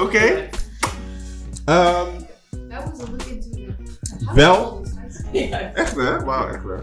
Oké. 0.00 0.48
Ehm. 1.64 2.06
Wel. 4.34 4.84
Echt 5.74 5.96
hè? 5.96 6.24
Wauw, 6.24 6.48
echt 6.48 6.62
hè? 6.62 6.76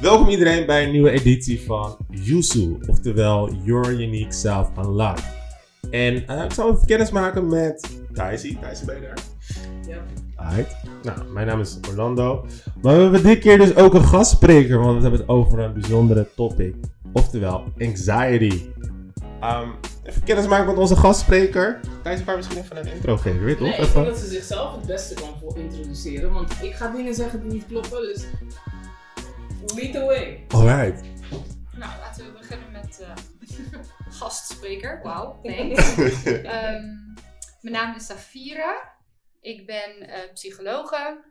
Welkom 0.00 0.28
iedereen 0.28 0.66
bij 0.66 0.84
een 0.84 0.90
nieuwe 0.90 1.10
editie 1.10 1.60
van 1.60 1.96
Yusu, 2.10 2.78
oftewel 2.86 3.52
Your 3.64 3.90
Unique 3.90 4.32
Self 4.32 4.68
Unlocked. 4.78 5.24
En 5.90 6.26
eh, 6.26 6.44
ik 6.44 6.52
zal 6.52 6.70
even 6.70 6.86
kennis 6.86 7.10
maken 7.10 7.48
met 7.48 8.00
Daisy. 8.12 8.58
Daisy, 8.60 8.84
ben 8.84 8.94
je 8.94 9.00
daar? 9.00 9.18
Ja. 9.88 9.98
Alright. 10.36 10.76
Nou, 11.02 11.32
mijn 11.32 11.46
naam 11.46 11.60
is 11.60 11.78
Orlando. 11.88 12.46
Maar 12.82 12.96
we 12.96 13.02
hebben 13.02 13.22
dit 13.22 13.38
keer 13.38 13.58
dus 13.58 13.76
ook 13.76 13.94
een 13.94 14.04
gastspreker, 14.04 14.78
want 14.78 14.96
we 14.96 15.02
hebben 15.02 15.20
het 15.20 15.28
over 15.28 15.58
een 15.58 15.72
bijzondere 15.72 16.28
topic. 16.36 16.74
Oftewel, 17.12 17.64
anxiety. 17.78 18.62
Ehm, 19.40 19.68
even 20.10 20.22
kennis 20.24 20.46
maken 20.46 20.66
met 20.66 20.76
onze 20.76 20.96
gastspreker. 20.96 21.80
Kan 22.02 22.18
je 22.18 22.36
misschien 22.36 22.58
even 22.58 22.76
een 22.76 22.92
intro 22.92 23.16
geven, 23.16 23.44
weet 23.44 23.58
je 23.58 23.64
Nee, 23.64 23.76
toch? 23.76 23.86
ik 23.86 23.92
denk 23.92 24.06
dat 24.06 24.18
ze 24.18 24.26
zichzelf 24.26 24.76
het 24.76 24.86
beste 24.86 25.14
kan 25.14 25.38
voor 25.40 25.58
introduceren, 25.58 26.32
want 26.32 26.62
ik 26.62 26.74
ga 26.74 26.90
dingen 26.90 27.14
zeggen 27.14 27.42
die 27.42 27.52
niet 27.52 27.66
kloppen, 27.66 28.02
dus 28.02 28.24
lead 29.74 29.92
the 29.92 30.04
way. 30.04 30.44
Alright. 30.48 31.02
Nou, 31.76 31.98
laten 32.00 32.24
we 32.24 32.32
beginnen 32.38 32.72
met 32.72 33.00
eh 33.00 33.12
gastspreker. 34.18 35.00
Wauw, 35.02 35.40
thanks. 35.42 35.96
Ehm, 36.26 36.84
mijn 37.60 37.74
naam 37.74 37.96
is 37.96 38.06
Safira. 38.06 38.98
Ik 39.40 39.66
ben 39.66 40.08
eh, 40.08 40.32
psychologe. 40.32 41.24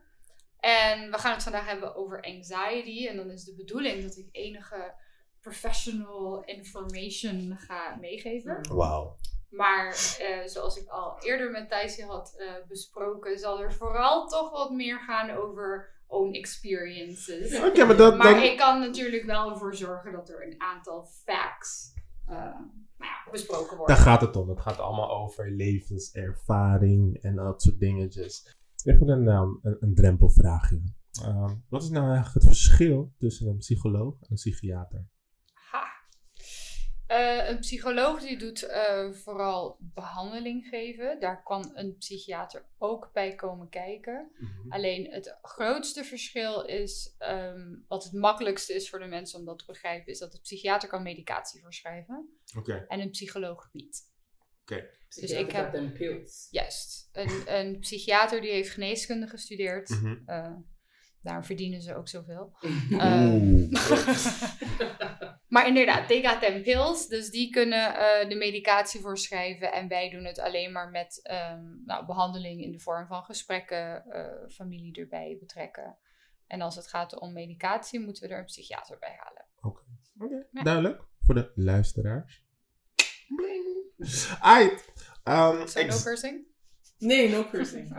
En 0.60 1.12
we 1.12 1.18
gaan 1.18 1.34
het 1.34 1.44
vandaag 1.44 1.66
hebben 1.66 1.96
over 1.96 2.22
anxiety. 2.22 3.08
En 3.08 3.16
dan 3.16 3.30
is 3.32 3.44
de 3.44 3.56
bedoeling 3.56 4.04
dat 4.04 4.18
ik 4.18 4.28
enige 4.32 4.94
professional 5.50 6.44
information 6.46 7.58
ga 7.58 7.96
meegeven. 8.00 8.60
Wauw. 8.74 9.16
Maar 9.50 9.88
eh, 10.20 10.48
zoals 10.48 10.78
ik 10.78 10.88
al 10.88 11.20
eerder 11.20 11.52
met 11.52 11.70
Thijsje 11.70 12.06
had 12.06 12.36
eh, 12.38 12.68
besproken, 12.68 13.40
zal 13.40 13.62
er 13.62 13.74
vooral 13.74 14.28
toch 14.28 14.52
wat 14.52 14.72
meer 14.72 15.00
gaan 15.00 15.30
over 15.30 15.90
own 16.08 16.34
experiences. 16.34 17.60
Oké, 17.64 17.86
maar 17.86 17.98
dat... 17.98 18.18
Maar 18.18 18.34
dan- 18.34 18.44
ik 18.44 18.58
kan 18.58 18.80
natuurlijk 18.80 19.26
wel 19.26 19.50
ervoor 19.50 19.76
zorgen 19.76 20.12
dat 20.12 20.30
er 20.30 20.46
een 20.48 20.62
aantal 20.62 21.06
facts 21.26 21.94
eh, 22.26 22.36
nou 22.36 23.12
ja, 23.12 23.32
besproken 23.32 23.78
worden. 23.78 23.96
Daar 23.96 24.06
gaat 24.06 24.22
het 24.22 24.36
om. 24.36 24.50
Het 24.50 24.60
gaat 24.60 24.80
allemaal 24.80 25.12
over 25.12 25.52
levenservaring 25.52 27.18
en 27.22 27.36
dat 27.36 27.62
soort 27.62 27.80
dingetjes. 27.80 28.56
Even 28.84 29.08
een, 29.10 29.28
ehm, 29.28 29.50
een, 29.62 29.78
een 29.80 29.96
drempelvraagje. 29.96 30.82
Ehm, 31.24 31.56
wat 31.70 31.84
is 31.84 31.90
nou 31.90 32.06
eigenlijk 32.06 32.34
het 32.34 32.46
verschil 32.46 33.14
tussen 33.18 33.48
een 33.48 33.58
psycholoog 33.58 34.14
en 34.22 34.28
een 34.30 34.36
psychiater? 34.36 35.08
Eh, 37.10 37.50
een 37.50 37.60
psycholoog 37.60 38.22
die 38.22 38.38
doet 38.38 38.64
eh, 38.64 39.12
vooral 39.12 39.78
behandeling 39.80 40.68
geven. 40.68 41.20
Daar 41.20 41.44
kan 41.44 41.72
een 41.74 41.96
psychiater 41.98 42.66
ook 42.78 43.10
bij 43.14 43.36
komen 43.36 43.70
kijken. 43.70 44.32
Alleen 44.70 45.12
het 45.12 45.38
grootste 45.42 46.04
verschil 46.04 46.62
is, 46.66 47.16
ehm, 47.18 47.76
wat 47.88 48.04
het 48.04 48.14
makkelijkste 48.14 48.74
is 48.74 48.90
voor 48.90 49.00
de 49.00 49.06
mensen 49.06 49.40
om 49.40 49.46
dat 49.46 49.60
te 49.60 49.66
begrijpen, 49.66 50.12
is 50.12 50.20
dat 50.20 50.32
de 50.32 50.40
psychiater 50.40 50.90
kan 50.90 51.04
medicatie 51.04 51.62
voorschrijven 51.62 52.30
Oké. 52.58 52.86
en 52.88 53.00
een 53.00 53.10
psycholoog 53.10 53.70
niet. 53.72 54.08
Dus 55.16 55.32
ik 55.32 55.52
heb- 55.52 55.74
een 55.74 55.94
pills. 55.94 56.48
Juist. 56.52 57.10
Een, 57.12 57.42
een 57.46 57.80
psychiater 57.80 58.42
die 58.42 58.52
heeft 58.52 58.70
geneeskunde 58.70 59.28
gestudeerd. 59.28 59.90
Mhm. 59.90 60.16
Eh, 60.26 60.56
daarom 61.22 61.44
verdienen 61.44 61.82
ze 61.82 61.96
ook 61.96 62.08
zoveel. 62.08 62.58
Ehm, 65.50 65.54
maar 65.54 65.68
inderdaad, 65.68 66.08
they 66.08 66.22
got 66.24 66.42
them 66.42 66.62
pills. 66.64 67.08
Dus 67.08 67.30
die 67.30 67.50
kunnen 67.50 67.96
eh, 67.96 68.30
de 68.30 68.36
medicatie 68.36 69.00
voorschrijven. 69.02 69.72
En 69.72 69.88
wij 69.88 70.10
doen 70.10 70.24
het 70.26 70.40
alleen 70.40 70.72
maar 70.72 70.90
met 70.90 71.20
ehm, 71.24 71.64
nou, 71.86 72.06
behandeling 72.06 72.62
in 72.64 72.72
de 72.72 72.80
vorm 72.80 73.08
van 73.08 73.24
gesprekken, 73.24 74.06
eh, 74.12 74.50
familie 74.50 75.00
erbij 75.00 75.38
betrekken. 75.40 75.98
En 76.48 76.62
als 76.62 76.76
het 76.76 76.88
gaat 76.88 77.20
om 77.20 77.34
medicatie, 77.34 78.00
moeten 78.00 78.28
we 78.28 78.34
er 78.34 78.40
een 78.40 78.46
psychiater 78.46 78.98
bij 79.00 79.16
halen. 79.20 79.46
Oké, 79.62 79.82
Ja. 80.52 80.64
duidelijk. 80.64 81.02
Voor 81.26 81.36
de 81.36 81.52
luisteraars. 81.56 82.44
Aight. 84.42 84.92
Ehm, 85.24 85.68
So 85.68 85.80
ex- 85.80 85.96
no 85.98 86.02
cursing? 86.04 86.46
Nee, 87.00 87.30
no 87.30 87.44
cursing. 87.52 87.88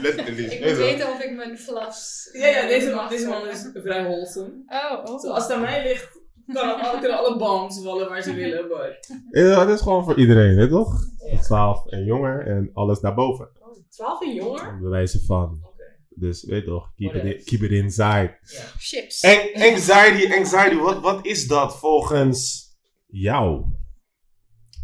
Letterlijk. 0.00 0.52
Ik 0.52 0.64
moet 0.64 0.76
weten 0.76 1.08
of 1.12 1.20
ik 1.22 1.36
mijn 1.36 1.58
fluffs... 1.58 2.28
Ja, 2.32 2.46
ja, 2.46 2.66
deze, 2.66 3.06
deze 3.08 3.28
man 3.28 3.48
is 3.48 3.70
vrij 3.74 4.02
wholesome. 4.02 4.52
Oh, 4.66 5.04
oh. 5.04 5.20
Zo, 5.20 5.30
als 5.30 5.42
het 5.42 5.52
aan 5.52 5.60
mij 5.60 5.82
ligt, 5.82 6.20
kan 6.52 6.80
alle, 6.80 7.00
kunnen 7.00 7.18
alle 7.18 7.36
bombs 7.36 7.82
vallen 7.82 8.08
waar 8.08 8.22
ze 8.22 8.34
willen, 8.42 8.68
maar... 8.68 8.98
Ja, 9.30 9.60
het 9.60 9.68
is 9.68 9.80
gewoon 9.80 10.04
voor 10.04 10.18
iedereen, 10.18 10.54
weet 10.54 10.64
je 10.64 10.70
toch? 10.70 11.00
12 11.42 11.86
en 11.86 12.04
jonger 12.04 12.46
en 12.46 12.70
alles 12.72 13.00
daarboven. 13.00 13.48
12 13.88 14.22
en 14.22 14.34
jonger? 14.34 14.78
Bewijzen 14.80 15.24
van. 15.24 15.60
Oké. 15.62 15.84
Dus 16.08 16.44
weet 16.44 16.62
je 16.64 16.68
toch, 16.68 16.92
keep, 16.96 17.14
it, 17.14 17.44
keep 17.44 17.62
it 17.62 17.70
inside. 17.70 18.38
Chips. 18.78 19.24
An- 19.24 19.62
anxiety, 19.70 20.32
anxiety, 20.34 20.74
wat, 20.76 21.00
wat 21.00 21.26
is 21.26 21.46
dat 21.46 21.78
volgens 21.78 22.64
jou? 23.06 23.64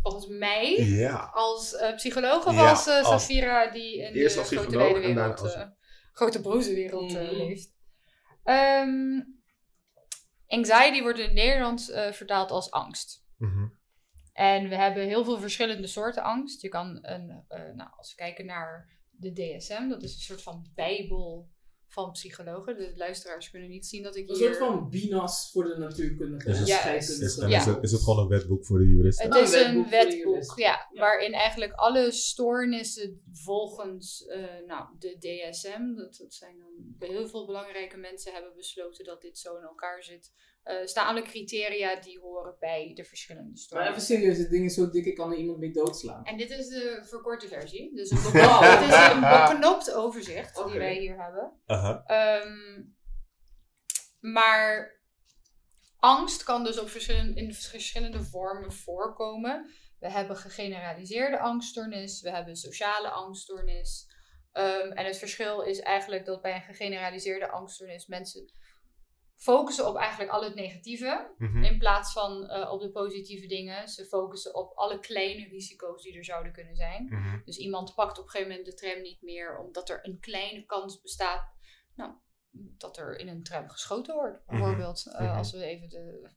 Volgens 0.02 0.26
mij, 0.26 0.72
Ja. 0.84 1.30
als 1.34 1.74
eh, 1.74 1.94
psycholoog 1.94 2.46
of 2.46 2.54
Ja, 2.54 2.70
als 2.70 2.86
eh, 2.86 2.94
als- 2.96 3.06
Safira 3.08 3.70
die 3.70 3.96
in 4.02 4.12
de 4.12 4.28
grote 4.28 4.42
psycholoog 4.54 4.72
wijde 4.92 4.94
en 5.08 5.14
dan 5.14 5.24
wereld, 5.24 5.40
als- 5.40 5.54
eh, 5.54 5.66
grote 6.12 6.40
broze 6.40 6.74
wereld 6.74 7.14
eh, 7.14 7.22
Mhm. 7.22 7.34
leeft. 7.34 7.70
Ehm, 8.44 9.20
anxiety 10.46 11.02
wordt 11.02 11.18
in 11.18 11.24
het 11.24 11.34
Nederlands 11.34 11.90
eh, 11.90 12.12
vertaald 12.12 12.50
als 12.50 12.70
angst. 12.70 13.24
Mhm. 13.38 13.66
En 14.32 14.68
we 14.68 14.74
hebben 14.76 15.06
heel 15.06 15.24
veel 15.24 15.38
verschillende 15.38 15.86
soorten 15.86 16.22
angst. 16.22 16.62
Je 16.62 16.68
kan 16.68 16.98
een, 17.02 17.44
eh, 17.48 17.60
nou, 17.74 17.90
als 17.96 18.10
we 18.10 18.16
kijken 18.16 18.46
naar 18.46 18.88
de 19.10 19.32
DSM, 19.32 19.88
dat 19.88 20.02
is 20.02 20.14
een 20.14 20.20
soort 20.20 20.42
van 20.42 20.66
bijbel 20.74 21.50
van 21.92 22.10
psychologen. 22.10 22.76
De 22.76 22.92
luisteraars 22.96 23.50
kunnen 23.50 23.68
niet 23.68 23.86
zien 23.86 24.02
dat 24.02 24.16
ik 24.16 24.28
Een 24.28 24.34
hier... 24.36 24.44
soort 24.46 24.56
van 24.58 24.88
binas 24.90 25.50
voor 25.52 25.64
de 25.64 25.76
natuurkundige 25.78 26.48
Is 26.48 26.54
en 26.54 26.60
het- 26.60 26.68
Ja. 26.68 26.90
Is, 26.90 27.36
Ja. 27.36 27.58
is, 27.58 27.64
het, 27.64 27.82
is 27.82 27.92
het 27.92 28.02
gewoon 28.02 28.18
een 28.22 28.28
wetboek 28.28 28.66
voor 28.66 28.78
de 28.78 28.88
juristen? 28.88 29.26
Het 29.26 29.34
Een 29.36 29.42
is 29.42 29.50
wetboek 29.50 29.84
een 29.84 29.90
wetboek, 29.90 30.58
ja, 30.58 30.88
Ja. 30.92 31.00
waarin 31.00 31.32
eigenlijk 31.32 31.72
alle 31.72 32.10
stoornissen 32.12 33.22
volgens 33.32 34.26
eh, 34.26 34.44
nou, 34.66 34.86
de 34.98 35.16
DSM, 35.18 35.94
dat, 35.94 36.16
dat 36.16 36.34
zijn 36.34 36.58
dan 36.58 37.08
heel 37.08 37.28
veel 37.28 37.46
belangrijke 37.46 37.96
mensen 37.96 38.32
hebben 38.32 38.52
besloten 38.56 39.04
dat 39.04 39.20
dit 39.20 39.38
zo 39.38 39.56
in 39.56 39.62
elkaar 39.62 40.02
zit, 40.02 40.32
eh, 40.62 40.86
staan 40.86 41.06
alle 41.06 41.22
criteria 41.22 42.00
die 42.00 42.18
horen 42.18 42.56
bij 42.58 42.92
de 42.94 43.04
verschillende 43.04 43.66
Maar 43.70 43.88
even 43.88 44.02
serieus, 44.02 44.36
dit 44.36 44.50
ding 44.50 44.64
is 44.64 44.74
zo 44.74 44.90
dik, 44.90 45.04
ik 45.04 45.14
kan 45.14 45.32
er 45.32 45.38
iemand 45.38 45.58
mee 45.58 45.72
doodslaan. 45.72 46.24
En 46.24 46.36
dit 46.36 46.50
is 46.50 46.68
de 46.68 47.00
verkorte 47.02 47.48
versie, 47.48 47.94
dus 47.94 48.10
een 48.10 48.16
Wow. 48.16 48.32
beknopt, 48.32 48.64
het 48.64 48.88
is 48.88 49.14
een 49.14 49.20
beknopt 49.20 49.92
overzicht 49.92 50.64
die 50.66 50.78
wij 50.78 50.94
hier 50.98 51.22
hebben. 51.22 51.52
Ehm, 52.06 52.82
maar 54.20 55.00
angst 55.96 56.42
kan 56.42 56.64
dus 56.64 56.78
op 56.78 56.88
verschillende, 56.88 57.40
in 57.40 57.54
verschillende 57.54 58.22
vormen 58.22 58.72
voorkomen. 58.72 59.70
We 59.98 60.10
hebben 60.10 60.36
gegeneraliseerde 60.36 61.38
angststoornis, 61.38 62.20
we 62.20 62.30
hebben 62.30 62.56
sociale 62.56 63.08
angststoornis. 63.08 64.10
Ehm, 64.52 64.90
en 64.90 65.06
het 65.06 65.18
verschil 65.18 65.60
is 65.60 65.80
eigenlijk 65.80 66.24
dat 66.24 66.42
bij 66.42 66.54
een 66.54 66.62
gegeneraliseerde 66.62 67.50
angststoornis 67.50 68.06
mensen 68.06 68.52
focussen 69.42 69.88
op 69.88 69.96
eigenlijk 69.96 70.30
al 70.30 70.44
het 70.44 70.54
negatieve. 70.54 71.34
Mhm. 71.38 71.64
In 71.64 71.78
plaats 71.78 72.12
van 72.12 72.48
eh, 72.48 72.72
op 72.72 72.80
de 72.80 72.90
positieve 72.90 73.46
dingen. 73.46 73.88
Ze 73.88 74.04
focussen 74.04 74.54
op 74.54 74.72
alle 74.74 74.98
kleine 74.98 75.48
risico's 75.48 76.02
die 76.02 76.16
er 76.16 76.24
zouden 76.24 76.52
kunnen 76.52 76.76
zijn. 76.76 77.04
Mhm. 77.04 77.38
Dus 77.44 77.56
iemand 77.56 77.94
pakt 77.94 78.18
op 78.18 78.24
een 78.24 78.30
gegeven 78.30 78.50
moment 78.50 78.70
de 78.70 78.74
tram 78.74 79.02
niet 79.02 79.22
meer, 79.22 79.58
omdat 79.58 79.88
er 79.88 79.98
een 80.02 80.20
kleine 80.20 80.64
kans 80.64 81.00
bestaat 81.00 81.50
nou, 81.94 82.12
dat 82.52 82.96
er 82.96 83.18
in 83.18 83.28
een 83.28 83.42
tram 83.42 83.68
geschoten 83.68 84.14
wordt. 84.14 84.46
Mhm. 84.46 84.56
Bijvoorbeeld, 84.56 85.06
eh, 85.18 85.36
als 85.36 85.52
we 85.52 85.64
even 85.64 85.88
de, 85.88 86.30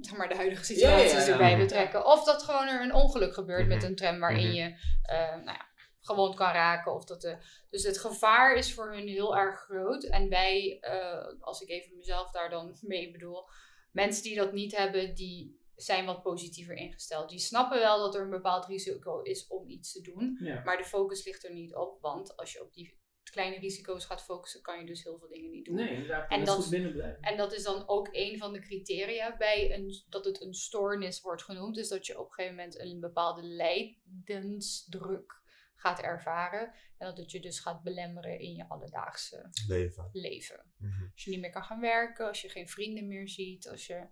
zeg 0.00 0.16
maar 0.16 0.28
de 0.28 0.36
huidige 0.36 0.74
Ja, 0.74 0.90
ja, 0.90 0.96
situaties 0.96 1.26
ja. 1.26 1.32
erbij 1.32 1.56
betrekken. 1.56 2.06
Of 2.06 2.24
dat 2.24 2.42
gewoon 2.42 2.68
er 2.68 2.82
een 2.82 2.94
ongeluk 2.94 3.34
gebeurt 3.34 3.66
met 3.66 3.82
een 3.82 3.96
tram 3.96 4.18
waarin 4.18 4.52
je 4.52 4.78
eh, 5.02 5.36
nou 5.44 5.58
gewond 6.06 6.34
kan 6.34 6.52
raken. 6.52 6.94
Of 6.94 7.04
dat 7.04 7.20
de, 7.20 7.36
dus 7.70 7.82
het 7.82 7.98
gevaar 7.98 8.54
is 8.54 8.74
voor 8.74 8.92
hun 8.92 9.08
heel 9.08 9.36
erg 9.36 9.60
groot. 9.60 10.04
En 10.04 10.28
wij, 10.28 10.78
eh, 10.80 11.26
als 11.40 11.60
ik 11.60 11.68
even 11.68 11.96
mezelf 11.96 12.30
daar 12.30 12.50
dan 12.50 12.76
mee 12.92 13.10
bedoel, 13.10 13.48
mensen 13.92 14.22
die 14.22 14.36
dat 14.36 14.52
niet 14.52 14.76
hebben, 14.76 15.14
die 15.14 15.64
zijn 15.74 16.06
wat 16.06 16.22
positiever 16.22 16.74
ingesteld. 16.74 17.28
Die 17.28 17.38
snappen 17.38 17.78
wel 17.78 17.98
dat 17.98 18.14
er 18.14 18.22
een 18.22 18.30
bepaald 18.30 18.66
risico 18.66 19.22
is 19.22 19.46
om 19.46 19.68
iets 19.68 19.92
te 19.92 20.00
doen. 20.00 20.38
Ja. 20.42 20.62
Maar 20.64 20.76
de 20.76 20.84
focus 20.84 21.24
ligt 21.24 21.44
er 21.44 21.52
niet 21.52 21.74
op. 21.74 22.00
Want 22.00 22.36
als 22.36 22.52
je 22.52 22.62
op 22.62 22.72
die 22.72 23.04
kleine 23.30 23.58
risico's 23.58 24.04
gaat 24.04 24.24
focussen, 24.24 24.62
kan 24.62 24.80
je 24.80 24.86
dus 24.86 25.04
heel 25.04 25.18
veel 25.18 25.28
dingen 25.28 25.50
niet 25.50 25.64
doen. 25.64 25.74
Nee, 25.74 25.94
inderdaad. 25.94 26.30
En 26.30 26.44
dat- 26.44 26.70
binnen 26.70 26.92
blijven. 26.92 27.22
En 27.22 27.36
dat 27.36 27.52
is 27.52 27.62
dan 27.62 27.88
ook 27.88 28.08
een 28.12 28.38
van 28.38 28.52
de 28.52 28.60
criteria 28.60 29.36
bij 29.36 29.74
een, 29.74 30.04
dat 30.08 30.24
het 30.24 30.42
een 30.42 30.54
stoornis 30.54 31.20
wordt 31.20 31.42
genoemd. 31.42 31.74
Dus 31.74 31.88
dat 31.88 32.06
je 32.06 32.18
op 32.18 32.26
een 32.26 32.32
gegeven 32.32 32.56
moment 32.56 32.80
een 32.80 33.00
bepaalde 33.00 33.42
lijdensdruk 33.42 35.42
gaat 35.76 36.00
ervaren. 36.00 36.72
En 36.98 37.06
dat 37.06 37.16
het 37.16 37.30
je 37.30 37.40
dus 37.40 37.60
gaat 37.60 37.82
belemmeren 37.82 38.38
in 38.38 38.54
je 38.54 38.68
alledaagse 38.68 39.48
Leven. 39.68 40.08
leven. 40.12 40.72
Mhm. 40.76 41.02
Als 41.12 41.24
je 41.24 41.30
niet 41.30 41.40
meer 41.40 41.50
kan 41.50 41.64
gaan 41.64 41.80
werken, 41.80 42.26
als 42.28 42.40
je 42.40 42.48
geen 42.48 42.68
vrienden 42.68 43.06
meer 43.06 43.28
ziet, 43.28 43.68
als 43.68 43.86
je 43.86 44.06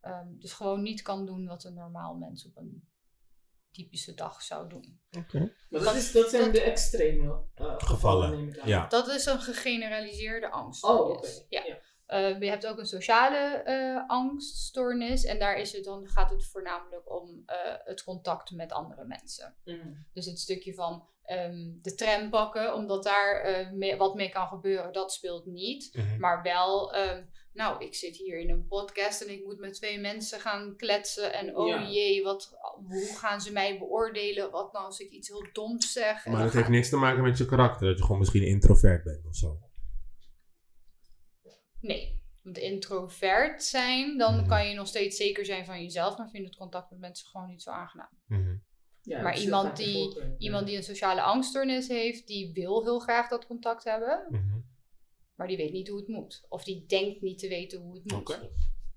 ehm, 0.00 0.38
dus 0.38 0.52
gewoon 0.52 0.82
niet 0.82 1.02
kan 1.02 1.26
doen 1.26 1.46
wat 1.46 1.64
een 1.64 1.74
normaal 1.74 2.14
mens 2.14 2.46
op 2.46 2.56
een 2.56 2.88
typische 3.70 4.14
dag 4.14 4.42
zou 4.42 4.68
doen. 4.68 5.00
Oké. 5.18 5.38
Maar 5.70 5.80
dat, 5.82 5.94
is, 5.94 6.12
dat 6.12 6.30
zijn 6.30 6.44
dat- 6.44 6.52
de 6.54 6.60
extreme 6.62 7.42
eh, 7.54 7.74
Gevallen, 7.78 8.30
neem 8.30 8.48
ik 8.48 8.58
aan. 8.58 8.68
Ja. 8.68 8.86
Dat 8.86 9.08
is 9.08 9.26
een 9.26 9.40
gegeneraliseerde 9.40 10.50
angst. 10.50 10.84
Oh, 10.84 11.08
oké. 11.10 11.28
Ja. 11.48 11.64
Ja. 11.64 11.78
Eh, 12.10 12.40
je 12.40 12.48
hebt 12.48 12.66
ook 12.66 12.78
een 12.78 12.86
sociale 12.86 13.36
eh, 13.64 14.02
angststoornis. 14.06 15.24
En 15.24 15.38
daar 15.38 15.58
is 15.58 15.72
het 15.72 15.84
dan, 15.84 16.08
gaat 16.08 16.30
het 16.30 16.46
voornamelijk 16.46 17.10
om 17.12 17.42
eh, 17.46 17.56
het 17.84 18.04
contact 18.04 18.50
met 18.50 18.72
andere 18.72 19.04
mensen. 19.04 19.54
Mm. 19.64 20.06
Dus 20.12 20.26
het 20.26 20.38
stukje 20.38 20.74
van 20.74 21.04
ehm, 21.24 21.68
de 21.82 21.94
tram 21.94 22.30
pakken, 22.30 22.74
omdat 22.74 23.02
daar 23.04 23.40
eh, 23.40 23.70
mee- 23.72 23.96
wat 23.96 24.14
mee 24.14 24.28
kan 24.28 24.46
gebeuren, 24.48 24.92
dat 24.92 25.12
speelt 25.12 25.46
niet. 25.46 25.90
Mhm. 25.92 26.18
Maar 26.20 26.42
wel, 26.42 26.94
ehm, 26.94 27.22
nou, 27.52 27.84
ik 27.84 27.94
zit 27.94 28.16
hier 28.16 28.38
in 28.38 28.50
een 28.50 28.66
podcast 28.66 29.20
en 29.22 29.30
ik 29.32 29.44
moet 29.44 29.58
met 29.58 29.74
twee 29.74 29.98
mensen 30.00 30.40
gaan 30.40 30.76
kletsen. 30.76 31.32
En 31.32 31.56
oh 31.56 31.68
Ja. 31.68 31.88
jee, 31.88 32.22
wat, 32.22 32.58
hoe 32.88 33.16
gaan 33.16 33.40
ze 33.40 33.52
mij 33.52 33.78
beoordelen? 33.78 34.50
Wat 34.50 34.72
nou 34.72 34.84
als 34.84 34.98
ik 35.00 35.10
iets 35.10 35.28
heel 35.28 35.46
doms 35.52 35.92
zeg? 35.92 36.26
Maar 36.26 36.42
dat 36.44 36.52
heeft 36.52 36.68
niks 36.68 36.88
te 36.88 36.96
maken 36.96 37.22
met 37.22 37.38
je 37.38 37.46
karakter. 37.46 37.86
Dat 37.88 37.96
je 37.96 38.02
gewoon 38.02 38.18
misschien 38.18 38.46
introvert 38.46 39.04
bent 39.04 39.26
of 39.26 39.36
zo. 39.36 39.58
Nee. 41.80 42.18
Want 42.42 42.58
introvert 42.58 43.62
zijn, 43.64 44.18
dan 44.18 44.36
Mhm. 44.36 44.48
kan 44.48 44.68
je 44.68 44.74
nog 44.74 44.86
steeds 44.86 45.16
zeker 45.16 45.44
zijn 45.44 45.64
van 45.64 45.82
jezelf. 45.82 46.14
Dan 46.16 46.30
vind 46.30 46.42
je 46.42 46.48
het 46.48 46.58
contact 46.58 46.90
met 46.90 47.00
mensen 47.00 47.26
gewoon 47.26 47.48
niet 47.48 47.62
zo 47.62 47.70
aangenaam. 47.70 48.10
Mhm. 48.26 48.56
Ja, 49.02 49.22
Maar 49.22 49.38
iemand 49.40 49.76
die- 49.76 49.94
voorkeur. 50.04 50.34
Iemand 50.38 50.66
die 50.66 50.76
een 50.76 50.82
sociale 50.82 51.22
angststoornis 51.22 51.88
heeft, 51.88 52.26
die 52.26 52.52
wil 52.52 52.82
heel 52.82 52.98
graag 52.98 53.28
dat 53.28 53.46
contact 53.46 53.84
hebben. 53.84 54.26
Mhm. 54.30 54.58
Maar 55.34 55.46
die 55.48 55.56
weet 55.56 55.72
niet 55.72 55.88
hoe 55.88 55.98
het 55.98 56.08
moet. 56.08 56.44
Of 56.48 56.64
die 56.64 56.86
denkt 56.86 57.20
niet 57.20 57.38
te 57.38 57.48
weten 57.48 57.80
hoe 57.80 57.94
het 57.94 58.10
moet. 58.12 58.20
Oké. 58.20 58.50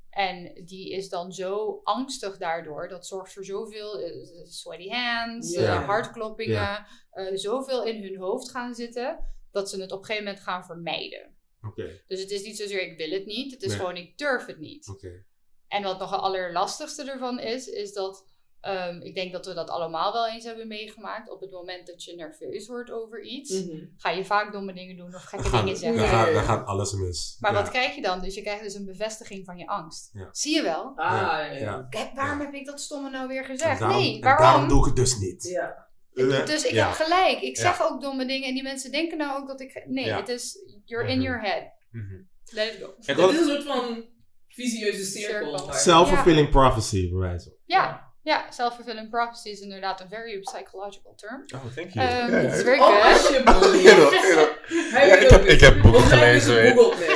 En 0.10 0.62
die 0.66 0.92
is 0.92 1.10
dan 1.10 1.32
zo 1.32 1.80
angstig 1.84 2.38
daardoor. 2.38 2.88
Dat 2.88 3.08
zorgt 3.08 3.34
voor 3.34 3.46
zoveel 3.46 4.00
eh, 4.00 4.12
sweaty 4.46 4.88
hands, 4.90 5.54
eh, 5.54 5.86
hartkloppingen. 5.86 6.86
Eh, 7.12 7.26
zoveel 7.34 7.84
in 7.86 8.04
hun 8.04 8.18
hoofd 8.18 8.50
gaan 8.52 8.74
zitten. 8.76 9.20
Dat 9.52 9.70
ze 9.70 9.82
het 9.82 9.92
op 9.92 10.00
een 10.00 10.06
gegeven 10.06 10.26
moment 10.26 10.44
gaan 10.44 10.66
vermijden. 10.66 11.36
Oké. 11.68 12.02
Dus 12.08 12.22
het 12.22 12.32
is 12.32 12.44
niet 12.44 12.58
zozeer 12.58 12.82
ik 12.82 12.98
wil 12.98 13.10
het 13.10 13.26
niet. 13.26 13.52
Het 13.52 13.62
is 13.64 13.68
Nee. 13.70 13.78
gewoon 13.78 13.96
ik 13.98 14.18
durf 14.18 14.46
het 14.46 14.60
niet. 14.60 14.88
Oké. 14.90 15.24
En 15.68 15.84
wat 15.84 16.00
nog 16.00 16.12
het 16.12 16.20
allerlastigste 16.20 17.12
ervan 17.12 17.40
is, 17.40 17.68
is 17.68 17.94
dat 17.94 18.32
ehm, 18.62 19.02
ik 19.02 19.16
denk 19.16 19.32
dat 19.32 19.46
we 19.46 19.54
dat 19.54 19.70
allemaal 19.70 20.14
wel 20.14 20.28
eens 20.28 20.44
hebben 20.44 20.68
meegemaakt. 20.68 21.30
Op 21.30 21.42
het 21.42 21.52
moment 21.52 21.88
dat 21.88 22.04
je 22.04 22.16
nerveus 22.16 22.68
wordt 22.68 22.92
over 22.92 23.22
iets, 23.22 23.52
Mhm. 23.66 23.86
ga 23.98 24.10
je 24.10 24.26
vaak 24.26 24.52
domme 24.52 24.74
dingen 24.74 24.98
doen 24.98 25.16
of 25.16 25.24
gekke 25.24 25.44
Dan 25.44 25.52
dingen 25.66 25.66
dan, 25.68 25.76
zeggen. 25.94 26.08
gaat, 26.08 26.34
dan 26.34 26.44
gaat 26.44 26.66
alles 26.66 26.92
mis. 26.94 27.38
Maar 27.40 27.54
Ja. 27.54 27.62
wat 27.62 27.70
krijg 27.70 27.96
je 27.96 28.02
dan? 28.02 28.22
Dus 28.22 28.36
je 28.36 28.42
krijgt 28.42 28.64
dus 28.64 28.74
een 28.74 28.86
bevestiging 28.86 29.46
van 29.46 29.58
je 29.58 29.68
angst. 29.68 30.10
Ja. 30.14 30.30
Zie 30.32 30.56
je 30.56 30.62
wel? 30.62 30.94
Ah, 30.96 31.12
ja. 31.12 31.46
Ja. 31.46 31.58
ja. 31.58 31.88
Kijk, 31.90 32.14
waarom 32.16 32.40
heb 32.40 32.54
ik 32.54 32.66
dat 32.66 32.82
stomme 32.82 33.10
nou 33.10 33.28
weer 33.28 33.46
gezegd? 33.46 33.72
En 33.74 33.80
daarom, 33.80 33.98
nee, 34.02 34.16
en 34.16 34.22
waarom? 34.22 34.46
daarom 34.46 34.68
doe 34.68 34.80
ik 34.80 34.86
het 34.86 34.96
dus 34.96 35.18
niet. 35.18 35.44
Ja. 35.44 35.88
Eh, 36.14 36.46
Dus 36.46 36.64
ik 36.66 36.72
ja. 36.72 36.88
heb 36.88 36.96
gelijk. 36.96 37.42
Ik 37.42 37.56
Ja. 37.56 37.62
zeg 37.62 37.82
ook 37.92 38.02
domme 38.02 38.26
dingen 38.26 38.48
en 38.48 38.54
die 38.54 38.64
mensen 38.64 38.92
denken 38.92 39.18
nou 39.18 39.42
ook 39.42 39.48
dat 39.48 39.62
ik... 39.62 39.84
Nee, 39.88 40.06
Ja. 40.06 40.18
het 40.18 40.30
is... 40.30 40.58
You're 40.86 41.08
in 41.10 41.18
Mhm. 41.18 41.26
your 41.26 41.42
head. 41.42 41.64
Mhm. 41.92 42.14
Let 42.52 42.74
it 42.74 42.80
go. 42.82 42.94
Het 43.06 43.32
is 43.34 43.40
een 43.40 43.46
soort 43.48 43.64
van 43.64 44.06
visieuze 44.48 45.04
cirkel. 45.06 45.70
Self-fulfilling 45.74 46.50
prophecy, 46.50 47.10
bij 47.10 47.20
wijze 47.20 47.44
van. 47.50 47.58
Ja, 47.66 48.12
ja 48.22 48.52
self-fulfilling 48.52 49.10
prophecy 49.10 49.50
is 49.50 49.60
inderdaad 49.60 50.02
een 50.02 50.10
very 50.10 50.40
psychological 50.40 51.14
term. 51.16 51.44
Oh, 51.56 51.62
thank 51.76 51.96
Um, 51.96 52.46
it's 52.46 52.62
very 52.62 52.80
Oh, 52.80 52.86
good. 52.88 53.32
Ja, 54.92 55.00
ik 55.16 55.30
heb- 55.30 55.40
ook 55.40 55.46
ik 55.46 55.60
heb 55.60 55.82
boeken 55.82 56.02
gelezen, 56.02 56.54
net. 56.64 56.74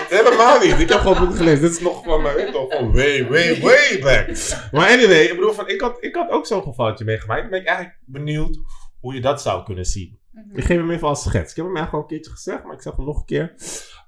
Helemaal 0.10 0.60
niet. 0.60 0.80
Ik 0.80 0.90
heb 0.90 1.00
gewoon 1.00 1.18
boeken 1.18 1.36
gelezen. 1.38 1.62
Dit 1.62 1.72
is 1.72 1.80
nog 1.80 2.04
van, 2.04 2.22
mij, 2.22 2.36
weet 2.36 2.46
je 2.46 2.52
toch, 2.54 2.74
van 2.74 2.94
way, 2.94 3.28
way, 3.28 3.60
way 3.62 4.00
back. 4.00 4.28
Maar 4.72 4.90
anyway, 4.90 5.24
ik 5.24 5.36
bedoel, 5.36 5.54
van, 5.54 5.68
ik, 5.70 5.82
had, 5.82 5.98
ik 6.04 6.16
had 6.16 6.30
ook 6.30 6.46
zo'n 6.46 6.64
gevalletje 6.64 7.06
meegemaakt. 7.06 7.42
Dan 7.42 7.50
ben 7.50 7.60
ik 7.60 7.68
eigenlijk 7.68 7.98
benieuwd 8.06 8.58
hoe 9.00 9.14
je 9.14 9.22
dat 9.22 9.42
zou 9.42 9.64
kunnen 9.64 9.86
zien. 9.86 10.20
Mhm. 10.32 10.58
Ik 10.58 10.64
geef 10.64 10.78
hem 10.78 10.92
even 10.92 11.08
als 11.08 11.24
schets. 11.24 11.50
Ik 11.50 11.56
heb 11.56 11.66
hem 11.66 11.76
eigenlijk 11.76 11.94
al 11.94 12.00
een 12.02 12.08
keertje 12.08 12.32
gezegd, 12.32 12.64
maar 12.64 12.74
ik 12.74 12.82
zeg 12.82 12.96
hem 12.96 13.06
nog 13.06 13.18
een 13.20 13.26
keer. 13.26 13.54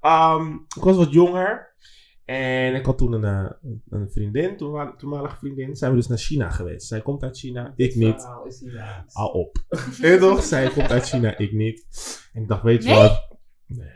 Ehm, 0.02 0.54
ik 0.54 0.84
was 0.84 0.98
wat 0.98 1.12
jonger. 1.12 1.68
En 2.26 2.76
ik 2.76 2.86
had 2.86 2.98
toen 2.98 3.12
een, 3.14 3.24
eh, 3.24 3.52
een 3.90 4.12
vriendin, 4.12 4.58
toenma- 4.58 4.96
toenmalige 4.96 5.36
vriendin. 5.38 5.76
Zijn 5.76 5.92
we 5.92 5.98
dus 5.98 6.08
naar 6.08 6.18
China 6.18 6.50
geweest. 6.50 6.88
Zij 6.88 7.02
komt 7.02 7.24
uit 7.24 7.38
China, 7.38 7.74
ik 7.76 7.96
niet. 7.96 8.24
Hou 9.12 9.34
op. 9.34 9.58
Weet 10.02 10.14
je 10.14 10.18
toch? 10.20 10.44
Zij 10.44 10.70
komt 10.70 10.92
uit 10.92 11.04
China, 11.10 11.38
ik 11.38 11.52
niet. 11.52 11.86
En 12.34 12.42
ik 12.42 12.48
dacht, 12.48 12.64
weet 12.64 12.84
je 12.84 12.90
Nee? 12.90 12.98
wat? 12.98 13.28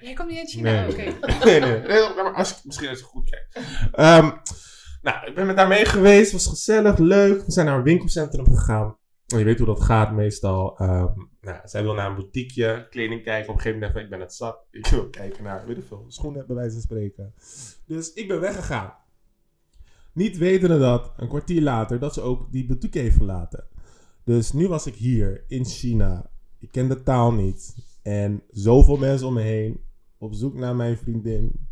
Jij 0.02 0.14
komt 0.14 0.30
niet 0.30 0.38
uit 0.40 0.50
China? 0.50 0.72
Nee. 0.72 0.90
Oké. 0.92 1.04
nee, 1.46 1.60
nee, 1.60 1.80
nee, 1.80 2.14
maar 2.16 2.34
als 2.34 2.50
je, 2.50 2.56
misschien 2.64 2.90
als 2.90 3.00
je 3.00 3.04
goed 3.06 3.30
kijkt. 3.30 3.70
Ehm, 3.92 4.32
nou, 5.02 5.26
ik 5.28 5.36
ben 5.36 5.46
met 5.46 5.58
haar 5.58 5.68
mee 5.68 5.86
geweest. 5.86 6.32
was 6.32 6.48
gezellig, 6.48 6.98
leuk. 6.98 7.46
We 7.46 7.52
zijn 7.52 7.66
naar 7.66 7.78
een 7.78 7.84
winkelcentrum 7.84 8.46
gegaan. 8.46 8.98
Je 9.26 9.44
weet 9.44 9.58
hoe 9.58 9.68
dat 9.68 9.82
gaat 9.82 10.12
meestal. 10.12 10.78
Ehm, 10.78 11.14
nou, 11.42 11.60
zij 11.64 11.84
wil 11.84 11.94
naar 11.94 12.10
een 12.10 12.16
boutiqueje, 12.16 12.88
kleding 12.90 13.24
kijken. 13.24 13.50
Op 13.50 13.56
een 13.56 13.62
gegeven 13.62 13.80
moment 13.80 13.94
dacht 13.94 13.96
ik, 13.96 14.04
ik 14.04 14.10
ben 14.10 14.20
het 14.20 14.34
zat. 14.34 14.66
Ik 14.72 14.88
wil 14.88 15.10
kijken 15.10 15.44
naar, 15.44 15.66
weet 15.66 15.86
veel, 15.86 16.06
schoenen 16.08 16.48
bij 16.48 16.56
wijze 16.56 16.72
van 16.72 16.82
spreken. 16.82 17.34
Dus 17.86 18.14
ik 18.14 18.28
ben 18.28 18.40
weggegaan. 18.40 18.94
Niet 20.14 20.38
wetende 20.38 20.80
dat, 20.80 21.14
een 21.18 21.28
kwartier 21.28 21.62
later, 21.62 22.00
dat 22.00 22.14
ze 22.14 22.22
ook 22.22 22.52
die 22.52 22.66
boutique 22.66 23.00
heeft 23.00 23.16
verlaten. 23.16 23.68
Dus 24.24 24.54
nu 24.54 24.68
was 24.68 24.88
ik 24.88 24.96
hier 24.96 25.44
in 25.48 25.66
China. 25.66 26.30
Ik 26.60 26.72
ken 26.72 26.88
de 26.88 27.04
taal 27.04 27.34
niet. 27.34 27.76
En 28.02 28.44
zoveel 28.50 28.98
mensen 28.98 29.28
om 29.28 29.34
me 29.34 29.42
heen. 29.42 29.80
Op 30.18 30.34
zoek 30.34 30.54
naar 30.54 30.76
mijn 30.76 30.98
vriendin. 30.98 31.68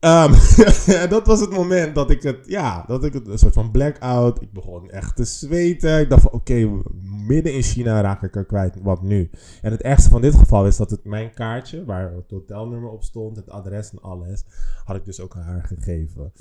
Ehm, 0.00 0.32
dat 1.14 1.26
was 1.26 1.40
het 1.40 1.50
moment 1.50 1.94
dat 1.94 2.10
ik 2.10 2.22
het, 2.22 2.46
ja, 2.46 2.84
dat 2.86 3.04
ik 3.04 3.12
het, 3.12 3.26
een 3.26 3.38
soort 3.38 3.54
van 3.54 3.70
blackout. 3.70 4.42
Ik 4.42 4.52
begon 4.52 4.90
echt 4.90 5.16
te 5.16 5.24
zweten. 5.24 6.00
Ik 6.00 6.08
dacht 6.08 6.22
van, 6.22 6.32
oké, 6.32 6.82
midden 7.02 7.54
in 7.54 7.62
China 7.62 8.00
raak 8.00 8.22
ik 8.22 8.36
er 8.36 8.44
kwijt. 8.44 8.76
Wat 8.82 9.02
nu? 9.02 9.30
En 9.62 9.70
het 9.70 9.82
ergste 9.82 10.10
van 10.10 10.20
dit 10.20 10.34
geval 10.34 10.66
is 10.66 10.76
dat 10.76 10.90
het 10.90 11.04
mijn 11.04 11.34
kaartje, 11.34 11.84
waar 11.84 12.12
het 12.12 12.30
hotelnummer 12.30 12.90
op 12.90 13.02
stond, 13.02 13.36
het 13.36 13.50
adres 13.50 13.90
en 13.90 14.00
alles, 14.02 14.44
had 14.84 14.96
ik 14.96 15.04
dus 15.04 15.20
ook 15.20 15.36
aan 15.36 15.42
haar 15.42 15.64
gegeven. 15.64 16.32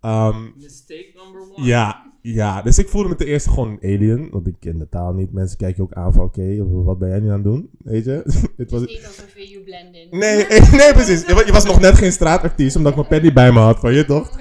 Ehm, 0.00 0.44
Mistake 0.56 1.10
number 1.14 1.40
one. 1.40 1.66
ja, 1.66 2.12
ja, 2.22 2.62
dus 2.62 2.78
ik 2.78 2.88
voelde 2.88 3.08
me 3.08 3.14
ten 3.14 3.26
eerste 3.26 3.50
gewoon 3.50 3.68
een 3.80 3.96
alien, 3.96 4.30
want 4.30 4.46
ik 4.46 4.54
ken 4.60 4.78
de 4.78 4.88
taal 4.88 5.12
niet. 5.12 5.32
Mensen 5.32 5.56
kijken 5.58 5.76
je 5.76 5.82
ook 5.90 5.96
aan 5.96 6.12
van, 6.12 6.24
oké, 6.24 6.64
wat 6.84 6.98
ben 6.98 7.08
jij 7.08 7.20
nu 7.20 7.26
aan 7.28 7.34
het 7.34 7.44
doen? 7.44 7.70
Weet 7.78 8.04
je? 8.04 8.22
het 8.56 8.70
was, 8.70 8.80
niet 8.80 9.06
alsof 9.06 9.36
je 9.36 9.48
you 9.48 9.64
blend 9.64 9.94
in. 9.94 10.06
nee, 10.18 10.46
nee, 10.80 10.92
precies. 10.92 11.26
Je 11.26 11.34
wa- 11.34 11.44
je 11.46 11.52
was 11.52 11.64
nog 11.64 11.80
net 11.80 11.94
geen 11.94 12.12
straatartiest, 12.12 12.76
omdat 12.76 12.90
ik 12.92 12.98
mijn 12.98 13.08
penny 13.08 13.32
bij 13.32 13.52
me 13.52 13.58
had, 13.58 13.78
van 13.78 13.94
je 13.94 14.04
toch? 14.04 14.40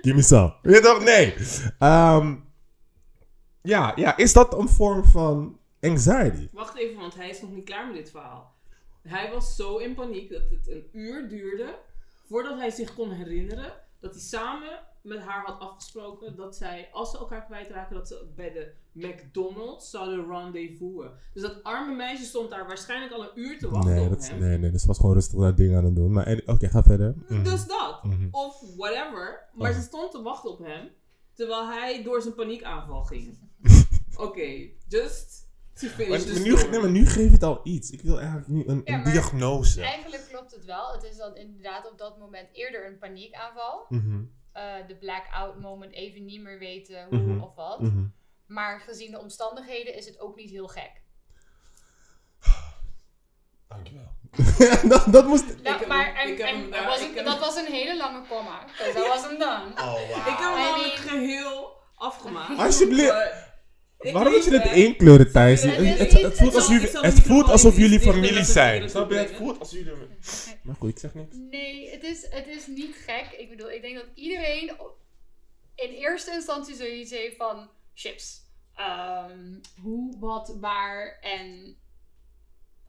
Give 0.00 0.14
me 0.16 0.22
some. 0.22 0.54
Je 0.62 0.80
toch? 0.80 1.04
Nee. 1.04 1.34
Ehm, 1.78 2.34
ja, 3.62 3.92
ja, 3.96 4.16
is 4.16 4.32
dat 4.32 4.58
een 4.58 4.68
vorm 4.68 5.04
van 5.04 5.58
anxiety? 5.80 6.48
Wacht 6.52 6.78
even, 6.78 7.00
want 7.00 7.14
hij 7.14 7.28
is 7.28 7.40
nog 7.40 7.50
niet 7.54 7.64
klaar 7.64 7.86
met 7.86 7.96
dit 7.96 8.10
verhaal. 8.10 8.54
Hij 9.02 9.30
was 9.32 9.56
zo 9.56 9.76
in 9.76 9.94
paniek 9.94 10.30
dat 10.30 10.42
het 10.50 10.68
een 10.68 10.84
uur 10.92 11.28
duurde 11.28 11.74
voordat 12.28 12.58
hij 12.58 12.70
zich 12.70 12.94
kon 12.94 13.10
herinneren 13.10 13.72
dat 14.00 14.12
hij 14.12 14.22
samen 14.22 14.80
met 15.02 15.18
haar 15.20 15.44
had 15.44 15.60
afgesproken 15.60 16.36
dat 16.36 16.56
zij, 16.56 16.88
als 16.92 17.10
ze 17.10 17.18
elkaar 17.18 17.44
kwijtraken, 17.44 17.94
dat 17.94 18.08
ze 18.08 18.28
bij 18.36 18.52
de 18.52 18.72
McDonald's 18.92 19.90
zouden 19.90 20.26
rendezvousen. 20.26 21.12
Dus 21.32 21.42
dat 21.42 21.62
arme 21.62 21.94
meisje 21.94 22.24
stond 22.24 22.50
daar 22.50 22.66
waarschijnlijk 22.66 23.12
al 23.12 23.22
een 23.22 23.30
uur 23.40 23.58
te 23.58 23.70
wachten 23.70 23.94
Nee, 23.94 24.04
op 24.04 24.10
dat, 24.10 24.28
hem. 24.28 24.38
nee, 24.38 24.58
nee, 24.58 24.70
dus 24.70 24.80
ze 24.80 24.86
was 24.86 24.96
gewoon 24.98 25.14
rustig 25.14 25.38
dat 25.38 25.56
ding 25.56 25.76
aan 25.76 25.84
het 25.84 25.96
doen. 25.96 26.12
Maar 26.12 26.40
oké, 26.46 26.68
ga 26.68 26.82
verder. 26.82 27.14
Mhm. 27.28 27.42
Dus 27.42 27.66
dat. 27.66 28.04
Mhm. 28.04 28.28
Of 28.30 28.62
whatever. 28.76 29.48
Maar 29.54 29.72
ze 29.72 29.80
stond 29.80 30.10
te 30.10 30.22
wachten 30.22 30.50
op 30.50 30.58
hem. 30.58 30.90
Terwijl 31.34 31.66
hij 31.68 32.02
door 32.02 32.22
zijn 32.22 32.34
paniekaanval 32.34 33.02
ging. 33.04 33.38
Oké, 34.16 34.68
just 34.88 35.26
to 35.30 35.47
finish 35.47 35.47
Maar, 35.82 36.08
maar 36.08 36.18
nu, 36.40 36.52
nee, 36.70 36.80
maar 36.80 36.90
nu 36.90 37.06
geeft 37.06 37.32
het 37.32 37.42
al 37.42 37.60
iets. 37.64 37.90
Ik 37.90 38.00
wil 38.02 38.16
eigenlijk 38.18 38.48
nu 38.48 38.64
een, 38.66 38.80
Ja, 38.84 38.94
een 38.94 39.02
maar- 39.02 39.12
diagnose. 39.12 39.82
Eigenlijk 39.82 40.26
klopt 40.28 40.50
het 40.54 40.64
wel. 40.64 40.92
Het 40.92 41.02
is 41.02 41.16
dan 41.16 41.36
inderdaad 41.36 41.90
op 41.90 41.98
dat 41.98 42.18
moment 42.18 42.48
eerder 42.52 42.86
een 42.86 42.98
paniekaanval. 42.98 43.86
Mhm, 43.88 44.22
Eh, 44.52 44.74
de 44.86 44.96
blackout 44.96 45.60
moment, 45.60 45.92
even 45.92 46.24
niet 46.24 46.40
meer 46.42 46.58
weten 46.58 47.06
hoe 47.08 47.18
Mhm. 47.18 47.40
of 47.40 47.54
wat. 47.54 47.80
mhm. 47.80 48.04
Maar 48.46 48.80
gezien 48.80 49.10
de 49.10 49.18
omstandigheden 49.18 49.94
is 49.94 50.06
het 50.06 50.20
ook 50.20 50.36
niet 50.36 50.50
heel 50.50 50.66
gek. 50.68 50.92
Dankjewel. 53.68 54.16
dat, 54.92 55.04
dat 55.12 55.26
moest... 55.26 55.44
Nou, 55.62 55.78
heb 55.78 55.88
maar 55.88 56.06
hem- 56.06 56.16
en, 56.16 56.28
ik 56.32 56.38
heb 56.38 56.46
en 56.46 56.54
hem 56.54 56.62
dat, 56.70 56.72
daar- 56.80 56.88
was 56.88 57.00
ik 57.00 57.16
een, 57.16 57.24
dat 57.24 57.38
was 57.38 57.56
een 57.56 57.66
hele 57.72 57.96
lange 57.96 58.26
comma. 58.28 58.64
Dus 58.78 58.94
dat 58.94 59.06
was 59.06 59.22
hem 59.28 59.38
dan. 59.38 59.62
Oh, 59.72 59.92
wow. 59.92 60.10
Ik 60.10 60.24
heb 60.24 60.38
hem 60.38 60.80
mean- 60.80 60.96
geheel 60.96 61.76
afgemaakt. 61.94 62.58
Alsjeblieft. 62.58 63.46
Waarom 63.98 64.32
moet 64.32 64.44
je 64.44 64.50
dit 64.50 64.62
hè. 64.62 64.74
inkleuren, 64.74 65.32
Thijs? 65.32 65.62
Het 65.62 65.76
Het, 65.76 65.84
is 65.84 65.98
het, 65.98 66.12
niet- 66.12 66.22
het 66.22 66.36
voelt 66.36 66.54
alsof 66.54 66.70
is- 66.74 66.90
jullie, 66.92 67.06
het 67.06 67.20
voelt 67.20 67.48
alsof 67.50 67.76
jullie 67.76 68.00
familie 68.00 68.44
zijn. 68.44 68.90
Snap 68.90 69.10
je? 69.10 69.16
Het 69.16 69.30
voelt 69.36 69.58
alsof 69.58 69.74
jullie... 69.78 69.92
Maar 70.62 70.74
goed, 70.78 70.90
ik 70.90 70.98
zeg 70.98 71.14
niks. 71.14 71.36
Nee, 71.50 71.90
het 71.90 72.02
is, 72.02 72.26
het 72.30 72.46
is 72.46 72.66
niet 72.66 72.96
gek. 73.06 73.38
Ik 73.38 73.48
bedoel, 73.50 73.70
ik 73.70 73.82
denk 73.82 73.94
dat 73.94 74.04
iedereen 74.14 74.72
in 75.74 75.90
eerste 75.90 76.30
instantie 76.32 76.74
zoiets 76.74 77.10
heeft 77.10 77.36
van 77.36 77.68
chips. 77.94 78.40
Ehm, 78.74 79.54
hoe, 79.82 80.16
wat, 80.18 80.56
waar 80.60 81.18
en 81.20 81.76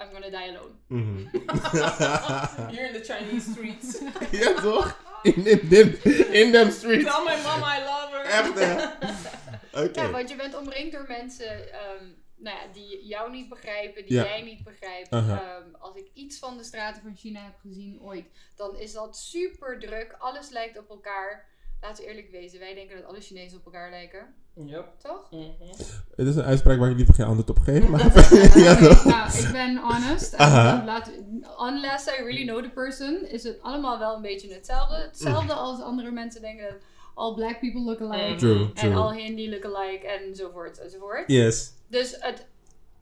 I'm 0.02 0.10
gonna 0.12 0.30
die 0.30 0.38
alone. 0.38 0.74
Mhm. 0.88 1.18
Hier 2.72 2.86
in 2.88 2.94
de 2.94 3.04
Chinese 3.04 3.52
streets. 3.52 3.98
ja, 4.44 4.62
toch? 4.62 4.98
In, 5.24 5.46
in, 5.46 5.70
in, 5.70 6.34
in 6.34 6.52
them 6.52 6.72
streets. 6.72 7.04
Tell 7.04 7.24
my 7.24 7.42
mom 7.44 7.60
I 7.60 7.80
love 7.84 8.10
her. 8.12 8.26
Echt, 8.26 8.60
hè? 8.60 8.76
Ja, 9.94 10.10
want 10.12 10.30
je 10.30 10.36
bent 10.36 10.58
omringd 10.58 10.92
door 10.92 11.06
mensen 11.08 11.72
ehm, 11.74 12.06
nou 12.36 12.58
ja, 12.58 12.74
die 12.74 13.06
jou 13.06 13.32
niet 13.32 13.50
begrijpen, 13.50 14.06
die 14.06 14.14
Ja. 14.14 14.24
jij 14.24 14.42
niet 14.42 14.64
begrijpt. 14.64 15.10
Ehm, 15.10 15.64
als 15.80 15.96
ik 15.96 16.10
iets 16.14 16.40
van 16.40 16.58
de 16.58 16.64
straten 16.64 17.02
van 17.02 17.16
China 17.16 17.44
heb 17.44 17.56
gezien 17.62 18.02
ooit, 18.02 18.26
dan 18.56 18.78
is 18.78 18.94
dat 18.94 19.18
super 19.18 19.80
druk. 19.80 20.16
Alles 20.20 20.50
lijkt 20.50 20.78
op 20.78 20.90
elkaar. 20.90 21.48
Laten 21.82 22.04
we 22.04 22.10
eerlijk 22.10 22.32
wezen, 22.32 22.60
wij 22.60 22.74
denken 22.74 22.96
dat 22.98 23.06
alle 23.06 23.22
Chinezen 23.22 23.58
op 23.58 23.66
elkaar 23.66 23.90
lijken. 23.90 24.34
Yep. 24.66 24.86
Toch? 24.98 25.32
Mhm. 25.32 25.68
Het 26.16 26.28
is 26.28 26.36
een 26.36 26.44
uitspraak 26.44 26.80
waar 26.80 26.90
ik 26.90 26.96
liever 26.98 27.14
geen 27.14 27.26
antwoord 27.26 27.50
op 27.50 27.60
geef. 27.60 27.88
Maar 27.88 28.00
ja, 28.66 28.80
nou, 29.14 29.38
ik 29.38 29.52
ben 29.52 29.78
honest. 29.78 30.38
Laat, 30.86 31.12
unless 31.60 32.08
I 32.08 32.12
really 32.24 32.46
know 32.46 32.64
the 32.64 32.70
person, 32.70 33.28
is 33.28 33.44
het 33.44 33.62
allemaal 33.62 34.00
wel 34.00 34.16
een 34.16 34.22
beetje 34.22 34.54
hetzelfde. 34.54 34.96
Hetzelfde 34.96 35.54
als 35.54 35.82
andere 35.82 36.12
mensen 36.12 36.42
denken 36.42 36.70
dat 36.70 36.82
all 37.20 37.34
black 37.34 37.60
people 37.60 37.82
look 37.82 38.02
alike. 38.02 38.36
True, 38.38 38.60
En 38.60 38.74
true. 38.74 38.96
all 38.96 39.14
Hindi 39.22 39.50
look 39.50 39.66
alike 39.66 40.08
enzovoort 40.08 40.80
enzovoort. 40.80 41.24
Yes. 41.28 41.72
Dus 41.88 42.16
het, 42.20 42.46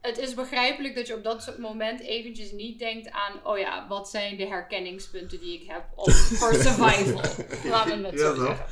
het 0.00 0.18
is 0.18 0.34
begrijpelijk 0.34 0.94
dat 0.94 1.06
je 1.06 1.14
op 1.14 1.24
dat 1.24 1.42
soort 1.42 1.58
moment 1.58 2.00
eventjes 2.00 2.52
niet 2.52 2.78
denkt 2.78 3.10
aan, 3.10 3.32
oh 3.44 3.58
ja, 3.58 3.86
wat 3.88 4.08
zijn 4.10 4.36
de 4.36 4.46
herkenningspunten 4.46 5.40
die 5.40 5.60
ik 5.60 5.68
heb 5.70 5.84
op, 5.94 6.10
voor 6.40 6.54
survival. 6.54 7.20
Laten 7.70 8.00
we 8.02 8.06
het 8.06 8.18
Ja, 8.18 8.34
zo 8.34 8.34
zeggen. 8.34 8.66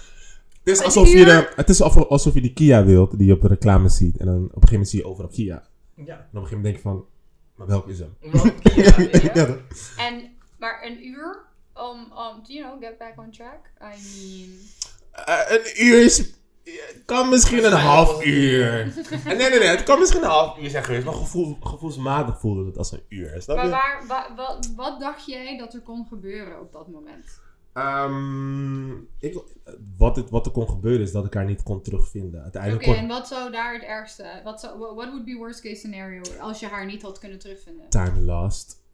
Het 0.64 0.74
is, 0.78 0.82
alsof 0.82 1.12
je 1.12 1.24
de, 1.24 1.52
het 1.56 1.68
is 1.68 1.82
alsof, 1.82 2.08
alsof 2.08 2.34
je 2.34 2.40
die 2.40 2.52
Kia 2.52 2.84
wilt 2.84 3.18
die 3.18 3.26
je 3.26 3.32
op 3.32 3.40
de 3.40 3.48
reclame 3.48 3.88
ziet. 3.88 4.16
En 4.16 4.26
dan 4.26 4.34
op 4.36 4.42
een 4.42 4.48
gegeven 4.68 4.70
moment 4.72 4.88
zie 4.88 4.98
je 5.00 5.06
overal 5.06 5.30
Kia. 5.30 5.68
En 5.96 6.04
Ja. 6.04 6.14
op 6.14 6.20
een 6.20 6.26
gegeven 6.46 6.56
moment 6.56 6.62
denk 6.62 6.76
je 6.76 6.82
van, 6.82 7.04
maar 7.54 7.66
welke 7.66 7.90
is 7.90 7.98
hem? 7.98 8.16
Ja, 8.20 8.52
ja. 8.74 9.30
Ja, 9.34 9.46
toch? 9.46 9.62
En, 9.98 10.36
maar 10.58 10.84
een 10.86 11.06
uur 11.06 11.44
om, 11.74 12.12
om, 12.12 12.40
you 12.46 12.60
know, 12.62 12.82
get 12.82 12.98
back 12.98 13.18
on 13.18 13.30
track. 13.30 13.70
I 13.82 13.84
mean... 13.84 14.48
Eh, 15.24 15.38
een 15.48 15.84
uur 15.84 16.02
is... 16.04 16.30
kan 17.04 17.28
misschien 17.28 17.64
een 17.64 17.72
half 17.72 18.24
uur. 18.24 18.94
Nee, 19.24 19.36
nee, 19.36 19.48
nee. 19.58 19.68
Het 19.68 19.82
kan 19.82 19.98
misschien 19.98 20.22
een 20.22 20.28
half 20.28 20.58
uur 20.58 20.70
zijn 20.70 20.84
geweest. 20.84 21.04
Maar 21.04 21.14
gevoel, 21.14 21.56
gevoelsmatig 21.60 22.40
voelde 22.40 22.64
het 22.66 22.78
als 22.78 22.92
een 22.92 23.02
uur. 23.08 23.42
Snap 23.42 23.56
Maar 23.56 23.68
waar, 23.68 24.04
wa- 24.06 24.34
wa- 24.36 24.58
wat 24.76 25.00
dacht 25.00 25.26
jij 25.26 25.58
dat 25.58 25.74
er 25.74 25.80
kon 25.80 26.06
gebeuren 26.08 26.60
op 26.60 26.72
dat 26.72 26.88
moment? 26.88 27.44
Ehm, 27.72 28.90
ik, 29.18 29.38
wat, 29.96 30.16
het, 30.16 30.30
wat 30.30 30.46
er 30.46 30.52
kon 30.52 30.68
gebeuren 30.68 31.00
is 31.02 31.12
dat 31.12 31.24
ik 31.26 31.34
haar 31.34 31.44
niet 31.44 31.62
kon 31.62 31.82
terugvinden. 31.82 32.46
Oké, 32.46 32.76
kon 32.84 32.94
en 32.94 33.08
wat 33.08 33.28
zou 33.28 33.50
daar 33.50 33.72
het 33.74 33.82
ergste... 33.82 34.40
Wat 34.44 34.60
zou, 34.60 34.78
what 34.78 34.94
would 34.94 35.24
be 35.24 35.34
worst 35.34 35.60
case 35.60 35.74
scenario 35.74 36.20
als 36.40 36.60
je 36.60 36.66
haar 36.66 36.86
niet 36.86 37.02
had 37.02 37.18
kunnen 37.18 37.38
terugvinden? 37.38 37.88
time 37.88 38.20
lost. 38.20 38.84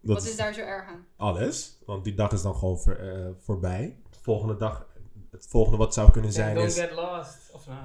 Dat 0.00 0.16
Wat 0.16 0.26
is 0.26 0.36
daar 0.36 0.54
zo 0.54 0.60
erg 0.60 0.88
aan? 0.88 1.06
alles. 1.16 1.78
Want 1.86 2.04
die 2.04 2.14
dag 2.14 2.32
is 2.32 2.42
dan 2.42 2.54
gewoon 2.54 2.78
eh, 2.84 3.26
voorbij. 3.38 3.96
De 4.10 4.18
volgende 4.22 4.56
dag, 4.56 4.86
het 5.32 5.46
volgende 5.48 5.76
wat 5.78 5.94
zou 5.94 6.10
kunnen 6.10 6.32
zijn 6.32 6.54
Don't 6.54 6.66
is... 6.68 6.78
get 6.78 6.92
lost. 6.92 7.36
Of 7.52 7.66
nou. 7.66 7.78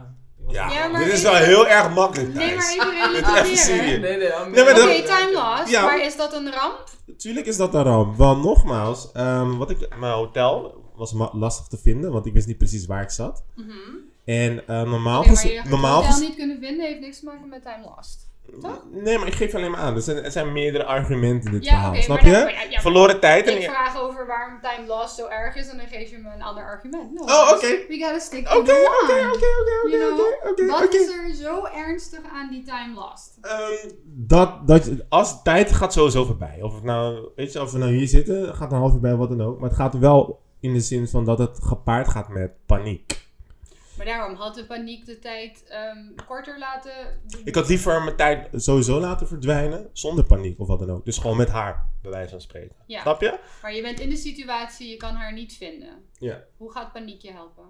Ja, 0.47 0.71
Ja, 0.71 0.87
maar 0.87 1.03
dit 1.03 1.13
is 1.13 1.21
wel 1.21 1.33
heel 1.35 1.67
erg 1.67 1.93
makkelijk, 1.93 2.33
Nee, 2.33 2.55
maar 2.55 2.69
even 2.71 3.11
relativeren. 3.11 3.57
serieus. 3.57 3.99
Nee, 3.99 4.17
nee, 4.17 4.27
I'm- 4.27 4.51
Nee, 4.51 4.63
Oké, 4.63 4.73
dat- 4.73 5.05
time 5.05 5.31
loss. 5.33 5.71
Ja. 5.71 5.83
Maar 5.85 6.01
is 6.05 6.15
dat 6.17 6.33
een 6.33 6.51
ramp? 6.51 6.83
Natuurlijk 7.05 7.45
is 7.45 7.57
dat 7.57 7.73
een 7.73 7.83
ramp. 7.83 8.15
Want 8.17 8.43
nogmaals, 8.43 9.11
ehm, 9.11 9.57
wat 9.57 9.69
ik, 9.69 9.97
mijn 9.99 10.13
hotel 10.13 10.83
was 10.95 11.13
lastig 11.31 11.67
te 11.67 11.77
vinden, 11.77 12.11
want 12.11 12.25
ik 12.25 12.33
wist 12.33 12.47
niet 12.47 12.57
precies 12.57 12.85
waar 12.85 13.01
ik 13.01 13.09
zat. 13.09 13.43
Mhm. 13.55 13.71
En 14.25 14.67
eh, 14.67 14.81
normaal 14.81 15.23
maar 15.25 15.47
je 15.47 15.57
het 15.59 15.69
normaal 15.69 15.95
hotel 15.95 16.11
gez- 16.11 16.19
niet 16.27 16.35
kunnen 16.35 16.59
vinden 16.59 16.85
heeft 16.85 16.99
niks 16.99 17.19
te 17.19 17.25
maken 17.25 17.49
met 17.49 17.61
time 17.61 17.83
lost. 17.95 18.26
Toch? 18.61 18.81
Nee, 18.91 19.17
maar 19.17 19.27
ik 19.27 19.33
geef 19.33 19.55
alleen 19.55 19.71
maar 19.71 19.79
aan. 19.79 19.95
Er 19.95 20.01
zijn, 20.01 20.23
er 20.23 20.31
zijn 20.31 20.51
meerdere 20.53 20.83
argumenten 20.83 21.45
in 21.51 21.51
dit 21.57 21.63
Ja, 21.65 21.69
verhaal. 21.71 21.95
snap 21.95 22.19
je? 22.19 22.31
dan- 22.31 22.43
maar 22.43 22.51
ja, 22.53 22.61
ja, 22.61 22.69
maar- 22.69 22.81
Verloren 22.81 23.19
tijd 23.19 23.47
en... 23.47 23.57
Ik 23.57 23.63
vraag 23.69 24.01
over 24.01 24.27
waarom 24.27 24.59
time 24.61 24.87
lost 24.87 25.15
zo 25.15 25.27
erg 25.27 25.55
is 25.55 25.67
en 25.69 25.77
dan 25.77 25.87
geef 25.87 26.09
je 26.09 26.17
me 26.17 26.29
een 26.35 26.41
ander 26.41 26.63
argument. 26.63 27.13
No, 27.13 27.21
Oh, 27.23 27.49
dus 27.49 27.57
oké. 27.57 27.67
We 27.87 27.97
gotta 27.99 28.19
stick 28.19 28.47
to 28.47 28.57
oké, 28.59 28.65
the 28.65 28.99
oké, 29.03 29.13
oké, 29.35 30.49
oké, 30.49 30.65
Wat 30.65 30.93
is 30.93 31.07
er 31.07 31.33
zo 31.35 31.65
ernstig 31.65 32.19
aan 32.33 32.49
die 32.49 32.63
time 32.63 32.93
lost? 32.95 33.37
Ehm, 33.41 33.91
dat, 34.03 34.67
dat, 34.67 34.89
als 35.09 35.41
tijd 35.43 35.71
gaat 35.71 35.93
sowieso 35.93 36.25
voorbij. 36.25 36.59
Of, 36.61 36.73
het 36.73 36.83
nou, 36.83 37.29
weet 37.35 37.53
je, 37.53 37.61
of 37.61 37.71
we 37.71 37.77
nou 37.77 37.91
hier 37.91 38.07
zitten, 38.07 38.55
gaat 38.55 38.71
een 38.71 38.77
half 38.77 38.93
uur 38.93 38.99
bij, 38.99 39.15
wat 39.15 39.29
dan 39.29 39.41
ook. 39.41 39.59
Maar 39.59 39.69
het 39.69 39.77
gaat 39.77 39.97
wel 39.99 40.41
in 40.59 40.73
de 40.73 40.79
zin 40.79 41.07
van 41.07 41.25
dat 41.25 41.37
het 41.37 41.59
gepaard 41.63 42.07
gaat 42.07 42.29
met 42.29 42.51
paniek. 42.65 43.25
Maar 43.97 44.05
daarom 44.05 44.35
had 44.35 44.55
de 44.55 44.65
paniek 44.65 45.05
de 45.05 45.19
tijd 45.19 45.63
ehm, 45.67 46.25
korter 46.27 46.59
laten... 46.59 46.91
Ik 47.43 47.55
had 47.55 47.67
liever 47.67 48.03
mijn 48.03 48.15
tijd 48.15 48.49
sowieso 48.53 48.99
laten 48.99 49.27
verdwijnen, 49.27 49.89
zonder 49.93 50.23
paniek 50.25 50.59
of 50.59 50.67
wat 50.67 50.79
dan 50.79 50.91
ook. 50.91 51.05
Dus 51.05 51.17
gewoon 51.17 51.37
met 51.37 51.49
haar, 51.49 51.89
bij 52.01 52.11
wijze 52.11 52.29
van 52.29 52.41
spreken. 52.41 52.75
Ja. 52.85 53.01
Snap 53.01 53.21
je? 53.21 53.39
Maar 53.61 53.73
je 53.73 53.81
bent 53.81 53.99
in 53.99 54.09
de 54.09 54.15
situatie, 54.15 54.89
je 54.89 54.97
kan 54.97 55.13
haar 55.13 55.33
niet 55.33 55.53
vinden. 55.53 55.89
Ja. 56.19 56.43
Hoe 56.57 56.71
gaat 56.71 56.93
paniek 56.93 57.21
je 57.21 57.31
helpen? 57.31 57.65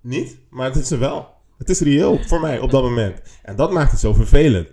Niet, 0.00 0.38
maar 0.50 0.66
het 0.66 0.76
is 0.76 0.90
er 0.90 0.98
wel. 0.98 1.34
Het 1.58 1.68
is 1.68 1.80
reëel 1.80 2.18
voor 2.18 2.40
mij 2.40 2.58
op 2.58 2.70
dat 2.70 2.82
moment. 2.82 3.22
En 3.42 3.56
dat 3.56 3.72
maakt 3.72 3.90
het 3.90 4.00
zo 4.00 4.12
vervelend. 4.12 4.68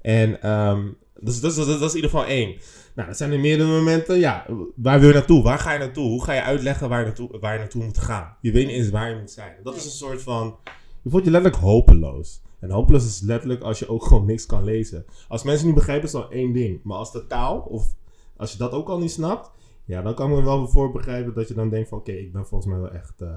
En 0.00 0.42
ehm 0.42 0.88
dus, 1.24 1.40
dus, 1.40 1.54
dus, 1.54 1.66
dat 1.66 1.82
is 1.82 1.90
in 1.90 1.96
ieder 1.96 2.10
geval 2.10 2.26
één. 2.26 2.56
Nou, 2.94 3.08
dat 3.08 3.16
zijn 3.16 3.32
er 3.32 3.40
meerdere 3.40 3.70
momenten. 3.70 4.18
Ja, 4.18 4.46
waar 4.76 5.00
wil 5.00 5.08
je 5.08 5.14
naartoe? 5.14 5.42
Waar 5.42 5.58
ga 5.58 5.72
je 5.72 5.78
naartoe? 5.78 6.08
Hoe 6.08 6.24
ga 6.24 6.32
je 6.32 6.42
uitleggen 6.42 6.88
waar 6.88 6.98
je 6.98 7.04
naartoe, 7.04 7.38
waar 7.40 7.52
je 7.52 7.58
naartoe 7.58 7.84
moet 7.84 7.98
gaan? 7.98 8.36
Je 8.40 8.52
weet 8.52 8.66
niet 8.66 8.76
eens 8.76 8.90
waar 8.90 9.10
je 9.10 9.16
moet 9.16 9.30
zijn. 9.30 9.56
Dat 9.62 9.76
is 9.76 9.84
een 9.84 9.90
soort 9.90 10.22
van... 10.22 10.56
Je 11.02 11.10
voelt 11.10 11.24
je 11.24 11.30
letterlijk 11.30 11.62
hopeloos. 11.62 12.42
En 12.60 12.70
hopeloos 12.70 13.06
is 13.06 13.20
letterlijk 13.20 13.62
als 13.62 13.78
je 13.78 13.88
ook 13.88 14.04
gewoon 14.04 14.26
niks 14.26 14.46
kan 14.46 14.64
lezen. 14.64 15.04
Als 15.28 15.42
mensen 15.42 15.66
niet 15.66 15.74
begrijpen, 15.74 16.06
is 16.06 16.12
dat 16.12 16.30
één 16.30 16.52
ding. 16.52 16.80
Maar 16.82 16.96
als 16.96 17.12
de 17.12 17.26
taal, 17.26 17.58
of 17.58 17.94
als 18.36 18.52
je 18.52 18.58
dat 18.58 18.72
ook 18.72 18.88
al 18.88 18.98
niet 18.98 19.10
snapt... 19.10 19.50
Ja, 19.84 20.02
dan 20.02 20.14
kan 20.14 20.30
ik 20.30 20.36
me 20.36 20.42
wel 20.42 20.68
voor 20.68 20.92
begrijpen 20.92 21.34
dat 21.34 21.48
je 21.48 21.54
dan 21.54 21.68
denkt 21.68 21.88
van... 21.88 21.98
Oké, 21.98 22.12
ik 22.12 22.32
ben 22.32 22.46
volgens 22.46 22.72
mij 22.72 22.80
wel 22.80 22.90
echt 22.90 23.20
eh 23.20 23.36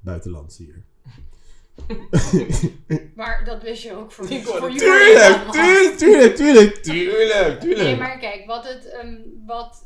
buitenlands 0.00 0.58
hier. 0.58 0.84
Maar 3.14 3.44
dat 3.44 3.62
wist 3.62 3.82
je 3.82 3.96
ook 3.96 4.12
voor, 4.12 4.28
je 4.32 4.42
Tuurlijk, 4.76 5.50
tuurlijk, 5.50 5.96
tuurlijk, 5.96 6.36
tuurlijk, 6.36 6.82
tuurlijk, 6.82 7.60
tuurlijk. 7.60 7.82
Nee, 7.82 7.96
maar 7.96 8.18
kijk, 8.18 8.46
wat 8.46 8.68
het, 8.68 8.90
ehm, 8.90 9.16
wat 9.46 9.84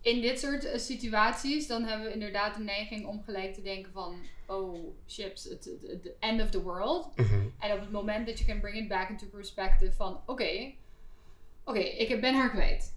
in 0.00 0.20
dit 0.20 0.40
soort 0.40 0.64
eh, 0.64 0.78
situaties, 0.78 1.66
dan 1.66 1.84
hebben 1.84 2.06
we 2.06 2.12
inderdaad 2.12 2.54
de 2.54 2.62
neiging 2.62 3.06
om 3.06 3.22
gelijk 3.24 3.54
te 3.54 3.62
denken 3.62 3.92
van, 3.92 4.14
oh, 4.46 4.96
chips, 5.06 5.42
the 5.42 6.14
end 6.18 6.42
of 6.42 6.50
the 6.50 6.62
world. 6.62 7.08
Mhm. 7.16 7.34
En 7.58 7.72
op 7.72 7.80
het 7.80 7.90
moment 7.90 8.26
dat 8.26 8.38
je 8.38 8.44
kan 8.44 8.60
bring 8.60 8.76
it 8.76 8.88
back 8.88 9.08
into 9.08 9.26
perspective 9.26 9.92
van, 9.92 10.20
oké, 10.26 10.72
oké, 11.64 11.78
ik 11.78 12.20
ben 12.20 12.34
haar 12.34 12.50
kwijt. 12.50 12.96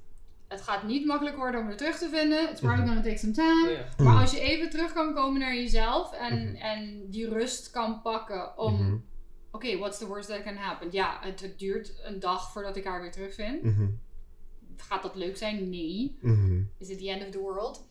Het 0.52 0.62
gaat 0.62 0.84
niet 0.84 1.06
makkelijk 1.06 1.36
worden 1.36 1.60
om 1.62 1.68
haar 1.68 1.78
terug 1.78 1.98
te 1.98 2.10
vinden. 2.10 2.50
It's 2.50 2.60
probably 2.60 2.86
gonna 2.86 3.02
take 3.02 3.18
some 3.18 3.32
time. 3.34 3.86
Maar 3.98 4.22
als 4.22 4.32
je 4.32 4.40
even 4.40 4.70
terug 4.70 4.94
kan 4.94 5.14
komen 5.14 5.40
naar 5.40 5.56
jezelf 5.56 6.14
en, 6.14 6.48
Mhm. 6.48 6.56
en 6.56 7.10
die 7.10 7.30
rust 7.30 7.70
kan 7.70 8.02
pakken 8.02 8.58
om, 8.58 8.74
Mhm, 8.74 8.98
oké, 9.52 9.78
what's 9.78 9.98
the 9.98 10.08
worst 10.08 10.30
that 10.30 10.44
can 10.44 10.56
happen? 10.56 10.88
Ja, 10.92 11.18
het, 11.22 11.42
het 11.42 11.60
duurt 11.60 11.94
een 12.04 12.20
dag 12.20 12.52
voordat 12.52 12.76
ik 12.76 12.84
haar 12.86 13.02
weer 13.02 13.12
terugvind. 13.12 13.64
mhm, 13.64 13.88
Gaat 14.78 15.02
dat 15.02 15.16
leuk 15.16 15.38
zijn? 15.38 15.70
Nee. 15.70 16.18
mhm. 16.22 16.62
Is 16.78 16.90
it 16.90 16.98
the 16.98 17.10
end 17.10 17.24
of 17.24 17.30
the 17.30 17.40
world? 17.40 17.90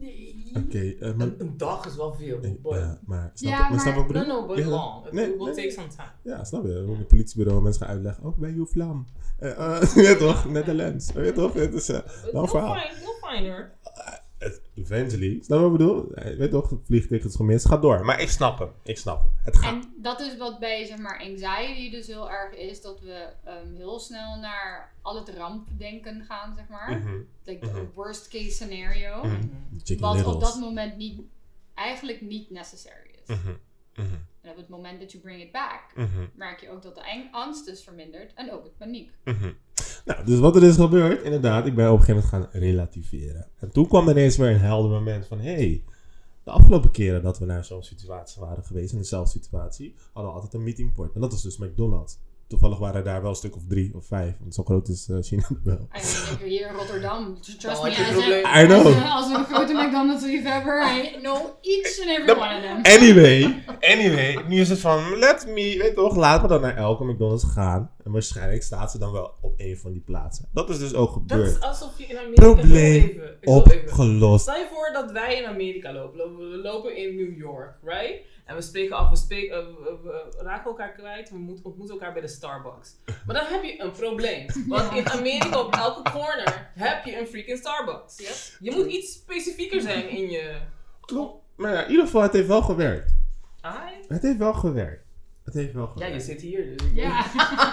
Nee. 0.00 0.50
Oké, 0.56 0.78
eh, 0.78 1.14
maar... 1.14 1.26
Een, 1.26 1.34
een 1.38 1.56
dag 1.56 1.86
is 1.86 1.96
wel 1.96 2.12
veel. 2.14 2.40
eh, 2.40 2.50
Boy. 2.62 2.76
Ja, 2.78 2.98
maar 3.06 3.30
snap, 3.34 3.50
Ja, 3.52 3.56
je- 3.56 3.62
maar 3.62 3.70
maar- 3.70 3.80
snap 3.80 3.92
ik 3.92 4.00
No, 4.00 4.06
bedoel? 4.06 4.26
no, 4.40 4.46
but 4.46 4.58
Ja. 4.58 4.66
long. 4.66 5.06
It 5.06 5.12
Nee, 5.12 5.26
will 5.36 5.44
nee. 5.44 5.54
take 5.54 5.70
some 5.70 5.88
time. 5.88 6.08
Ja, 6.36 6.44
snap 6.44 6.64
je. 6.64 6.84
Op 6.88 6.98
het 6.98 7.08
politiebureau 7.08 7.62
mensen 7.62 7.82
gaan 7.86 7.94
uitleggen. 7.94 8.24
Oh, 8.24 8.38
ben 8.38 8.54
je 8.54 8.66
Vlam? 8.66 9.06
Eh, 9.38 9.50
eh, 9.82 9.94
ja 10.06 10.14
toch? 10.16 10.44
Netherlands. 10.50 11.12
Weet 11.12 11.26
je 11.26 11.32
toch? 11.32 11.52
Het 11.52 11.74
is... 11.74 11.88
eh, 11.88 11.98
You'll 12.22 12.32
Lang 12.32 12.48
verhaal. 12.50 12.74
find 12.74 13.46
her. 13.46 13.72
het- 13.82 14.22
eventually. 14.74 15.40
Snap 15.42 15.58
je 15.58 15.64
wat 15.64 15.72
ik 15.72 15.78
bedoel? 15.78 16.12
Eh, 16.14 16.36
Weet 16.38 16.50
toch? 16.50 16.70
Het 16.70 16.78
vliegt 16.84 17.08
tegen 17.08 17.26
het 17.26 17.36
gemis. 17.36 17.64
Gaat 17.64 17.82
door. 17.82 18.04
Maar 18.04 18.20
ik 18.20 18.28
snap 18.28 18.58
hem. 18.58 18.68
Ik 18.82 18.98
snap 18.98 19.20
hem. 19.22 19.30
Het 19.44 19.56
gaat. 19.56 19.72
En 19.72 19.92
dat 19.96 20.20
is 20.20 20.36
wat 20.36 20.58
bij 20.58 20.84
zeg 20.86 20.98
maar 20.98 21.20
anxiety 21.20 21.90
dus 21.90 22.06
heel 22.06 22.30
erg 22.30 22.54
is, 22.54 22.80
dat 22.80 23.00
we 23.00 23.28
ehm, 23.44 23.74
heel 23.76 23.98
snel 23.98 24.38
naar 24.38 24.92
al 25.02 25.16
het 25.16 25.28
rampdenken 25.28 26.24
gaan, 26.24 26.54
zeg 26.54 26.68
maar. 26.68 26.98
Mhm, 26.98 27.16
Like 27.44 27.66
the 27.66 27.72
Mhm. 27.72 27.84
worst 27.94 28.28
case 28.28 28.50
scenario. 28.50 29.24
mhm. 29.24 29.40
Chicken 29.84 30.06
Wat 30.06 30.24
op 30.34 30.40
dat 30.40 30.56
moment 30.60 30.96
niet, 30.96 31.20
eigenlijk 31.74 32.20
niet 32.20 32.50
necessary 32.50 33.10
is. 33.26 33.36
Mhm, 33.36 33.48
mhm, 33.96 34.14
En 34.40 34.50
op 34.50 34.56
het 34.56 34.68
moment 34.68 35.00
dat 35.00 35.12
je 35.12 35.18
bring 35.18 35.40
it 35.42 35.52
back, 35.52 35.80
mhm, 35.94 36.26
merk 36.34 36.60
je 36.60 36.70
ook 36.70 36.82
dat 36.82 36.94
de 36.94 37.28
angst 37.30 37.66
is 37.68 37.82
verminderd 37.82 38.34
en 38.34 38.52
ook 38.52 38.62
het 38.64 38.76
paniek. 38.76 39.10
Nou, 40.04 40.24
dus 40.24 40.38
wat 40.38 40.56
er 40.56 40.62
is 40.62 40.74
gebeurd, 40.76 41.22
inderdaad, 41.22 41.66
ik 41.66 41.74
ben 41.74 41.92
op 41.92 41.98
een 41.98 42.04
gegeven 42.04 42.28
moment 42.30 42.50
gaan 42.52 42.60
relativeren. 42.60 43.46
En 43.60 43.72
toen 43.72 43.88
kwam 43.88 44.08
er 44.08 44.12
ineens 44.16 44.36
weer 44.36 44.50
een 44.50 44.58
helder 44.60 44.90
moment 44.90 45.26
van, 45.26 45.38
hé, 45.40 45.52
hey, 45.54 45.82
de 46.44 46.50
afgelopen 46.50 46.90
keren 46.90 47.22
dat 47.22 47.38
we 47.38 47.44
naar 47.44 47.64
zo'n 47.64 47.82
situatie 47.82 48.40
waren 48.42 48.64
geweest, 48.64 48.92
in 48.92 48.98
dezelfde 48.98 49.30
situatie, 49.30 49.94
hadden 50.12 50.30
we 50.32 50.36
altijd 50.38 50.54
een 50.54 50.64
meetingport. 50.64 51.14
En 51.14 51.20
dat 51.20 51.30
was 51.32 51.42
dus 51.42 51.56
McDonald's. 51.58 52.18
Toevallig 52.46 52.78
waren 52.78 52.96
er 52.96 53.04
daar 53.04 53.20
wel 53.20 53.30
een 53.30 53.36
stuk 53.36 53.56
of 53.56 53.62
drie 53.68 53.94
of 53.94 54.06
vijf, 54.06 54.34
want 54.40 54.54
zo 54.54 54.62
groot 54.62 54.88
is 54.88 55.08
eh, 55.08 55.16
China 55.20 55.42
wel. 55.64 55.88
Hier 56.44 56.68
in 56.68 56.74
Rotterdam, 56.74 57.40
trust 57.40 57.62
Dan 57.82 57.82
me. 57.82 58.60
I 58.62 58.66
know. 58.66 58.86
Als, 58.86 58.94
een- 58.96 59.02
als 59.02 59.30
een 59.30 59.44
grote 59.44 59.72
McDonald's 59.72 60.24
liefhebber, 60.24 60.82
I 60.96 61.18
know 61.22 61.36
each 61.60 62.00
and 62.00 62.08
every 62.18 62.32
one 62.32 62.56
of 62.56 62.62
them. 62.82 63.00
Anyway, 63.00 63.62
anyway, 63.80 64.44
nu 64.48 64.60
is 64.60 64.68
het 64.68 64.78
van, 64.78 65.18
let 65.18 65.46
me, 65.46 65.78
weet 65.78 65.94
toch, 65.94 66.16
laat 66.16 66.42
me 66.42 66.48
dan 66.48 66.60
naar 66.60 66.76
elke 66.76 67.04
McDonald's 67.04 67.44
gaan. 67.44 67.90
En 68.04 68.12
waarschijnlijk 68.12 68.62
staat 68.62 68.90
ze 68.90 68.98
dan 68.98 69.12
wel 69.12 69.34
op 69.40 69.54
een 69.56 69.76
van 69.78 69.92
die 69.92 70.00
plaatsen. 70.00 70.48
Dat 70.52 70.70
is 70.70 70.78
dus 70.78 70.94
ook 70.94 71.28
Dat 71.28 71.38
is 71.38 71.44
gebeurd. 71.44 71.62
alsof 71.64 71.98
je 71.98 72.04
in 72.04 72.16
Amerika... 72.18 72.42
Probleem 72.42 73.02
even-. 73.04 73.36
Opgelost. 73.44 74.42
Stel 74.42 74.56
je 74.56 74.68
voor 74.72 74.90
dat 74.92 75.10
wij 75.12 75.36
in 75.36 75.46
Amerika 75.46 75.92
lopen. 75.92 76.36
We 76.38 76.44
lopen 76.56 76.96
in 76.96 77.16
New 77.16 77.36
York, 77.38 77.74
right? 77.82 78.20
En 78.44 78.56
we 78.56 78.62
spreken 78.62 78.96
af, 78.96 79.10
we, 79.10 79.16
spreken, 79.16 79.56
eh, 79.56 79.66
we, 79.66 79.98
we 80.02 80.42
raken 80.42 80.64
elkaar 80.70 80.92
kwijt, 80.92 81.30
we 81.30 81.38
moet- 81.38 81.62
ontmoeten 81.62 81.94
elkaar 81.94 82.12
bij 82.12 82.22
de 82.22 82.28
Starbucks. 82.28 82.96
Maar 83.26 83.34
dan 83.36 83.44
heb 83.46 83.62
je 83.62 83.80
een 83.82 83.90
probleem. 83.92 84.46
Want 84.66 84.92
in 84.92 85.08
Amerika 85.08 85.60
op 85.60 85.74
elke 85.74 86.10
corner 86.10 86.70
heb 86.74 87.04
je 87.04 87.18
een 87.20 87.26
freaking 87.26 87.58
Starbucks. 87.58 88.16
Je 88.60 88.70
moet 88.70 88.86
iets 88.86 89.12
specifieker 89.12 89.80
zijn 89.80 90.08
in 90.08 90.30
je... 90.30 90.56
Klopt. 91.00 91.42
Maar 91.56 91.72
ja, 91.72 91.84
in 91.84 91.90
ieder 91.90 92.04
geval, 92.04 92.22
het 92.22 92.32
heeft 92.32 92.46
wel 92.48 92.62
gewerkt. 92.62 93.14
Ai. 93.60 93.94
Het 94.08 94.22
heeft 94.22 94.38
wel 94.38 94.54
gewerkt. 94.54 95.04
Het 95.44 95.54
heeft 95.54 95.72
wel 95.72 95.84
Ja, 95.86 95.90
gewerkt. 95.92 96.14
je 96.14 96.20
zit 96.32 96.40
hier 96.40 96.64
dus. 96.76 96.86
ik- 96.88 96.94
Ja. 96.94 97.24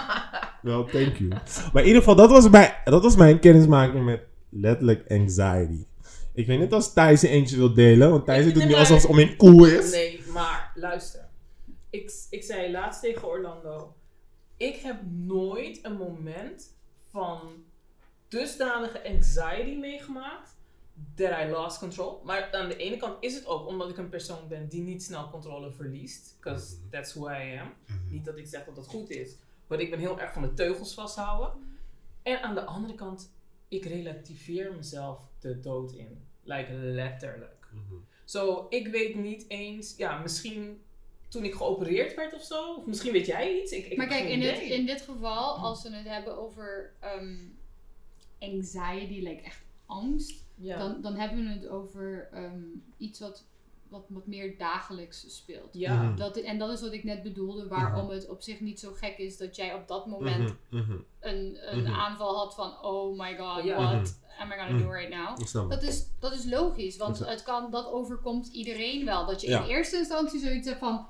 Wel, 0.62 0.84
thank 0.84 1.16
you. 1.16 1.28
Maar 1.72 1.82
in 1.82 1.86
ieder 1.86 2.02
geval, 2.02 2.14
dat 2.16 2.30
was, 2.30 2.48
mijn, 2.50 2.72
dat 2.84 3.02
was 3.02 3.16
mijn 3.16 3.38
kennismaking 3.38 4.04
met 4.04 4.22
letterlijk 4.48 5.10
anxiety. 5.10 5.86
Ik 6.34 6.46
weet 6.46 6.58
niet 6.58 6.72
als 6.72 6.92
Thijs 6.92 7.22
er 7.22 7.28
eentje 7.28 7.56
wil 7.56 7.74
delen, 7.74 8.10
want 8.10 8.24
Thijs 8.24 8.44
Nee, 8.44 8.52
doet 8.54 8.64
nu 8.64 8.70
maar- 8.70 8.78
alsof 8.78 9.02
het 9.02 9.10
om 9.10 9.18
in 9.18 9.36
cool 9.36 9.64
is. 9.66 9.90
Nee, 9.90 10.20
maar 10.32 10.72
luister. 10.74 11.28
Ik, 11.90 12.12
ik 12.30 12.44
zei 12.44 12.70
laatst 12.70 13.00
tegen 13.00 13.28
Orlando. 13.28 13.94
Ik 14.56 14.76
heb 14.76 14.96
nooit 15.10 15.78
een 15.82 15.96
moment 15.96 16.76
van 17.10 17.40
dusdanige 18.28 19.04
anxiety 19.08 19.76
meegemaakt. 19.80 20.50
That 21.14 21.46
I 21.46 21.50
lost 21.50 21.78
control. 21.78 22.20
Maar 22.24 22.52
aan 22.52 22.68
de 22.68 22.76
ene 22.76 22.96
kant 22.96 23.16
is 23.20 23.34
het 23.34 23.46
ook 23.46 23.66
omdat 23.66 23.90
ik 23.90 23.96
een 23.96 24.08
persoon 24.08 24.48
ben 24.48 24.68
die 24.68 24.82
niet 24.82 25.02
snel 25.02 25.30
controle 25.30 25.72
verliest. 25.72 26.36
Because 26.40 26.74
that's 26.90 27.14
who 27.14 27.30
I 27.30 27.58
am. 27.58 27.72
Niet 28.08 28.24
dat 28.24 28.38
ik 28.38 28.46
zeg 28.46 28.64
dat 28.64 28.74
dat 28.74 28.86
goed 28.86 29.10
is. 29.10 29.36
Maar 29.66 29.80
ik 29.80 29.90
ben 29.90 29.98
heel 29.98 30.20
erg 30.20 30.32
van 30.32 30.42
de 30.42 30.54
teugels 30.54 30.94
vasthouden. 30.94 31.52
En 32.22 32.42
aan 32.42 32.54
de 32.54 32.64
andere 32.64 32.94
kant, 32.94 33.32
ik 33.68 33.84
relativeer 33.84 34.74
mezelf 34.74 35.20
de 35.38 35.60
dood 35.60 35.92
in. 35.92 36.24
Like 36.42 36.72
letterlijk. 36.72 37.68
Zo, 38.24 38.66
ik 38.68 38.88
weet 38.88 39.14
niet 39.14 39.44
eens, 39.48 39.96
ja, 39.96 40.18
misschien 40.18 40.82
toen 41.28 41.44
ik 41.44 41.54
geopereerd 41.54 42.14
werd 42.14 42.34
of 42.34 42.42
zo. 42.42 42.74
Of 42.74 42.86
misschien 42.86 43.12
weet 43.12 43.26
jij 43.26 43.60
iets. 43.60 43.72
Ik, 43.72 43.86
ik 43.86 43.96
Maar 43.96 44.06
kijk, 44.06 44.28
in 44.28 44.40
dit, 44.40 44.60
in 44.60 44.86
dit 44.86 45.00
geval, 45.00 45.56
als 45.56 45.82
we 45.82 45.94
het 45.94 46.06
hebben 46.06 46.38
over 46.38 46.92
ehm, 47.00 47.36
anxiety, 48.38 49.20
like 49.20 49.42
echt 49.42 49.62
angst, 49.86 50.44
ja. 50.60 50.78
dan, 50.78 51.00
dan 51.00 51.14
hebben 51.14 51.38
we 51.44 51.50
het 51.52 51.68
over 51.68 52.28
ehm, 52.32 52.62
iets 52.96 53.20
wat, 53.20 53.44
wat, 53.88 54.04
wat 54.08 54.26
meer 54.26 54.58
dagelijks 54.58 55.36
speelt. 55.36 55.68
ja. 55.74 56.02
Mhm. 56.02 56.16
Dat, 56.16 56.36
en 56.36 56.58
dat 56.58 56.70
is 56.70 56.80
wat 56.80 56.92
ik 56.92 57.04
net 57.04 57.22
bedoelde, 57.22 57.68
waarom 57.68 58.08
het 58.10 58.28
op 58.28 58.42
zich 58.42 58.60
niet 58.60 58.80
zo 58.80 58.92
gek 58.92 59.18
is 59.18 59.36
dat 59.36 59.56
jij 59.56 59.74
op 59.74 59.88
dat 59.88 60.06
moment 60.06 60.54
Mhm, 60.70 60.82
mhm. 60.82 60.96
een, 61.20 61.58
een 61.72 61.82
Mhm. 61.82 61.92
aanval 61.92 62.36
had 62.36 62.54
van, 62.54 62.82
oh 62.82 63.18
my 63.18 63.36
god, 63.36 63.64
Ja. 63.64 63.76
what 63.76 64.18
am 64.38 64.52
I 64.52 64.54
gonna 64.56 64.70
Mhm. 64.72 64.78
do 64.82 64.90
right 64.90 65.10
now? 65.14 65.70
Dat 65.70 65.82
is, 65.82 66.06
dat 66.18 66.32
is 66.32 66.44
logisch, 66.44 66.96
want 66.96 67.18
Dat 67.18 67.26
is- 67.26 67.32
het 67.34 67.42
kan, 67.42 67.70
dat 67.70 67.86
overkomt 67.86 68.46
iedereen 68.48 69.04
wel. 69.04 69.26
Dat 69.26 69.40
je 69.40 69.48
Ja. 69.48 69.62
in 69.62 69.68
eerste 69.68 69.96
instantie 69.96 70.40
zoiets 70.40 70.66
hebt 70.68 70.78
van, 70.80 71.06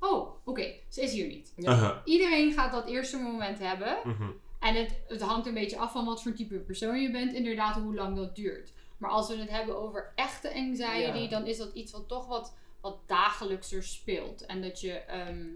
oh, 0.00 0.28
oké, 0.44 0.72
ze 0.88 1.02
is 1.02 1.12
hier 1.12 1.26
niet. 1.26 1.52
Ja. 1.56 1.70
Aha. 1.70 2.02
Iedereen 2.04 2.52
gaat 2.52 2.72
dat 2.72 2.86
eerste 2.88 3.18
moment 3.18 3.58
hebben. 3.58 3.96
Mhm. 4.04 4.30
En 4.64 4.74
het, 4.74 5.00
het 5.08 5.20
hangt 5.20 5.46
een 5.46 5.54
beetje 5.54 5.78
af 5.78 5.92
van 5.92 6.04
wat 6.04 6.22
voor 6.22 6.32
type 6.32 6.54
persoon 6.58 7.00
je 7.00 7.10
bent, 7.10 7.32
inderdaad, 7.32 7.76
hoe 7.76 7.94
lang 7.94 8.16
dat 8.16 8.36
duurt. 8.36 8.72
Maar 8.98 9.10
als 9.10 9.28
we 9.28 9.36
het 9.36 9.50
hebben 9.50 9.76
over 9.82 10.12
echte 10.14 10.54
anxiety, 10.54 11.18
Ja. 11.18 11.28
dan 11.28 11.46
is 11.46 11.56
dat 11.56 11.74
iets 11.74 11.92
wat 11.92 12.08
toch 12.08 12.26
wat, 12.26 12.54
wat 12.80 12.98
dagelijkser 13.06 13.82
speelt. 13.82 14.46
En 14.46 14.62
dat 14.62 14.80
je 14.80 14.92
ehm, 14.92 15.46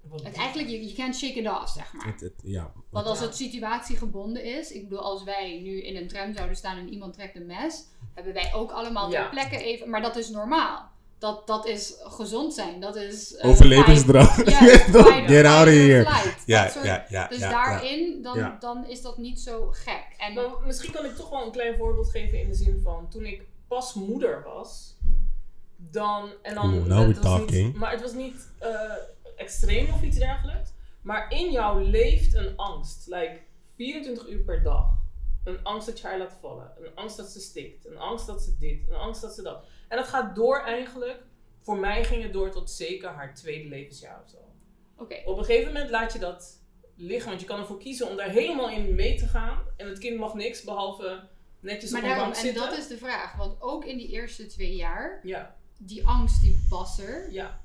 Wat- 0.00 0.22
het 0.24 0.36
eigenlijk, 0.36 0.68
je, 0.68 0.86
je 0.88 0.94
can't 0.94 1.16
shake 1.16 1.38
it 1.40 1.48
off, 1.48 1.68
zeg 1.70 1.92
maar. 1.92 2.06
Het- 2.06 2.20
het- 2.20 2.40
ja. 2.42 2.72
Want 2.90 3.06
als 3.06 3.18
Ja. 3.18 3.24
het 3.24 3.36
situatiegebonden 3.36 4.44
is, 4.44 4.70
ik 4.72 4.82
bedoel, 4.88 5.04
als 5.04 5.24
wij 5.24 5.60
nu 5.62 5.82
in 5.82 5.96
een 5.96 6.08
tram 6.08 6.32
zouden 6.34 6.56
staan 6.56 6.78
en 6.78 6.88
iemand 6.92 7.14
trekt 7.14 7.36
een 7.36 7.46
mes, 7.46 7.84
hebben 8.14 8.32
wij 8.32 8.54
ook 8.54 8.70
allemaal 8.70 9.10
ter 9.10 9.20
Ja. 9.20 9.28
plekke 9.28 9.56
even, 9.64 9.90
maar 9.90 10.02
dat 10.02 10.16
is 10.16 10.30
normaal. 10.30 10.90
Dat, 11.18 11.46
dat 11.46 11.66
is 11.66 11.94
gezond 11.98 12.54
zijn, 12.54 12.80
dat 12.80 12.96
is. 12.96 13.34
eh, 13.36 13.48
Overlevingsdrang. 13.50 14.50
Ja, 14.50 14.58
Get 15.26 15.44
out 15.44 15.66
of 15.66 15.72
here. 15.74 16.04
flight. 16.04 16.42
Ja, 16.46 16.68
soort- 16.68 16.84
ja, 16.84 17.06
ja. 17.08 17.26
Dus 17.28 17.38
ja, 17.38 17.50
daarin, 17.50 18.22
dan, 18.22 18.56
dan 18.60 18.86
is 18.88 19.02
dat 19.02 19.18
niet 19.18 19.40
zo 19.40 19.68
gek. 19.72 20.06
En 20.18 20.34
Maar 20.34 20.44
misschien 20.66 20.92
kan 20.92 21.04
ik 21.04 21.16
toch 21.16 21.30
wel 21.30 21.44
een 21.44 21.52
klein 21.52 21.76
voorbeeld 21.76 22.10
geven 22.10 22.40
in 22.40 22.48
de 22.48 22.54
zin 22.54 22.80
van 22.84 23.08
toen 23.08 23.24
ik 23.24 23.42
pas 23.68 23.94
moeder 23.94 24.42
was, 24.44 24.96
dan 25.76 26.30
en 26.42 26.54
dan. 26.54 26.74
Oeh, 26.74 26.84
now 26.86 26.88
het 26.88 26.96
we're 26.98 27.06
niet- 27.06 27.22
talking. 27.22 27.74
maar 27.76 27.90
het 27.90 28.00
was 28.02 28.12
niet 28.12 28.48
eh, 28.58 28.70
extreem 29.36 29.92
of 29.94 30.02
iets 30.02 30.18
dergelijks. 30.18 30.70
Maar 31.02 31.30
in 31.32 31.50
jou 31.50 31.82
leeft 31.90 32.34
een 32.34 32.56
angst, 32.56 33.06
like 33.06 33.38
24 33.76 34.28
uur 34.28 34.38
per 34.44 34.62
dag. 34.62 34.94
Een 35.44 35.58
angst 35.62 35.86
dat 35.86 36.00
je 36.00 36.06
haar 36.06 36.18
laat 36.18 36.36
vallen, 36.40 36.70
een 36.80 36.90
angst 36.94 37.16
dat 37.16 37.26
ze 37.28 37.40
stikt, 37.40 37.86
een 37.86 37.98
angst 37.98 38.26
dat 38.26 38.42
ze 38.42 38.56
dit, 38.58 38.78
een 38.88 38.94
angst 38.94 39.20
dat 39.20 39.34
ze 39.34 39.42
dat. 39.42 39.64
En 39.88 39.96
dat 39.96 40.06
gaat 40.06 40.34
door 40.34 40.60
eigenlijk. 40.60 41.22
Voor 41.60 41.78
mij 41.78 42.04
ging 42.04 42.22
het 42.22 42.32
door 42.32 42.50
tot 42.50 42.70
zeker 42.70 43.08
haar 43.08 43.34
tweede 43.34 43.68
levensjaar 43.68 44.22
of 44.24 44.30
zo. 44.30 44.36
Oké, 44.96 45.22
Op 45.24 45.38
een 45.38 45.44
gegeven 45.44 45.72
moment 45.72 45.90
laat 45.90 46.12
je 46.12 46.18
dat 46.18 46.62
liggen, 46.96 47.28
want 47.28 47.40
je 47.40 47.46
kan 47.46 47.58
ervoor 47.60 47.78
kiezen 47.78 48.08
om 48.08 48.16
daar 48.16 48.28
helemaal 48.30 48.70
in 48.70 48.94
mee 48.94 49.18
te 49.18 49.26
gaan. 49.26 49.58
En 49.76 49.88
het 49.88 49.98
kind 49.98 50.18
mag 50.18 50.34
niks 50.34 50.62
behalve 50.62 51.28
netjes 51.60 51.90
maar 51.90 52.00
op 52.00 52.06
een 52.06 52.12
daarom, 52.14 52.32
bank 52.32 52.44
en 52.44 52.46
zitten. 52.52 52.68
dat 52.68 52.78
is 52.78 52.86
de 52.86 52.98
vraag. 52.98 53.36
Want 53.36 53.60
ook 53.62 53.84
in 53.84 53.96
die 53.96 54.08
eerste 54.08 54.46
twee 54.46 54.76
jaar, 54.76 55.20
Ja, 55.22 55.56
die 55.78 56.06
angst 56.06 56.40
die 56.40 56.66
was 56.70 56.98
er, 56.98 57.32
ja. 57.32 57.60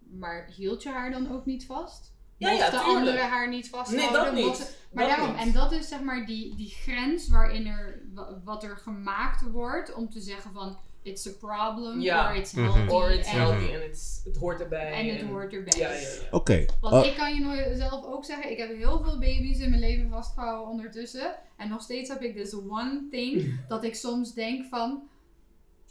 maar 0.00 0.46
hield 0.56 0.82
je 0.82 0.88
haar 0.88 1.10
dan 1.10 1.32
ook 1.32 1.46
niet 1.46 1.66
vast? 1.66 2.12
Ja, 2.40 2.50
ja, 2.50 2.64
tuurlijk. 2.70 2.84
anderen 2.88 3.28
haar 3.28 3.48
niet 3.48 3.68
vasthouden? 3.68 4.12
Nee, 4.12 4.24
dat 4.24 4.34
niet. 4.34 4.44
Mochten- 4.46 4.66
Maar 4.92 5.06
Dat 5.06 5.16
daarom, 5.16 5.34
niet. 5.36 5.44
en 5.44 5.52
dat 5.52 5.72
is 5.72 5.88
zeg 5.88 6.00
maar 6.00 6.26
die, 6.26 6.54
die 6.56 6.68
grens 6.70 7.28
waarin 7.28 7.66
er, 7.66 8.02
wa- 8.14 8.40
wat 8.44 8.62
er 8.62 8.76
gemaakt 8.76 9.42
wordt 9.50 9.94
om 9.94 10.10
te 10.10 10.20
zeggen 10.20 10.52
van, 10.52 10.78
it's 11.02 11.26
a 11.26 11.30
problem, 11.38 12.00
Ja. 12.00 12.30
or 12.30 12.36
it's 12.36 12.52
Mhm. 12.52 12.64
healthy. 12.64 12.92
Or 12.92 13.10
it's 13.10 13.30
healthy 13.30 13.72
en 13.72 13.84
it's- 13.84 14.20
het 14.24 14.36
hoort 14.36 14.60
erbij. 14.60 14.92
en 14.92 15.16
het 15.16 15.26
hoort 15.28 15.52
erbij. 15.52 15.80
Ja, 15.80 15.90
ja, 15.92 15.98
ja. 16.00 16.08
Oké. 16.30 16.64
Want 16.80 16.94
Oh, 16.94 17.04
ik 17.06 17.16
kan 17.16 17.34
je 17.34 17.40
nooit 17.40 17.76
zelf 17.76 18.04
ook 18.04 18.24
zeggen, 18.24 18.50
ik 18.50 18.58
heb 18.58 18.76
heel 18.76 19.02
veel 19.02 19.18
baby's 19.18 19.58
in 19.58 19.68
mijn 19.70 19.80
leven 19.82 20.08
vastgehouden 20.10 20.68
ondertussen. 20.70 21.34
En 21.56 21.68
nog 21.68 21.82
steeds 21.82 22.08
heb 22.08 22.22
ik 22.22 22.36
this 22.36 22.54
one 22.54 23.06
thing 23.10 23.54
dat 23.68 23.84
ik 23.84 23.94
soms 23.94 24.34
denk 24.34 24.66
van, 24.66 25.02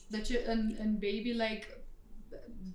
dat 0.07 0.27
je 0.27 0.47
een, 0.47 0.75
een 0.79 0.93
baby 0.99 1.31
like 1.31 1.77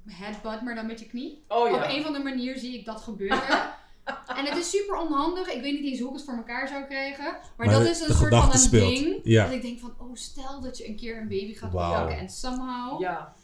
headbutt, 0.07 0.63
maar 0.63 0.75
dan 0.75 0.87
met 0.87 1.01
je 1.01 1.07
knie. 1.07 1.45
Oh 1.49 1.61
Op 1.73 1.77
ja. 1.77 1.91
een 1.91 2.01
of 2.01 2.07
andere 2.07 2.25
manier 2.25 2.59
zie 2.59 2.79
ik 2.79 2.85
dat 2.85 3.01
gebeuren. 3.01 3.43
en 4.39 4.45
het 4.45 4.57
is 4.57 4.71
super 4.71 4.97
onhandig. 4.97 5.53
Ik 5.53 5.63
weet 5.63 5.81
niet 5.81 5.91
eens 5.91 6.01
hoe 6.01 6.09
ik 6.09 6.15
het 6.15 6.25
voor 6.25 6.35
elkaar 6.37 6.69
zou 6.69 6.85
krijgen. 6.85 7.25
Maar, 7.25 7.53
Maar 7.57 7.71
dat 7.71 7.87
is 7.87 8.01
een 8.01 8.15
soort 8.15 8.35
van 8.35 8.53
een 8.53 8.59
speelt. 8.59 8.89
ding. 8.99 9.21
Ja. 9.25 9.45
Dat 9.45 9.53
ik 9.53 9.63
denk 9.63 9.79
van, 9.81 9.95
oh 9.99 10.15
stel 10.15 10.61
dat 10.61 10.79
je 10.79 10.89
een 10.89 10.97
keer 10.97 11.17
een 11.17 11.29
baby 11.29 11.55
gaat 11.55 11.75
oppakken 11.75 12.19
en 12.19 12.29
somehow. 12.29 13.01
Ja, 13.01 13.35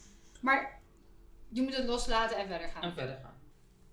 Maar 0.41 0.81
je 1.49 1.63
moet 1.63 1.77
het 1.77 1.87
loslaten 1.87 2.37
en 2.37 2.47
verder 2.47 2.69
gaan 2.69 2.83
en 2.83 2.95
verder 2.95 3.19
gaan. 3.23 3.35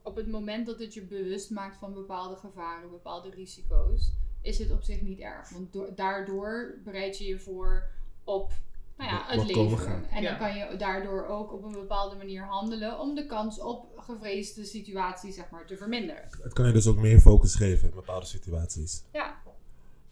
op 0.03 0.15
het 0.15 0.27
moment 0.27 0.65
dat 0.65 0.79
het 0.79 0.93
je 0.93 1.01
bewust 1.01 1.49
maakt 1.49 1.77
van 1.77 1.93
bepaalde 1.93 2.35
gevaren, 2.35 2.89
bepaalde 2.89 3.29
risico's, 3.29 4.11
is 4.41 4.57
het 4.59 4.71
op 4.71 4.83
zich 4.83 5.01
niet 5.01 5.19
erg. 5.19 5.49
Want 5.49 5.73
do- 5.73 5.93
daardoor 5.95 6.79
bereid 6.83 7.17
je 7.17 7.25
je 7.27 7.39
voor 7.39 7.89
op 8.23 8.51
nou 8.97 9.09
ja, 9.11 9.23
het 9.27 9.55
leven. 9.55 10.09
En 10.09 10.21
Ja. 10.21 10.29
dan 10.29 10.37
kan 10.39 10.57
je 10.57 10.75
daardoor 10.77 11.25
ook 11.27 11.53
op 11.53 11.63
een 11.63 11.71
bepaalde 11.71 12.15
manier 12.15 12.43
handelen 12.43 12.99
om 12.99 13.15
de 13.15 13.25
kans 13.25 13.59
op 13.59 13.99
gevreesde 13.99 14.65
situaties 14.65 15.35
zeg 15.35 15.49
maar, 15.49 15.65
te 15.65 15.77
verminderen. 15.77 16.23
Het 16.41 16.53
kan 16.53 16.65
je 16.67 16.73
dus 16.73 16.87
ook 16.87 16.97
meer 16.97 17.19
focus 17.19 17.55
geven 17.55 17.89
in 17.89 17.95
bepaalde 17.95 18.25
situaties. 18.25 19.03
Ja, 19.13 19.37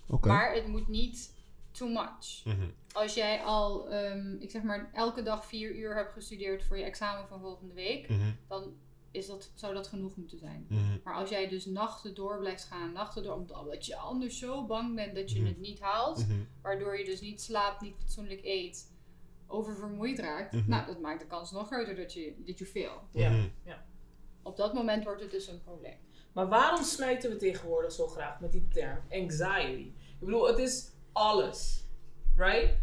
Oké. 0.10 0.28
maar 0.28 0.54
het 0.54 0.68
moet 0.68 0.88
niet 0.88 1.34
too 1.72 1.88
much. 1.90 2.42
Mhm. 2.46 2.68
Als 2.94 3.14
jij 3.14 3.42
al, 3.44 3.90
ehm, 3.90 4.36
ik 4.40 4.52
zeg 4.52 4.62
maar, 4.64 4.90
elke 4.94 5.24
dag 5.24 5.46
vier 5.46 5.76
uur 5.76 5.96
hebt 5.96 6.14
gestudeerd 6.14 6.64
voor 6.64 6.78
je 6.78 6.84
examen 6.84 7.28
van 7.28 7.40
volgende 7.40 7.74
week, 7.74 8.10
Mhm. 8.10 8.20
dan 8.48 8.74
is 9.16 9.28
dat, 9.28 9.52
zou 9.56 9.74
dat 9.74 9.88
genoeg 9.88 10.16
moeten 10.16 10.38
zijn. 10.40 10.66
Mhm. 10.70 10.82
Maar 11.04 11.14
als 11.14 11.30
jij 11.30 11.48
dus 11.48 11.66
nachten 11.66 12.16
door 12.16 12.40
blijft 12.40 12.64
gaan, 12.64 12.92
nachten 12.92 13.24
door, 13.24 13.34
omdat 13.34 13.86
je 13.86 13.96
anders 13.96 14.40
zo 14.40 14.66
bang 14.66 14.96
bent 14.96 15.16
dat 15.16 15.32
je 15.32 15.40
Mhm. 15.40 15.48
het 15.48 15.60
niet 15.60 15.80
haalt, 15.80 16.28
Mhm. 16.28 16.38
waardoor 16.62 16.98
je 16.98 17.06
dus 17.06 17.22
niet 17.22 17.42
slaapt, 17.42 17.82
niet 17.82 17.96
fatsoenlijk 18.00 18.44
eet, 18.44 18.94
oververmoeid 19.48 20.20
raakt, 20.20 20.68
nou, 20.68 20.86
dat 20.86 21.00
maakt 21.00 21.20
de 21.20 21.28
kans 21.28 21.52
nog 21.52 21.68
groter 21.68 21.96
dat 21.96 22.14
je, 22.14 22.34
dat 22.46 22.58
je 22.60 22.66
fail. 22.66 23.02
Ja. 23.12 23.50
Op 24.44 24.58
dat 24.58 24.74
moment 24.74 25.04
wordt 25.04 25.22
het 25.22 25.32
dus 25.32 25.48
een 25.48 25.62
probleem. 25.64 25.98
Maar 26.34 26.48
waarom 26.48 26.84
smijten 26.84 27.30
we 27.30 27.36
tegenwoordig 27.36 27.92
zo 27.92 28.08
graag 28.08 28.40
met 28.40 28.52
die 28.52 28.68
term 28.68 29.00
anxiety? 29.12 29.92
Ik 30.20 30.20
bedoel, 30.20 30.48
het 30.48 30.58
is 30.60 30.92
alles. 31.12 31.84
Right? 32.36 32.78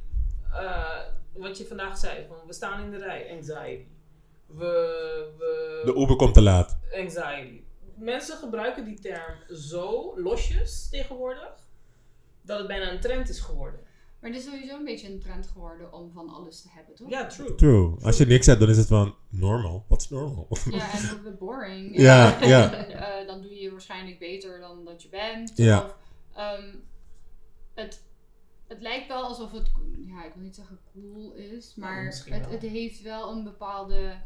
Eh, 0.52 1.00
wat 1.32 1.58
je 1.58 1.66
vandaag 1.66 1.98
zei, 1.98 2.26
van 2.26 2.36
we 2.46 2.52
staan 2.52 2.82
in 2.84 2.90
de 2.90 2.96
rij, 2.98 3.30
anxiety. 3.36 3.86
We, 4.56 5.32
we, 5.38 5.82
De 5.84 5.94
Uber 6.00 6.16
komt 6.16 6.34
te 6.34 6.42
laat. 6.42 6.78
anxiety. 7.00 7.60
Mensen 7.96 8.36
gebruiken 8.36 8.84
die 8.84 9.00
term 9.00 9.34
zo 9.54 10.12
losjes 10.20 10.88
tegenwoordig, 10.88 11.54
dat 12.42 12.58
het 12.58 12.66
bijna 12.66 12.92
een 12.92 13.00
trend 13.00 13.28
is 13.28 13.40
geworden. 13.40 13.80
Maar 14.20 14.30
het 14.30 14.40
is 14.40 14.46
sowieso 14.46 14.76
een 14.76 14.84
beetje 14.84 15.08
een 15.12 15.20
trend 15.20 15.46
geworden 15.46 15.92
om 15.92 16.10
van 16.12 16.28
alles 16.28 16.62
te 16.62 16.68
hebben, 16.70 16.94
toch? 16.94 17.10
Ja, 17.10 17.26
true. 17.26 17.54
True. 17.54 17.96
Als 18.02 18.16
je 18.16 18.26
niks 18.26 18.46
hebt, 18.46 18.60
dan 18.60 18.68
is 18.68 18.76
het 18.76 18.86
van 18.86 19.14
normal. 19.28 19.84
Wat 19.88 20.00
is 20.00 20.08
normal? 20.08 20.48
Ja, 20.70 20.90
en 21.26 21.36
boring. 21.38 21.98
Ja, 21.98 22.38
ja. 22.40 22.72
eh, 22.74 23.26
dan 23.26 23.42
doe 23.42 23.54
je 23.54 23.70
waarschijnlijk 23.70 24.18
beter 24.18 24.60
dan 24.60 24.84
dat 24.84 25.02
je 25.02 25.08
bent. 25.08 25.52
Ja. 25.56 25.84
Of, 25.84 25.96
ehm, 26.34 26.74
het, 27.74 28.02
het 28.66 28.80
lijkt 28.80 29.08
wel 29.08 29.22
alsof 29.22 29.52
het, 29.52 29.70
ja, 30.06 30.24
ik 30.24 30.32
wil 30.34 30.42
niet 30.42 30.54
zeggen 30.54 30.78
cool 30.92 31.32
is, 31.32 31.74
maar 31.74 32.04
misschien 32.04 32.32
het, 32.32 32.50
het 32.50 32.62
heeft 32.62 33.02
wel 33.02 33.30
een 33.32 33.44
bepaalde, 33.44 34.16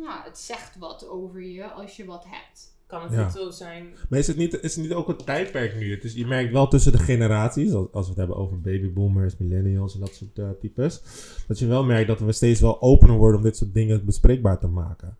ja, 0.00 0.22
het 0.24 0.38
zegt 0.38 0.78
wat 0.78 1.08
over 1.08 1.42
je 1.42 1.70
als 1.70 1.96
je 1.96 2.04
wat 2.04 2.24
hebt. 2.28 2.78
Kan 2.86 3.02
het 3.02 3.12
Ja. 3.12 3.24
niet 3.24 3.32
zo 3.32 3.50
zijn? 3.50 3.86
Maar 4.08 4.18
is 4.18 4.26
het 4.26 4.36
niet, 4.36 4.60
is 4.62 4.74
het 4.74 4.84
niet 4.84 4.92
ook 4.94 5.08
een 5.08 5.16
tijdperk 5.24 5.76
nu? 5.76 5.90
Het 5.94 6.04
is, 6.04 6.14
je 6.14 6.26
merkt 6.26 6.52
wel 6.52 6.68
tussen 6.68 6.92
de 6.92 6.98
generaties, 6.98 7.72
als, 7.72 7.86
als 7.92 8.04
we 8.04 8.10
het 8.10 8.18
hebben 8.18 8.36
over 8.36 8.60
babyboomers, 8.60 9.36
millennials 9.36 9.94
en 9.94 10.00
dat 10.00 10.14
soort 10.14 10.38
eh, 10.38 10.50
types, 10.60 11.02
dat 11.48 11.58
je 11.58 11.66
wel 11.66 11.84
merkt 11.84 12.08
dat 12.08 12.20
we 12.20 12.32
steeds 12.32 12.60
wel 12.60 12.82
opener 12.82 13.16
worden 13.16 13.36
om 13.38 13.42
dit 13.44 13.56
soort 13.56 13.74
dingen 13.74 14.04
bespreekbaar 14.04 14.58
te 14.58 14.66
maken. 14.66 15.16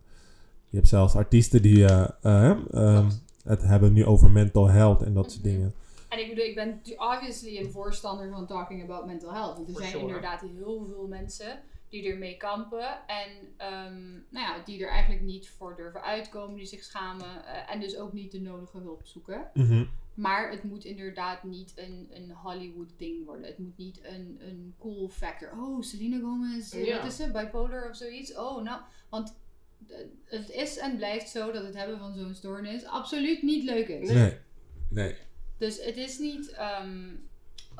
Je 0.69 0.77
hebt 0.77 0.89
zelfs 0.89 1.15
artiesten 1.15 1.61
die 1.61 1.85
eh, 1.85 2.07
eh, 2.21 2.57
ehm, 2.71 3.09
het 3.43 3.61
hebben 3.61 3.93
nu 3.93 4.05
over 4.05 4.29
mental 4.31 4.67
health 4.69 5.01
en 5.01 5.13
dat 5.13 5.31
soort 5.31 5.43
Mhm. 5.43 5.53
dingen. 5.53 5.73
En 6.09 6.19
ik 6.19 6.29
bedoel, 6.29 6.45
ik 6.45 6.55
ben 6.55 6.81
obviously 6.97 7.57
een 7.57 7.71
voorstander 7.71 8.29
van 8.31 8.47
talking 8.47 8.83
about 8.83 9.05
mental 9.05 9.33
health. 9.33 9.55
Want 9.55 9.67
er 9.67 9.73
For 9.73 9.81
zijn 9.81 9.91
sure. 9.93 10.05
inderdaad 10.05 10.41
heel 10.41 10.85
veel 10.89 11.07
mensen 11.09 11.59
die 11.91 12.11
ermee 12.11 12.37
kampen. 12.37 13.07
En 13.07 13.29
ehm, 13.57 14.11
nou 14.11 14.45
ja, 14.47 14.63
die 14.65 14.83
er 14.83 14.89
eigenlijk 14.89 15.21
niet 15.23 15.49
voor 15.49 15.75
durven 15.75 16.03
uitkomen, 16.03 16.55
die 16.57 16.65
zich 16.65 16.83
schamen. 16.83 17.45
eh, 17.45 17.73
en 17.73 17.79
dus 17.79 17.97
ook 17.97 18.13
niet 18.13 18.31
de 18.31 18.39
nodige 18.41 18.77
hulp 18.77 19.01
zoeken. 19.05 19.49
Mhm. 19.53 19.85
Maar 20.13 20.51
het 20.51 20.63
moet 20.63 20.85
inderdaad 20.85 21.43
niet 21.43 21.73
een, 21.75 22.07
een 22.13 22.31
Hollywood 22.31 22.89
ding 22.97 23.25
worden. 23.25 23.45
Het 23.45 23.57
moet 23.57 23.77
niet 23.77 23.99
een, 24.03 24.37
een 24.41 24.75
cool 24.79 25.09
factor. 25.09 25.51
Oh, 25.57 25.81
Selena 25.81 26.19
Gomez, 26.19 26.73
eh, 26.73 26.85
Ja. 26.85 26.97
wat 26.97 27.05
is 27.05 27.15
ze? 27.15 27.31
Bipolar 27.31 27.89
of 27.89 27.95
zoiets? 27.95 28.35
Oh, 28.35 28.63
nou. 28.63 28.81
Want 29.09 29.35
eh, 29.87 29.97
het 30.25 30.49
is 30.49 30.77
en 30.77 30.95
blijft 30.97 31.29
zo 31.29 31.51
dat 31.51 31.63
het 31.63 31.75
hebben 31.75 31.97
van 31.99 32.13
zo'n 32.13 32.33
stoornis 32.35 32.85
absoluut 32.85 33.41
niet 33.41 33.63
leuk 33.63 33.87
is. 33.87 34.09
Nee. 34.11 34.37
Nee. 34.89 35.15
Dus 35.57 35.83
het 35.85 35.97
is 35.97 36.17
niet, 36.19 36.51
ehm, 36.51 37.09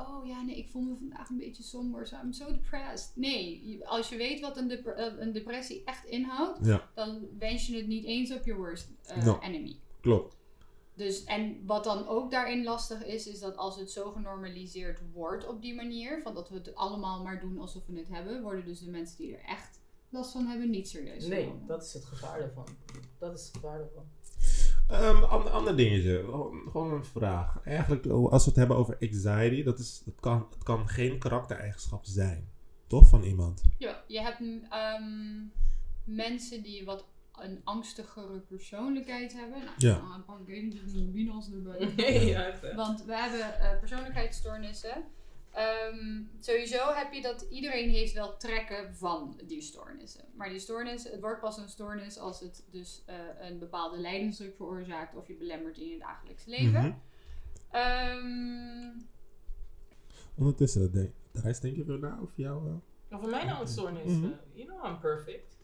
oh 0.10 0.26
ja, 0.28 0.42
nee, 0.42 0.58
ik 0.58 0.70
voel 0.70 0.82
me 0.82 0.96
vandaag 0.96 1.30
een 1.30 1.38
beetje 1.38 1.64
somber, 1.64 2.08
so 2.08 2.16
I'm 2.24 2.34
so 2.34 2.46
depressed. 2.52 3.12
Nee, 3.16 3.80
als 3.88 4.10
je 4.10 4.18
weet 4.18 4.40
wat 4.40 4.58
een, 4.58 4.68
dep- 4.68 4.86
eh, 4.88 5.14
een 5.20 5.32
depressie 5.32 5.82
echt 5.86 6.06
inhoudt, 6.06 6.66
Ja, 6.66 6.90
dan 6.94 7.28
wens 7.38 7.68
je 7.68 7.76
het 7.76 7.88
niet 7.88 8.04
eens 8.06 8.34
op 8.34 8.46
je 8.46 8.56
worst 8.56 8.90
eh, 9.06 9.26
No. 9.26 9.40
enemy. 9.42 9.76
klopt. 10.02 10.40
Dus, 10.94 11.24
en 11.24 11.66
wat 11.66 11.84
dan 11.84 12.08
ook 12.08 12.32
daarin 12.32 12.64
lastig 12.64 13.06
is, 13.06 13.28
is 13.28 13.40
dat 13.40 13.58
als 13.58 13.76
het 13.80 13.92
zo 13.92 14.12
genormaliseerd 14.12 15.00
wordt 15.14 15.48
op 15.48 15.62
die 15.62 15.76
manier, 15.76 16.22
van 16.22 16.34
dat 16.34 16.50
we 16.50 16.56
het 16.56 16.76
allemaal 16.76 17.24
maar 17.24 17.40
doen 17.40 17.60
alsof 17.60 17.86
we 17.86 17.98
het 17.98 18.08
hebben, 18.10 18.42
worden 18.42 18.66
dus 18.66 18.80
de 18.80 18.90
mensen 18.90 19.18
die 19.18 19.36
er 19.36 19.44
echt 19.46 19.80
last 20.10 20.32
van 20.32 20.46
hebben 20.46 20.70
niet 20.70 20.88
serieus 20.90 21.26
Nee, 21.28 21.44
genomen. 21.44 21.68
dat 21.68 21.84
is 21.84 21.94
het 21.94 22.06
gevaar 22.06 22.40
daarvan. 22.40 22.68
Dat 23.20 23.38
is 23.40 23.46
het 23.46 23.56
gevaar 23.56 23.78
daarvan. 23.80 24.04
Een 24.92 25.24
ander, 25.24 25.52
ander 25.52 25.78
dingetje, 25.78 26.24
gewoon 26.72 26.94
een 26.94 27.06
vraag. 27.06 27.60
Eigenlijk, 27.64 28.06
oh, 28.06 28.32
als 28.32 28.44
we 28.44 28.50
het 28.50 28.60
hebben 28.60 28.78
over 28.78 28.98
anxiety, 29.02 29.64
dat, 29.64 29.80
is, 29.80 30.02
dat 30.06 30.20
kan, 30.20 30.48
het 30.54 30.64
kan 30.64 30.88
geen 30.88 31.18
karaktereigenschap 31.20 32.06
zijn. 32.06 32.50
Toch? 32.88 33.08
Van 33.08 33.24
iemand. 33.24 33.62
Ja, 33.78 34.04
je 34.08 34.22
hebt 34.22 34.40
ehm, 34.70 35.04
mensen 36.04 36.64
die 36.64 36.86
wat 36.86 37.06
een 37.40 37.62
angstigere 37.64 38.40
persoonlijkheid 38.40 39.34
hebben. 39.34 39.60
Nou, 39.60 39.72
Ja. 39.78 39.94
dan 40.12 40.26
pak 40.26 40.40
ik 40.40 40.48
eventjes 40.48 40.94
een 40.94 41.12
binos 41.12 41.52
erbij. 41.52 41.94
Nee, 41.96 42.26
ja. 42.36 42.54
Want 42.76 43.06
we 43.06 43.16
hebben 43.18 43.60
eh, 43.60 43.80
persoonlijkheidsstoornissen. 43.80 45.04
Ehm, 45.52 46.22
sowieso 46.40 46.94
heb 46.94 47.14
je 47.14 47.22
dat 47.22 47.46
iedereen 47.50 47.90
heeft 47.90 48.14
wel 48.14 48.38
trekken 48.38 48.96
van 48.96 49.40
die 49.44 49.62
stoornissen. 49.62 50.24
Maar 50.36 50.50
die 50.50 50.60
stoornis, 50.60 51.04
het 51.04 51.20
wordt 51.20 51.40
pas 51.42 51.58
een 51.58 51.70
stoornis 51.70 52.18
als 52.18 52.40
het 52.40 52.64
dus 52.70 53.04
eh, 53.06 53.16
een 53.40 53.60
bepaalde 53.60 53.98
lijdensdruk 53.98 54.56
veroorzaakt 54.56 55.16
of 55.16 55.28
je 55.28 55.34
belemmert 55.34 55.78
in 55.78 55.88
je 55.88 55.98
dagelijks 56.00 56.46
leven. 56.46 57.02
Ehm, 57.72 58.90
Ondertussen, 60.36 61.14
Thijs, 61.32 61.60
denk 61.60 61.76
je 61.76 61.86
weer 61.86 62.00
na 62.00 62.18
over 62.22 62.34
jou? 62.36 62.68
eh? 62.68 62.74
Maar 63.10 63.20
voor 63.20 63.30
mij 63.30 63.46
nou 63.46 63.62
een 63.62 63.68
stoornis. 63.68 64.06
Mhm. 64.06 64.24
eh, 64.26 64.32
you 64.54 64.68
know 64.68 64.86
I'm 64.86 65.00
perfect. 65.00 65.58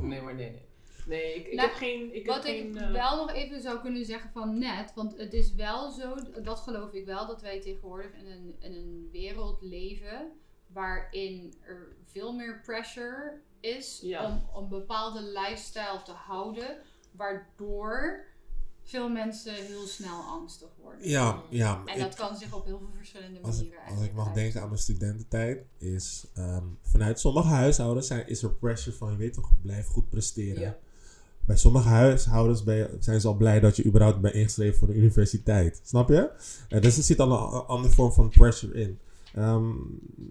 Nee, 0.00 0.22
maar 0.22 0.34
nee, 0.34 0.50
nee. 0.50 0.68
Nee, 1.10 1.34
ik, 1.34 1.46
ik 1.46 1.54
Nou, 1.54 1.68
heb 1.68 1.76
geen... 1.76 2.14
Ik 2.14 2.26
Wat 2.26 2.34
heb 2.36 2.44
ik 2.54 2.60
geen, 2.60 2.76
eh, 2.76 2.90
wel 2.92 3.16
nog 3.16 3.32
even 3.32 3.60
zou 3.60 3.80
kunnen 3.80 4.04
zeggen 4.04 4.30
van 4.32 4.58
net, 4.58 4.92
want 4.94 5.16
het 5.18 5.32
is 5.32 5.54
wel 5.54 5.90
zo, 5.90 6.14
dat 6.42 6.60
geloof 6.60 6.92
ik 6.92 7.04
wel, 7.06 7.26
dat 7.26 7.42
wij 7.42 7.60
tegenwoordig 7.60 8.12
in 8.12 8.26
een, 8.26 8.54
in 8.58 8.72
een 8.74 9.08
wereld 9.12 9.62
leven 9.62 10.32
waarin 10.66 11.54
er 11.66 11.96
veel 12.04 12.32
meer 12.32 12.60
pressure 12.64 13.40
is 13.60 14.00
Ja. 14.02 14.26
om, 14.26 14.42
om 14.54 14.62
een 14.62 14.68
bepaalde 14.68 15.22
lifestyle 15.22 16.02
te 16.04 16.12
houden, 16.12 16.76
waardoor 17.12 18.24
veel 18.82 19.08
mensen 19.08 19.54
heel 19.54 19.86
snel 19.86 20.20
angstig 20.22 20.68
worden. 20.82 21.08
Ja, 21.08 21.42
ja. 21.50 21.82
En 21.86 21.94
ik- 21.94 22.00
dat 22.00 22.14
kan 22.14 22.36
zich 22.36 22.54
op 22.54 22.64
heel 22.64 22.78
veel 22.78 22.90
verschillende 22.96 23.40
als, 23.40 23.56
manieren 23.56 23.82
ik- 23.86 23.90
als 23.90 24.04
ik 24.04 24.12
mag 24.12 24.32
denken 24.32 24.60
aan 24.60 24.68
mijn 24.68 24.80
studententijd, 24.80 25.64
is 25.78 26.26
ehm, 26.34 26.64
vanuit 26.82 27.20
sommige 27.20 27.48
huishoudens 27.48 28.06
zijn, 28.06 28.28
is 28.28 28.42
er 28.42 28.54
pressure 28.54 28.96
van, 28.96 29.10
je 29.10 29.16
weet 29.16 29.34
toch, 29.34 29.50
blijf 29.62 29.86
goed 29.86 30.08
presteren. 30.08 30.60
Ja. 30.60 30.78
Bij 31.50 31.58
sommige 31.58 31.88
huishoudens 31.88 32.64
ben 32.64 32.76
je- 32.76 32.96
zijn 32.98 33.20
ze 33.20 33.26
al 33.26 33.34
blij 33.34 33.60
dat 33.60 33.76
je 33.76 33.84
überhaupt 33.84 34.20
bent 34.20 34.34
ingeschreven 34.34 34.78
voor 34.78 34.88
de 34.88 34.94
universiteit. 34.94 35.80
Snap 35.84 36.08
je? 36.08 36.30
Eh, 36.68 36.80
dus 36.80 36.96
er 36.96 37.02
zit 37.02 37.20
al 37.20 37.30
een, 37.32 37.54
een 37.54 37.66
andere 37.66 37.94
vorm 37.94 38.12
van 38.12 38.28
pressure 38.28 38.74
in. 38.80 38.98
Ehm, 39.34 39.68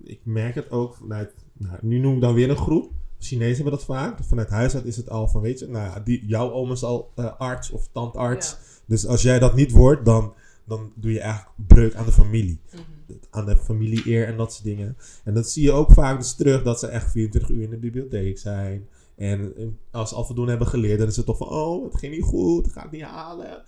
ik 0.03 0.19
merk 0.23 0.55
het 0.55 0.71
ook 0.71 0.95
vanuit, 0.95 1.31
nou, 1.53 1.77
nu 1.81 1.99
noem 1.99 2.15
ik 2.15 2.21
dan 2.21 2.33
weer 2.33 2.49
een 2.49 2.57
groep. 2.57 2.91
Chinezen 3.19 3.55
hebben 3.55 3.73
dat 3.73 3.83
vaak. 3.85 4.23
Vanuit 4.23 4.49
huis 4.49 4.75
uit 4.75 4.85
is 4.85 4.97
het 4.97 5.09
al 5.09 5.27
van, 5.27 5.41
weet 5.41 5.59
je, 5.59 5.67
nou 5.67 5.85
ja, 5.85 5.99
die, 5.99 6.25
jouw 6.25 6.51
oom 6.51 6.71
is 6.71 6.83
al 6.83 7.11
eh, 7.15 7.37
arts 7.37 7.69
of 7.71 7.89
tandarts. 7.91 8.49
Ja. 8.49 8.57
Dus 8.85 9.05
als 9.05 9.21
jij 9.21 9.39
dat 9.39 9.55
niet 9.55 9.71
wordt, 9.71 10.05
dan, 10.05 10.33
dan 10.65 10.91
doe 10.95 11.11
je 11.11 11.19
eigenlijk 11.19 11.51
breuk 11.67 11.95
aan 11.95 12.05
de 12.05 12.11
familie. 12.11 12.59
Mhm. 12.71 12.81
Aan 13.29 13.45
de 13.45 13.57
familie-eer 13.57 14.27
en 14.27 14.37
dat 14.37 14.53
soort 14.53 14.63
dingen. 14.65 14.97
En 15.23 15.33
dat 15.33 15.49
zie 15.49 15.63
je 15.63 15.71
ook 15.71 15.91
vaak 15.91 16.17
dus 16.19 16.35
terug 16.35 16.63
dat 16.63 16.79
ze 16.79 16.87
echt 16.87 17.11
24 17.11 17.49
uur 17.49 17.63
in 17.63 17.69
de 17.69 17.77
bibliotheek 17.77 18.37
zijn. 18.37 18.87
En 19.19 19.53
eh, 19.57 19.65
als 19.91 20.09
ze 20.09 20.15
al 20.15 20.23
voldoende 20.25 20.49
hebben 20.49 20.67
geleerd, 20.69 20.99
dan 20.99 21.07
is 21.07 21.15
het 21.15 21.25
toch 21.25 21.37
van, 21.37 21.47
oh, 21.49 21.83
het 21.85 21.97
ging 21.97 22.13
niet 22.15 22.23
goed, 22.23 22.65
het 22.65 22.73
gaat 22.73 22.91
niet 22.91 23.01
halen. 23.01 23.63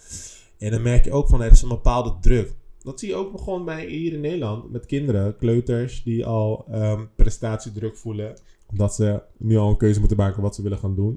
En 0.57 0.71
dan 0.71 0.81
merk 0.81 1.05
je 1.05 1.11
ook 1.11 1.27
van, 1.27 1.41
er 1.41 1.51
is 1.51 1.61
een 1.61 1.69
bepaalde 1.69 2.13
druk. 2.21 2.53
Dat 2.79 2.99
zie 2.99 3.09
je 3.09 3.15
ook 3.15 3.39
gewoon 3.41 3.65
bij 3.65 3.85
hier 3.85 4.13
in 4.13 4.21
Nederland 4.21 4.71
met 4.71 4.85
kinderen, 4.85 5.35
kleuters, 5.37 6.03
die 6.03 6.25
al 6.25 6.65
ehm, 6.71 7.05
prestatiedruk 7.15 7.97
voelen. 7.97 8.37
Omdat 8.69 8.95
ze 8.95 9.21
nu 9.37 9.57
al 9.57 9.69
een 9.69 9.77
keuze 9.77 9.99
moeten 9.99 10.17
maken 10.17 10.41
wat 10.41 10.55
ze 10.55 10.61
willen 10.61 10.77
gaan 10.77 10.95
doen. 10.95 11.15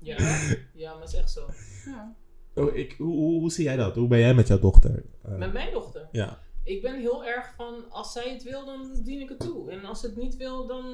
Ja, 0.00 0.16
ja, 0.74 0.92
maar 0.92 1.00
het 1.02 1.12
is 1.12 1.18
echt 1.18 1.30
zo. 1.32 1.40
Ja. 1.86 2.14
Oh, 2.54 2.76
ik, 2.76 2.94
hoe, 2.98 3.14
hoe, 3.16 3.40
hoe 3.40 3.52
zie 3.52 3.64
jij 3.64 3.76
dat? 3.76 3.94
Hoe 3.94 4.08
ben 4.08 4.18
jij 4.18 4.34
met 4.34 4.46
jouw 4.48 4.58
dochter? 4.58 5.02
Eh, 5.22 5.36
Met 5.36 5.52
mijn 5.52 5.72
dochter. 5.72 6.08
Ja. 6.12 6.38
Ik 6.64 6.82
ben 6.82 7.00
heel 7.00 7.24
erg 7.24 7.52
van, 7.56 7.74
als 7.90 8.12
zij 8.12 8.32
het 8.32 8.42
wil, 8.42 8.64
dan 8.64 8.90
dien 9.04 9.20
ik 9.20 9.28
het 9.28 9.38
toe. 9.38 9.70
En 9.70 9.84
als 9.84 10.00
ze 10.00 10.06
het 10.06 10.16
niet 10.16 10.36
wil, 10.36 10.66
dan 10.66 10.84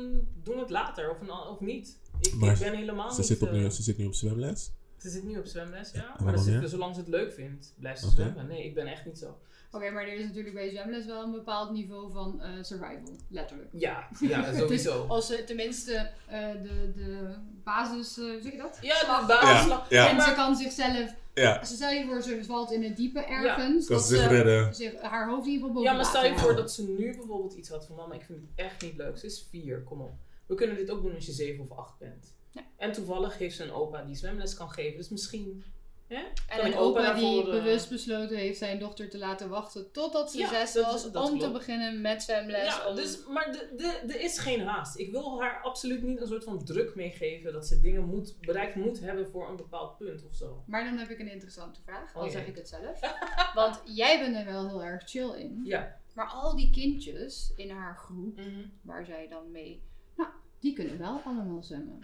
doen 0.43 0.55
we 0.55 0.61
het 0.61 0.71
later 0.71 1.11
of, 1.11 1.21
een- 1.21 1.31
of 1.53 1.61
niet. 1.61 2.01
Ik, 2.27 2.35
Maar 2.35 2.53
ik 2.53 2.59
ben 2.59 2.75
helemaal 2.75 3.11
Ze 3.11 3.19
niet... 3.19 3.27
zit, 3.27 3.43
op 3.43 3.51
nu, 3.51 3.65
eh, 3.65 3.71
ze 3.71 3.83
zit 3.83 3.99
nu 3.99 4.07
op 4.07 4.15
zwemles. 4.15 4.71
ze 4.99 5.11
zit 5.11 5.25
nu 5.25 5.39
op 5.39 5.47
zwemles, 5.47 5.91
ja. 5.93 6.15
En 6.19 6.25
Maar 6.25 6.35
ja? 6.35 6.41
zit, 6.41 6.71
zolang 6.71 6.95
ze 6.95 7.01
het 7.01 7.09
leuk 7.09 7.33
vindt, 7.33 7.75
blijft 7.79 8.01
ze 8.01 8.11
zwemmen. 8.11 8.47
Nee, 8.47 8.65
ik 8.65 8.75
ben 8.75 8.87
echt 8.87 9.05
niet 9.07 9.19
zo. 9.19 9.39
Oké, 9.71 9.91
maar 9.91 10.03
er 10.03 10.15
is 10.15 10.25
natuurlijk 10.27 10.55
bij 10.55 10.71
zwemles 10.71 11.07
wel 11.07 11.23
een 11.23 11.31
bepaald 11.33 11.71
niveau 11.73 12.13
van 12.13 12.41
eh, 12.43 12.49
survival, 12.63 13.17
letterlijk. 13.29 13.69
Ja, 13.73 14.09
ja, 14.21 14.45
sowieso. 14.59 15.01
Dus 15.01 15.09
als 15.11 15.27
ze 15.27 15.45
tenminste 15.45 16.11
eh, 16.27 16.51
de, 16.63 16.93
de 16.97 17.35
basis, 17.65 18.19
eh, 18.19 18.25
hoe 18.25 18.39
zeg 18.43 18.53
je 18.53 18.59
dat? 18.59 18.79
Ja, 18.81 19.27
de. 19.27 19.33
Ja, 19.33 19.87
ja. 19.89 20.09
En 20.11 20.21
ze 20.23 20.33
kan 20.35 20.57
zichzelf, 20.57 21.15
Ja. 21.35 21.65
ze 21.65 21.75
stel 21.75 21.91
je 21.91 22.07
voor 22.07 22.23
ze 22.23 22.45
valt 22.45 22.73
in 22.73 22.83
het 22.83 22.97
diepe 22.97 23.21
ergens, 23.25 23.87
Kan 23.87 23.97
dat 23.97 24.07
ze 24.07 24.17
zich 24.17 24.23
ze 24.23 24.29
redden. 24.29 24.75
zich, 24.75 25.01
haar 25.01 25.29
hoofd 25.29 25.47
in 25.47 25.53
ieder 25.53 25.67
geval 25.69 25.73
boven 25.83 25.91
Ja, 25.91 25.97
maar 25.97 26.05
stel 26.07 26.25
je 26.25 26.39
voor 26.39 26.57
dat 26.57 26.73
ze 26.73 26.83
nu 26.89 27.17
bijvoorbeeld 27.17 27.53
iets 27.55 27.69
had 27.69 27.87
van 27.87 27.97
mama, 27.97 28.15
ik 28.15 28.23
vind 28.25 28.39
het 28.41 28.67
echt 28.67 28.83
niet 28.83 28.97
leuk. 28.97 29.19
Ze 29.19 29.27
is 29.27 29.47
vier, 29.51 29.83
kom 29.83 30.01
op. 30.01 30.13
We 30.53 30.59
kunnen 30.59 30.77
dit 30.77 30.91
ook 30.91 31.03
doen 31.03 31.15
als 31.15 31.27
je 31.27 31.33
zeven 31.33 31.65
of 31.71 31.79
acht 31.79 31.99
bent. 31.99 32.35
Ja. 32.51 32.61
En 32.77 32.93
toevallig 32.93 33.39
heeft 33.39 33.57
ze 33.57 33.63
een 33.65 33.73
opa 33.73 34.03
die 34.05 34.15
zwemles 34.17 34.55
kan 34.55 34.71
geven, 34.71 34.97
dus 34.97 35.09
misschien. 35.09 35.65
Hè? 36.07 36.17
En 36.49 36.57
kan 36.57 36.67
een 36.67 36.75
opa 36.77 37.01
opa 37.01 37.15
die 37.15 37.35
daarvoor, 37.35 37.51
bewust 37.53 37.89
besloten 37.89 38.37
heeft 38.37 38.59
zijn 38.59 38.79
dochter 38.79 39.11
te 39.11 39.19
laten 39.19 39.49
wachten 39.49 39.91
totdat 39.93 40.31
ze 40.33 40.39
Ja, 40.39 40.49
zes 40.67 40.75
was 40.85 41.11
om 41.11 41.39
te 41.39 41.51
beginnen 41.51 42.01
met 42.01 42.23
zwemles. 42.23 42.65
Ja, 42.65 42.89
om- 42.89 42.95
dus, 42.95 43.27
maar 43.27 43.53
de- 43.53 43.73
de- 43.77 44.13
er 44.15 44.21
is 44.21 44.39
geen 44.39 44.61
haast. 44.61 44.99
Ik 44.99 45.11
wil 45.11 45.41
haar 45.41 45.61
absoluut 45.63 46.03
niet 46.03 46.21
een 46.21 46.27
soort 46.27 46.45
van 46.45 46.65
druk 46.65 46.95
meegeven 46.95 47.53
dat 47.53 47.67
ze 47.67 47.81
dingen 47.81 48.05
moet, 48.05 48.37
bereikt 48.41 48.75
moet 48.75 49.01
hebben 49.01 49.29
voor 49.31 49.49
een 49.49 49.57
bepaald 49.57 49.97
punt 49.99 50.25
of 50.27 50.35
zo. 50.35 50.63
Maar 50.67 50.85
dan 50.85 50.97
heb 50.99 51.09
ik 51.11 51.19
een 51.19 51.31
interessante 51.31 51.81
vraag, 51.85 52.15
al 52.15 52.25
Oh, 52.25 52.31
zeg 52.31 52.41
jee. 52.41 52.51
ik 52.51 52.57
het 52.57 52.69
zelf. 52.69 53.01
Want 53.55 53.83
jij 53.85 54.19
bent 54.19 54.37
er 54.37 54.53
wel 54.53 54.69
heel 54.69 54.83
erg 54.85 55.03
chill 55.09 55.31
in. 55.35 55.61
Ja. 55.65 56.01
Maar 56.15 56.27
al 56.27 56.57
die 56.57 56.71
kindjes 56.71 57.53
in 57.57 57.71
haar 57.71 57.97
groep, 57.97 58.41
waar 58.83 59.05
zij 59.05 59.29
dan 59.29 59.51
mee. 59.51 59.83
Die 60.63 60.73
kunnen 60.73 60.99
wel 60.99 61.21
allemaal 61.25 61.63
zwemmen. 61.63 62.01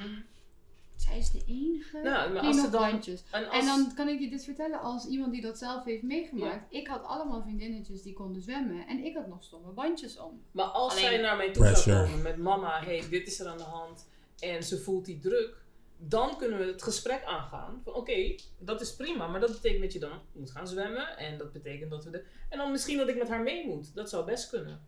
zij 0.97 1.19
is 1.19 1.31
de 1.31 1.43
enige 1.47 1.97
Nou, 2.03 2.33
maar 2.33 2.41
die 2.41 2.49
als 2.49 2.57
nog 2.57 2.71
dan- 2.71 2.91
bandjes. 2.91 3.23
En, 3.31 3.49
als, 3.49 3.59
En 3.61 3.67
dan 3.67 3.95
kan 3.95 4.09
ik 4.09 4.21
je 4.21 4.31
dit 4.31 4.45
vertellen 4.45 4.81
als 4.81 5.07
iemand 5.07 5.33
die 5.33 5.41
dat 5.43 5.59
zelf 5.59 5.85
heeft 5.85 6.03
meegemaakt. 6.03 6.73
Ik 6.75 6.87
had 6.87 7.03
allemaal 7.05 7.43
vriendinnetjes 7.43 8.03
die 8.03 8.13
konden 8.13 8.43
zwemmen 8.43 8.87
en 8.87 9.05
ik 9.05 9.15
had 9.17 9.27
nog 9.27 9.45
stomme 9.45 9.73
bandjes 9.73 10.19
om. 10.19 10.43
Maar 10.51 10.65
als 10.67 10.93
Alleen- 10.93 11.05
zij 11.05 11.21
naar 11.21 11.37
mij 11.37 11.53
toe 11.53 11.67
zou 11.77 12.07
komen 12.07 12.23
met 12.23 12.37
mama, 12.37 12.83
hey, 12.85 13.03
dit 13.11 13.27
is 13.27 13.41
er 13.41 13.47
aan 13.49 13.57
de 13.57 13.63
hand 13.63 14.09
en 14.39 14.63
ze 14.63 14.79
voelt 14.79 15.05
die 15.05 15.19
druk, 15.19 15.57
dan 15.97 16.37
kunnen 16.37 16.59
we 16.59 16.65
het 16.65 16.83
gesprek 16.83 17.25
aangaan. 17.25 17.81
Van 17.85 17.95
oké, 17.95 18.35
dat 18.59 18.81
is 18.81 18.97
prima, 18.97 19.27
maar 19.27 19.41
dat 19.41 19.51
betekent 19.53 19.83
dat 19.83 19.93
je 19.93 19.99
dan 19.99 20.21
moet 20.33 20.51
gaan 20.51 20.69
zwemmen 20.69 21.17
en 21.17 21.39
dat 21.39 21.53
betekent 21.53 21.91
dat 21.91 22.05
we 22.05 22.11
de... 22.11 22.25
En 22.49 22.59
dan 22.59 22.71
misschien 22.71 22.97
dat 22.99 23.09
ik 23.09 23.19
met 23.19 23.29
haar 23.29 23.43
mee 23.43 23.67
moet. 23.67 23.95
Dat 23.95 24.09
zou 24.09 24.25
best 24.25 24.49
kunnen. 24.51 24.81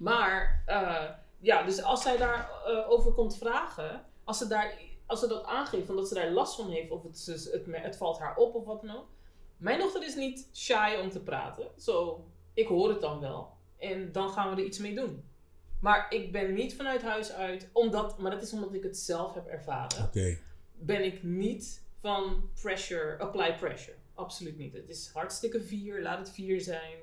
Maar, 0.00 0.62
eh, 0.66 1.04
ja, 1.38 1.62
dus 1.62 1.82
als 1.82 2.02
zij 2.02 2.16
daarover 2.16 2.86
over 2.86 3.12
komt 3.12 3.38
vragen, 3.38 4.04
als 4.24 4.38
ze, 4.38 4.46
daar, 4.46 4.78
als 5.06 5.20
ze 5.20 5.26
dat 5.26 5.44
aangeeft, 5.44 5.86
van 5.86 5.96
dat 5.96 6.08
ze 6.08 6.14
daar 6.14 6.30
last 6.30 6.56
van 6.56 6.70
heeft 6.70 6.90
of 6.90 7.02
het, 7.02 7.26
het, 7.52 7.66
het 7.70 7.96
valt 7.96 8.18
haar 8.18 8.36
op 8.36 8.54
of 8.54 8.64
wat 8.64 8.80
dan 8.80 8.96
ook. 8.96 9.08
Mijn 9.56 9.78
dochter 9.78 10.04
is 10.04 10.14
niet 10.14 10.48
shy 10.54 10.98
om 11.02 11.10
te 11.10 11.22
praten. 11.22 11.66
Zo, 11.76 12.24
ik 12.54 12.66
hoor 12.66 12.88
het 12.88 13.00
dan 13.00 13.20
wel. 13.20 13.52
En 13.78 14.12
dan 14.12 14.30
gaan 14.30 14.54
we 14.54 14.60
er 14.60 14.66
iets 14.66 14.78
mee 14.78 14.94
doen. 14.94 15.24
Maar 15.80 16.12
ik 16.12 16.32
ben 16.32 16.54
niet 16.54 16.74
vanuit 16.76 17.02
huis 17.02 17.32
uit, 17.32 17.68
omdat, 17.72 18.18
maar 18.18 18.30
dat 18.30 18.42
is 18.42 18.52
omdat 18.52 18.74
ik 18.74 18.82
het 18.82 18.98
zelf 18.98 19.34
heb 19.34 19.46
ervaren. 19.46 20.04
Oké. 20.04 20.38
Ben 20.72 21.04
ik 21.04 21.22
niet 21.22 21.84
van 21.98 22.50
pressure, 22.60 23.18
apply 23.18 23.54
pressure. 23.54 23.96
Absoluut 24.14 24.58
niet. 24.58 24.72
Het 24.72 24.88
is 24.88 25.10
hartstikke 25.12 25.62
vier, 25.62 26.02
laat 26.02 26.18
het 26.18 26.30
vier 26.30 26.60
zijn. 26.60 26.98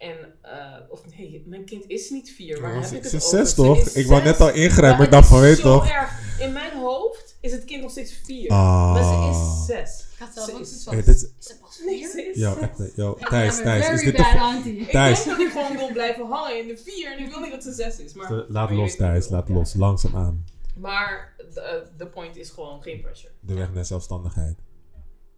En, 0.00 0.16
eh, 0.42 0.76
of 0.90 1.02
nee, 1.16 1.42
mijn 1.46 1.64
kind 1.64 1.84
is 1.86 2.10
niet 2.10 2.30
vier. 2.30 2.60
Waar 2.60 2.70
Oh, 2.70 2.76
heb 2.80 2.88
ze- 2.88 2.96
ik 2.96 3.02
het 3.02 3.10
ze 3.10 3.16
is 3.16 3.24
over? 3.24 3.38
zes 3.38 3.48
Ze 3.50 3.54
toch? 3.54 3.78
Ik 3.88 4.06
wou 4.06 4.22
net 4.22 4.40
al 4.40 4.52
ingrijpen, 4.52 4.96
maar 4.96 5.06
ik 5.06 5.12
dacht 5.12 5.28
van, 5.28 5.40
weet 5.40 5.60
toch? 5.60 5.88
erg. 5.90 6.38
In 6.40 6.52
mijn 6.52 6.76
hoofd 6.78 7.36
is 7.40 7.52
het 7.52 7.64
kind 7.64 7.82
nog 7.82 7.90
steeds 7.90 8.20
vier. 8.24 8.50
Ah. 8.50 8.92
Maar 8.92 9.02
ze 9.02 9.30
is 9.30 9.66
zes. 9.66 10.06
Zelf 10.18 10.32
Ze 10.32 10.40
ook 10.54 10.60
is- 10.60 10.68
zoiets 10.68 10.84
Hey, 10.84 10.94
van, 11.02 11.04
dit 11.04 11.32
ze 11.38 12.12
vier? 12.14 12.38
Yo, 12.38 12.52
zes. 12.54 12.62
echt, 12.62 12.96
yo, 12.96 13.10
Ik 13.18 13.28
Thijs, 13.28 13.56
Thijs, 13.56 13.88
is 13.88 14.02
dit 14.02 14.16
de... 14.16 14.24
auntie. 14.38 14.76
Ik 14.76 14.90
Thijs. 14.90 15.24
denk 15.24 15.36
dat 15.36 15.46
ik 15.46 15.52
gewoon 15.52 15.76
wil 15.76 15.92
blijven 15.92 16.26
hangen 16.26 16.58
in 16.58 16.66
de 16.68 16.76
vier. 16.76 17.12
En 17.12 17.24
ik 17.24 17.30
wil 17.30 17.40
niet 17.40 17.50
dat 17.50 17.62
ze 17.62 17.72
zes 17.72 17.98
is. 17.98 18.14
Maar, 18.14 18.30
Laat 18.32 18.68
maar 18.68 18.72
los, 18.74 18.96
Thijs, 18.96 19.28
laat 19.28 19.48
los. 19.48 19.74
Langzaam 19.74 20.16
aan. 20.16 20.44
Maar 20.76 21.34
de, 21.54 21.86
de 21.96 22.06
point 22.06 22.36
is 22.36 22.50
gewoon 22.50 22.82
geen 22.82 23.00
pressure. 23.00 23.32
De 23.40 23.54
weg 23.54 23.72
naar 23.72 23.84
zelfstandigheid. 23.84 24.56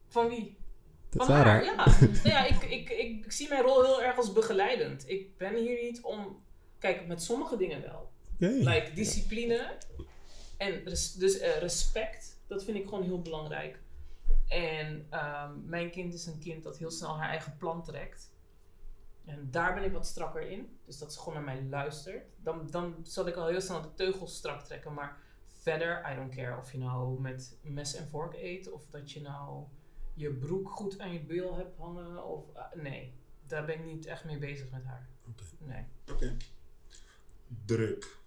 Van 0.08 0.28
wie? 0.28 0.56
Van 1.16 1.30
haar, 1.30 1.64
ja. 1.64 1.86
Nou 2.00 2.28
ja 2.28 2.44
ik, 2.44 2.62
ik, 2.62 2.90
ik, 2.90 3.24
ik 3.24 3.32
zie 3.32 3.48
mijn 3.48 3.62
rol 3.62 3.82
heel 3.82 4.02
erg 4.02 4.16
als 4.16 4.32
begeleidend. 4.32 5.08
Ik 5.08 5.36
ben 5.36 5.56
hier 5.56 5.82
niet 5.82 6.02
om... 6.02 6.42
Kijk, 6.78 7.06
met 7.06 7.22
sommige 7.22 7.56
dingen 7.56 7.82
wel. 7.82 8.10
Oké. 8.34 8.46
Like 8.46 8.92
discipline 8.94 9.76
en 10.56 10.84
res- 10.84 11.12
dus 11.12 11.38
eh, 11.38 11.58
respect, 11.58 12.40
dat 12.46 12.64
vind 12.64 12.76
ik 12.76 12.84
gewoon 12.88 13.02
heel 13.04 13.22
belangrijk. 13.22 13.80
En 14.48 15.06
ehm, 15.10 15.50
mijn 15.64 15.90
kind 15.90 16.14
is 16.14 16.26
een 16.26 16.38
kind 16.38 16.62
dat 16.62 16.78
heel 16.78 16.90
snel 16.90 17.18
haar 17.18 17.28
eigen 17.28 17.56
plan 17.58 17.82
trekt. 17.82 18.30
En 19.24 19.48
daar 19.50 19.74
ben 19.74 19.82
ik 19.84 19.92
wat 19.92 20.06
strakker 20.06 20.50
in. 20.50 20.78
Dus 20.84 20.98
dat 20.98 21.12
ze 21.12 21.18
gewoon 21.18 21.34
naar 21.34 21.54
mij 21.54 21.62
luistert. 21.70 22.24
Dan, 22.36 22.70
dan 22.70 22.94
zal 23.02 23.26
ik 23.26 23.34
al 23.36 23.46
heel 23.46 23.60
snel 23.60 23.82
de 23.82 23.94
teugels 23.94 24.36
strak 24.36 24.64
trekken. 24.64 24.94
Maar 24.94 25.16
verder, 25.62 26.12
I 26.12 26.14
don't 26.16 26.34
care 26.34 26.58
of 26.58 26.72
je 26.72 26.78
nou 26.78 27.20
met 27.20 27.56
mes 27.62 27.94
en 27.94 28.08
vork 28.08 28.34
eet. 28.34 28.70
Of 28.70 28.82
dat 28.90 29.12
je 29.12 29.20
nou 29.20 29.64
je 30.14 30.32
broek 30.32 30.70
goed 30.70 30.98
aan 30.98 31.12
je 31.12 31.20
bil 31.20 31.56
hebt 31.56 31.76
hangen. 31.76 32.24
Of, 32.24 32.54
eh, 32.54 32.82
nee, 32.82 33.14
daar 33.46 33.64
ben 33.64 33.78
ik 33.78 33.84
niet 33.84 34.06
echt 34.06 34.24
mee 34.24 34.38
bezig 34.38 34.70
met 34.70 34.84
haar. 34.84 35.08
Oké. 35.28 35.44
Nee. 35.58 35.84
Oké. 36.10 36.36
Druk. 37.64 38.20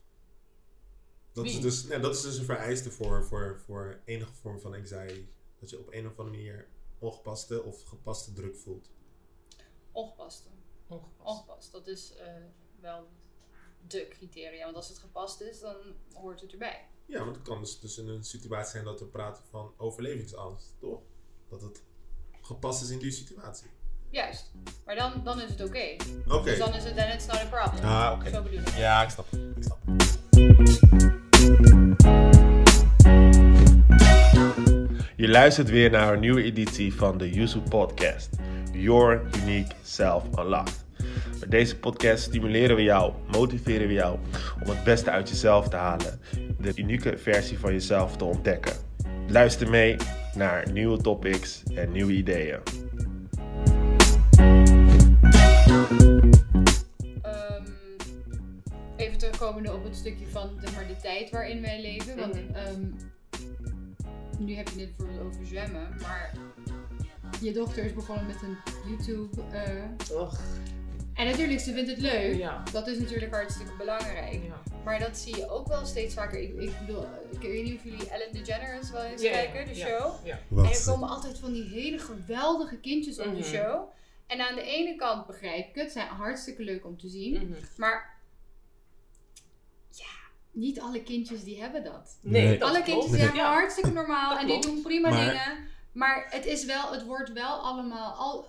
Dat 1.32 1.46
is, 1.46 1.62
dus, 1.62 1.84
nee, 1.84 2.00
dat 2.00 2.16
is 2.16 2.22
dus 2.22 2.38
een 2.38 2.46
vereiste 2.46 2.92
voor, 2.92 3.26
voor, 3.26 3.60
voor 3.66 4.00
enige 4.06 4.34
vorm 4.34 4.60
van 4.60 4.74
anxiety. 4.74 5.26
Dat 5.60 5.70
je 5.70 5.80
op 5.80 5.94
een 5.94 6.08
of 6.08 6.20
andere 6.20 6.38
manier 6.38 6.68
ongepaste 7.00 7.64
of 7.64 7.84
gepaste 7.84 8.34
druk 8.34 8.56
voelt. 8.56 8.90
Ongepaste. 9.92 10.50
Ongepast. 10.88 11.28
Ongepast. 11.28 11.72
Dat 11.72 11.88
is 11.88 12.14
eh, 12.16 12.34
wel 12.80 13.08
de 13.88 14.08
criteria. 14.10 14.64
Want 14.64 14.76
als 14.76 14.88
het 14.88 14.98
gepast 14.98 15.42
is, 15.42 15.60
dan 15.60 15.76
hoort 16.14 16.42
het 16.42 16.52
erbij. 16.52 16.88
Ja, 17.06 17.24
want 17.24 17.36
het 17.36 17.46
kan 17.46 17.60
dus, 17.60 17.80
dus 17.80 17.98
in 17.98 18.08
een 18.08 18.24
situatie 18.24 18.72
zijn 18.72 18.86
dat 18.86 19.00
we 19.00 19.06
praten 19.06 19.44
van 19.50 19.74
overlevingsangst, 19.78 20.76
toch? 20.80 21.02
Dat 21.60 21.70
het 21.70 21.82
gepast 22.42 22.84
is 22.84 22.90
in 22.90 23.00
die 23.00 23.12
situatie. 23.12 23.68
Juist. 24.10 24.52
Maar 24.86 24.96
dan, 24.96 25.22
dan 25.24 25.42
is 25.42 25.50
het 25.50 25.64
oké. 25.64 25.96
Oké. 26.28 26.44
Dus 26.44 26.58
dan 26.58 26.74
is 26.74 26.84
het, 26.84 26.96
then 26.96 27.14
it's 27.14 27.26
not 27.26 27.36
a 27.36 27.46
problem. 27.46 27.84
Ah, 27.84 28.12
oké. 28.20 28.30
Zo 28.30 28.42
bedoel 28.42 28.60
ik. 28.60 28.78
Ja, 28.78 29.04
ik 29.04 29.10
snap. 29.10 29.26
Ik 29.34 29.64
snap. 29.64 29.78
Je 35.16 35.28
luistert 35.28 35.70
weer 35.70 35.90
naar 35.90 36.14
een 36.14 36.20
nieuwe 36.20 36.44
editie 36.44 36.94
van 36.94 37.18
de 37.18 37.30
Yuzu 37.30 37.60
Podcast. 37.60 38.30
Your 38.72 39.22
Unique 39.42 39.76
Self 39.84 40.24
Unlocked. 40.40 40.86
Met 41.40 41.52
deze 41.52 41.78
podcast 41.78 42.24
stimuleren 42.24 42.76
we 42.76 42.84
jou, 42.84 43.14
motiveren 43.32 43.88
we 43.88 43.94
jou 43.94 44.20
om 44.64 44.70
het 44.70 44.84
beste 44.84 45.12
uit 45.12 45.30
jezelf 45.30 45.70
te 45.70 45.76
halen. 45.76 46.20
De 46.60 46.72
unieke 46.76 47.18
versie 47.18 47.60
van 47.60 47.72
jezelf 47.72 48.18
te 48.18 48.24
ontdekken. 48.24 48.74
Luister 49.28 49.70
mee 49.70 49.96
naar 50.36 50.72
nieuwe 50.72 51.02
topics 51.02 51.64
en 51.76 51.92
nieuwe 51.92 52.12
ideeën. 52.14 52.60
Ehm, 57.22 57.64
even 58.96 59.18
terugkomende 59.18 59.74
op 59.74 59.84
het 59.84 59.96
stukje 59.96 60.26
van 60.28 60.50
zeg 60.62 60.76
maar, 60.76 60.88
de 60.88 60.96
tijd 61.02 61.30
waarin 61.30 61.62
wij 61.62 61.82
leven. 61.82 62.16
Want 62.20 62.34
Mhm. 62.34 62.56
ehm, 62.56 62.82
nu 64.40 64.56
heb 64.56 64.68
je 64.70 64.80
het 64.80 64.96
bijvoorbeeld 64.98 65.26
over 65.34 65.46
zwemmen, 65.46 65.88
maar 66.02 66.34
je 67.42 67.52
dochter 67.54 67.86
is 67.86 67.94
begonnen 67.94 68.26
met 68.26 68.42
een 68.42 68.58
YouTube. 68.90 69.42
eh, 69.52 70.18
Och, 70.18 70.40
en 71.14 71.26
natuurlijk, 71.26 71.60
ze 71.60 71.74
vindt 71.74 71.90
het 71.90 72.00
leuk. 72.00 72.36
ja. 72.38 72.64
Dat 72.72 72.88
is 72.88 73.00
natuurlijk 73.00 73.34
hartstikke 73.34 73.72
belangrijk. 73.78 74.34
ja. 74.44 74.64
Maar 74.86 75.00
dat 75.00 75.18
zie 75.18 75.36
je 75.36 75.50
ook 75.50 75.68
wel 75.68 75.86
steeds 75.86 76.14
vaker. 76.14 76.40
Ik, 76.40 76.56
ik 76.60 76.80
bedoel, 76.80 77.06
ik 77.32 77.40
weet 77.42 77.64
niet 77.64 77.76
of 77.78 77.84
jullie 77.84 78.10
Ellen 78.10 78.34
DeGeneres 78.34 78.92
wel 78.92 79.02
eens 79.04 79.22
kijken, 79.22 79.66
de 79.68 79.76
show. 79.76 80.26
Ja. 80.26 80.40
En 80.50 80.64
er 80.66 80.84
komen 80.86 81.10
altijd 81.10 81.38
van 81.40 81.52
die 81.54 81.64
hele 81.64 81.98
geweldige 82.00 82.78
kindjes 82.78 83.20
op 83.20 83.24
de 83.26 83.30
Mhm. 83.32 83.44
show. 83.44 83.90
En 84.28 84.48
aan 84.50 84.56
de 84.56 84.62
ene 84.62 84.96
kant 84.96 85.28
begrijp 85.28 85.70
ik 85.70 85.76
het, 85.76 85.92
zijn 85.92 86.08
hartstikke 86.08 86.64
leuk 86.64 86.86
om 86.86 86.98
te 86.98 87.10
zien. 87.10 87.34
Mhm. 87.50 87.60
Maar 87.78 88.20
ja, 89.92 90.06
niet 90.52 90.80
alle 90.82 91.04
kindjes 91.04 91.44
die 91.44 91.62
hebben 91.62 91.84
dat. 91.84 92.18
Nee, 92.22 92.44
Nee. 92.48 92.58
dat 92.58 92.70
alle 92.70 92.82
klopt. 92.84 93.00
kindjes 93.00 93.22
die 93.22 93.30
zijn 93.32 93.46
hartstikke 93.46 93.92
normaal 93.92 94.30
Dat 94.30 94.40
en 94.40 94.48
die 94.48 94.62
doen 94.62 94.82
prima 94.82 95.10
Maar- 95.10 95.26
dingen. 95.26 95.68
Maar 95.92 96.28
het 96.30 96.46
is 96.46 96.66
wel, 96.66 96.92
het 96.92 97.06
wordt 97.06 97.32
wel 97.34 97.58
allemaal, 97.60 98.14
al, 98.14 98.48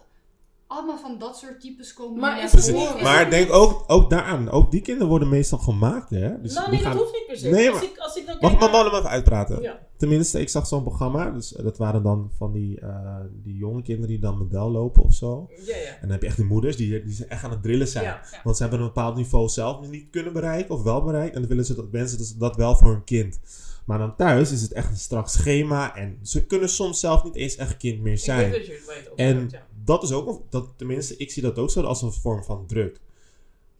allemaal 0.66 0.98
van 0.98 1.18
dat 1.18 1.36
soort 1.38 1.60
types 1.60 1.92
komen 1.94 2.20
Maar 2.20 2.42
is 2.44 2.52
het 2.52 2.74
niet- 2.74 3.02
Maar 3.02 3.30
denk 3.30 3.52
ook, 3.52 3.84
ook 3.86 4.10
daaraan, 4.10 4.50
ook 4.50 4.70
die 4.70 4.80
kinderen 4.80 5.08
worden 5.08 5.28
meestal 5.28 5.58
gemaakt, 5.58 6.10
hè? 6.10 6.40
Dus 6.40 6.54
nou, 6.54 6.70
nee, 6.70 6.80
gaan- 6.80 6.92
dat 6.92 7.00
hoeft 7.00 7.12
niet 7.14 7.26
per 7.26 7.36
se. 7.36 7.48
Nee, 7.48 7.70
als, 7.70 7.82
ik, 7.82 7.98
als 7.98 8.16
ik 8.16 8.26
dan 8.26 8.36
Mag 8.40 8.52
ik 8.52 8.60
naar- 8.60 8.86
even 8.86 9.08
uitpraten? 9.08 9.62
Ja. 9.62 9.78
Tenminste, 9.96 10.40
ik 10.40 10.48
zag 10.48 10.66
zo'n 10.66 10.82
programma. 10.82 11.30
Dus 11.30 11.54
eh, 11.56 11.64
dat 11.64 11.78
waren 11.78 12.02
dan 12.02 12.30
van 12.38 12.52
die, 12.52 12.80
eh, 12.80 13.16
die 13.42 13.56
jonge 13.56 13.82
kinderen 13.82 14.08
die 14.10 14.18
dan 14.18 14.38
model 14.38 14.70
lopen 14.70 15.02
of 15.02 15.14
zo. 15.14 15.50
Ja, 15.66 15.76
ja. 15.76 15.82
En 15.88 15.96
dan 16.00 16.10
heb 16.10 16.20
je 16.22 16.26
echt 16.26 16.36
die 16.36 16.44
moeders 16.46 16.76
die, 16.76 17.04
die 17.04 17.14
zijn 17.14 17.28
echt 17.28 17.44
aan 17.44 17.50
het 17.50 17.62
drillen 17.62 17.88
zijn. 17.88 18.04
Ja. 18.04 18.20
Ja. 18.32 18.40
Want 18.44 18.56
ze 18.56 18.62
hebben 18.62 18.80
een 18.80 18.86
bepaald 18.86 19.16
niveau 19.16 19.48
zelf 19.48 19.88
niet 19.88 20.10
kunnen 20.10 20.32
bereiken 20.32 20.74
of 20.74 20.82
wel 20.82 21.02
bereikt. 21.02 21.34
En 21.34 21.40
dan 21.40 21.48
willen 21.48 21.64
ze 21.64 21.74
dat 21.74 21.92
mensen 21.92 22.18
dus 22.18 22.34
dat 22.34 22.56
wel 22.56 22.76
voor 22.76 22.90
hun 22.90 23.04
kind. 23.04 23.38
Maar 23.84 23.98
dan 23.98 24.16
thuis 24.16 24.52
is 24.52 24.62
het 24.62 24.72
echt 24.72 24.90
een 24.90 24.96
strak 24.96 25.28
schema. 25.28 25.96
En 25.96 26.18
ze 26.22 26.46
kunnen 26.46 26.68
soms 26.68 27.00
zelf 27.00 27.24
niet 27.24 27.34
eens 27.34 27.56
echt 27.56 27.76
kind 27.76 28.00
meer 28.02 28.12
Ik 28.12 28.18
zijn. 28.18 28.50
weet 28.50 28.58
dat 28.58 28.66
je 28.66 28.72
het 28.72 28.86
weet. 28.86 29.14
En. 29.16 29.50
Dat 29.86 30.02
is 30.02 30.12
ook, 30.12 30.50
dat, 30.50 30.78
tenminste, 30.78 31.16
ik 31.16 31.30
zie 31.30 31.42
dat 31.42 31.58
ook 31.58 31.70
zo 31.70 31.82
als 31.82 32.02
een 32.02 32.12
vorm 32.12 32.44
van 32.44 32.66
druk. 32.66 33.00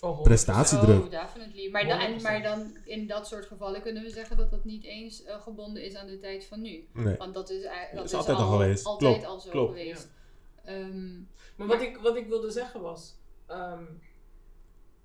Oh, 0.01 0.23
prestatie. 0.23 0.79
druk. 0.79 1.05
Oh, 1.05 1.11
definitely. 1.11 1.71
Maar, 1.71 1.87
dan, 1.87 1.99
en, 1.99 2.19
100%. 2.19 2.23
maar 2.23 2.43
dan 2.43 2.77
in 2.85 3.07
dat 3.07 3.27
soort 3.27 3.47
gevallen 3.47 3.83
kunnen 3.83 4.03
we 4.03 4.11
zeggen 4.11 4.37
dat 4.37 4.51
dat 4.51 4.65
niet 4.65 4.85
eens 4.85 5.25
eh, 5.25 5.41
gebonden 5.43 5.85
is 5.85 5.95
aan 5.95 6.07
de 6.07 6.19
tijd 6.19 6.45
van 6.45 6.63
nu. 6.63 6.89
Nee. 6.93 7.17
Want 7.17 7.35
dat 7.35 7.51
is, 7.51 7.63
ei- 7.63 7.95
dat 7.95 8.05
is 8.05 8.11
is, 8.11 8.17
altijd 8.17 8.37
al 8.39 8.45
al 8.45 8.51
geweest. 8.51 8.85
Altijd 8.85 9.13
Klopt, 9.13 9.27
al 9.27 9.41
zo 9.41 9.51
klopt. 9.51 9.79
geweest. 9.79 10.09
Ehm, 10.65 11.15
Maar 11.57 11.67
wat 11.67 11.81
ik, 11.81 11.97
wat 11.97 12.17
ik 12.17 12.27
wilde 12.27 12.51
zeggen 12.51 12.81
was... 12.81 13.15
ehm, 13.47 13.85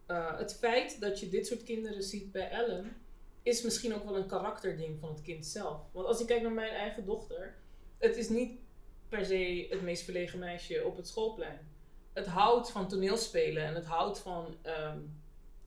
eh, 0.05 0.37
het 0.37 0.55
feit 0.55 0.99
dat 1.01 1.19
je 1.19 1.29
dit 1.29 1.47
soort 1.47 1.63
kinderen 1.63 2.03
ziet 2.03 2.31
bij 2.31 2.49
Ellen... 2.49 2.95
is 3.43 3.61
misschien 3.61 3.95
ook 3.95 4.03
wel 4.03 4.17
een 4.17 4.27
karakterding 4.27 4.99
van 4.99 5.09
het 5.09 5.21
kind 5.21 5.45
zelf. 5.45 5.79
Want 5.91 6.07
als 6.07 6.19
ik 6.21 6.27
kijk 6.27 6.41
naar 6.41 6.51
mijn 6.51 6.73
eigen 6.73 7.05
dochter... 7.05 7.55
het 7.97 8.17
is 8.17 8.29
niet 8.29 8.59
per 9.11 9.25
se 9.25 9.67
het 9.69 9.81
meest 9.81 10.03
verlegen 10.03 10.39
meisje 10.39 10.85
op 10.85 10.97
het 10.97 11.07
schoolplein. 11.07 11.59
Het 12.13 12.25
houdt 12.25 12.71
van 12.71 12.87
toneelspelen 12.87 13.63
en 13.63 13.75
het 13.75 13.85
houdt 13.85 14.19
van 14.19 14.55
ehm, 14.61 14.99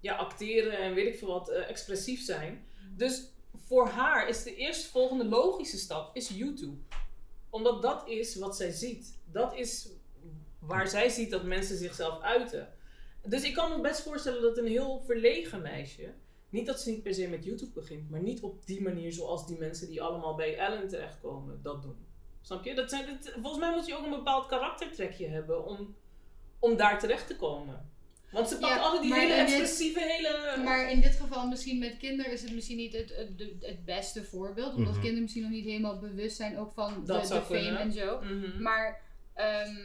ja, 0.00 0.14
acteren 0.14 0.78
en 0.78 0.94
weet 0.94 1.06
ik 1.06 1.18
veel 1.18 1.28
wat, 1.28 1.48
eh, 1.48 1.68
expressief 1.68 2.22
zijn. 2.22 2.66
Dus 2.96 3.32
voor 3.54 3.88
haar 3.88 4.28
is 4.28 4.42
de 4.42 4.56
eerstvolgende 4.56 5.24
logische 5.24 5.78
stap 5.78 6.16
is 6.16 6.28
YouTube. 6.28 6.76
Omdat 7.50 7.82
dat 7.82 8.08
is 8.08 8.36
wat 8.36 8.56
zij 8.56 8.70
ziet. 8.70 9.18
Dat 9.24 9.54
is 9.56 9.88
waar 10.58 10.88
zij 10.88 11.08
ziet 11.08 11.30
dat 11.30 11.44
mensen 11.44 11.76
zichzelf 11.76 12.22
uiten. 12.22 12.72
Dus 13.22 13.42
ik 13.42 13.54
kan 13.54 13.70
me 13.70 13.80
best 13.80 14.00
voorstellen 14.00 14.42
dat 14.42 14.58
een 14.58 14.66
heel 14.66 15.02
verlegen 15.06 15.62
meisje 15.62 16.14
Niet 16.48 16.66
dat 16.66 16.80
ze 16.80 16.90
niet 16.90 17.02
per 17.02 17.14
se 17.14 17.28
met 17.28 17.44
YouTube 17.44 17.72
begint, 17.72 18.10
maar 18.10 18.22
niet 18.22 18.42
op 18.42 18.66
die 18.66 18.82
manier 18.82 19.12
zoals 19.12 19.46
die 19.46 19.58
mensen 19.58 19.88
die 19.88 20.02
allemaal 20.02 20.34
bij 20.34 20.56
Ellen 20.56 20.88
terechtkomen 20.88 21.62
dat 21.62 21.82
doen. 21.82 22.13
Snap 22.44 22.64
je? 22.64 22.74
Dat 22.74 22.90
zijn, 22.90 23.06
dat- 23.06 23.32
volgens 23.32 23.58
mij 23.58 23.70
moet 23.74 23.86
je 23.86 23.96
ook 23.96 24.04
een 24.04 24.10
bepaald 24.10 24.46
karaktertrekje 24.46 25.28
hebben 25.28 25.66
om, 25.66 25.96
om 26.58 26.76
daar 26.76 26.98
terecht 26.98 27.26
te 27.26 27.36
komen. 27.36 27.92
Want 28.30 28.48
ze 28.48 28.58
pakt 28.58 28.74
Ja, 28.74 28.80
altijd 28.80 29.02
die 29.02 29.14
hele 29.14 29.28
dit- 29.34 29.38
expressieve, 29.38 30.00
hele... 30.00 30.62
Maar 30.64 30.90
in 30.90 31.00
dit 31.00 31.14
geval 31.16 31.46
misschien 31.46 31.78
met 31.78 31.96
kinderen 31.96 32.32
is 32.32 32.42
het 32.42 32.52
misschien 32.52 32.76
niet 32.76 32.92
het, 32.92 33.16
het, 33.60 33.84
beste 33.84 34.24
voorbeeld. 34.24 34.74
Omdat 34.74 34.90
Mhm. 34.92 35.00
kinderen 35.00 35.22
misschien 35.22 35.42
nog 35.42 35.52
niet 35.52 35.64
helemaal 35.64 35.98
bewust 35.98 36.36
zijn 36.36 36.58
ook 36.58 36.72
van 36.74 36.94
de, 36.94 37.06
Dat 37.06 37.20
de 37.20 37.26
zou 37.26 37.42
fame 37.42 37.60
kunnen. 37.60 37.80
en 37.80 37.92
zo. 37.92 38.20
Mhm. 38.20 38.62
Maar 38.62 39.00
ehm, 39.34 39.76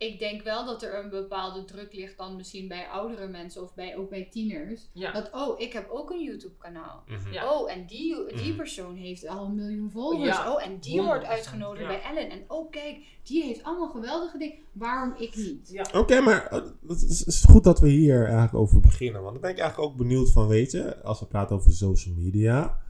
ik 0.00 0.18
denk 0.18 0.42
wel 0.42 0.64
dat 0.66 0.82
er 0.82 1.04
een 1.04 1.10
bepaalde 1.10 1.64
druk 1.64 1.92
ligt 1.92 2.16
dan 2.16 2.36
misschien 2.36 2.68
bij 2.68 2.88
oudere 2.88 3.26
mensen 3.28 3.62
of 3.62 3.74
bij, 3.74 3.96
ook 3.96 4.10
bij 4.10 4.28
tieners. 4.30 4.88
ja. 4.92 5.12
Dat, 5.12 5.30
oh, 5.32 5.60
ik 5.60 5.72
heb 5.72 5.90
ook 5.90 6.10
een 6.10 6.22
YouTube 6.24 6.56
kanaal. 6.58 7.02
Mhm. 7.06 7.32
Ja. 7.32 7.52
Oh, 7.58 7.72
en 7.72 7.86
die, 7.86 8.16
die 8.26 8.48
Mhm. 8.48 8.56
persoon 8.56 8.94
heeft 8.94 9.26
al 9.28 9.44
een 9.44 9.54
miljoen 9.54 9.90
volgers. 9.90 10.36
Ja, 10.36 10.52
oh, 10.52 10.64
en 10.66 10.78
die 10.78 11.02
wordt 11.02 11.24
100%, 11.24 11.26
uitgenodigd 11.30 11.80
ja. 11.82 11.86
bij 11.88 12.02
Ellen. 12.02 12.30
En 12.30 12.44
oh, 12.48 12.70
kijk, 12.70 12.96
die 13.22 13.42
heeft 13.42 13.62
allemaal 13.62 13.88
geweldige 13.88 14.38
dingen. 14.38 14.56
Waarom 14.72 15.14
ik 15.18 15.36
niet? 15.36 15.68
ja. 15.70 15.84
Oké, 15.94 16.20
maar 16.20 16.46
eh, 16.46 16.62
het 16.88 17.02
is, 17.02 17.24
is 17.24 17.44
goed 17.44 17.64
dat 17.64 17.80
we 17.80 17.88
hier 17.88 18.24
eigenlijk 18.24 18.54
over 18.54 18.80
beginnen. 18.80 19.20
Want 19.20 19.32
dan 19.32 19.42
ben 19.42 19.50
ik 19.50 19.58
eigenlijk 19.58 19.90
ook 19.90 19.96
benieuwd 19.98 20.32
van, 20.32 20.46
weet 20.48 20.70
je, 20.70 21.02
als 21.02 21.20
we 21.20 21.26
praten 21.26 21.56
over 21.56 21.72
social 21.72 22.14
media, 22.14 22.80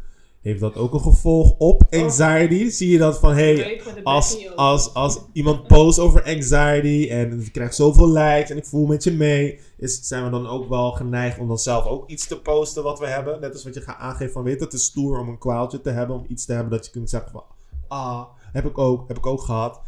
heeft 0.40 0.60
dat 0.60 0.76
ook 0.76 0.94
een 0.94 1.00
gevolg 1.00 1.54
op 1.58 1.82
anxiety? 1.90 2.68
Zie 2.70 2.88
je 2.90 2.98
dat 2.98 3.18
van, 3.18 3.32
hey, 3.34 3.82
als, 4.02 4.48
als, 4.56 4.94
als 4.94 5.20
iemand 5.32 5.66
post 5.66 5.98
over 5.98 6.22
anxiety 6.24 7.08
en 7.10 7.40
je 7.40 7.50
krijgt 7.50 7.74
zoveel 7.74 8.08
likes 8.12 8.50
en 8.50 8.56
ik 8.56 8.66
voel 8.66 8.86
met 8.86 9.04
je 9.04 9.12
mee, 9.12 9.60
is, 9.76 10.00
zijn 10.02 10.24
we 10.24 10.30
dan 10.30 10.46
ook 10.46 10.68
wel 10.68 10.92
geneigd 10.92 11.38
om 11.38 11.48
dan 11.48 11.58
zelf 11.58 11.84
ook 11.86 12.10
iets 12.10 12.26
te 12.26 12.40
posten 12.40 12.82
wat 12.82 12.98
we 12.98 13.06
hebben? 13.06 13.40
Net 13.40 13.52
als 13.52 13.64
wat 13.64 13.74
je 13.74 13.80
gaat 13.80 13.98
aangeven 13.98 14.32
van, 14.32 14.42
weet 14.42 14.60
het 14.60 14.72
is 14.72 14.84
stoer 14.84 15.18
om 15.18 15.28
een 15.28 15.38
kwaaltje 15.38 15.80
te 15.80 15.90
hebben, 15.90 16.16
om 16.16 16.24
iets 16.28 16.44
te 16.44 16.52
hebben 16.52 16.72
dat 16.72 16.84
je 16.84 16.90
kunt 16.92 17.10
zeggen 17.10 17.30
van, 17.32 17.44
ah, 17.88 18.22
heb 18.52 18.64
ik 18.66 18.78
ook, 18.78 19.08
heb 19.08 19.16
ik 19.16 19.26
ook 19.26 19.40
gehad. 19.40 19.80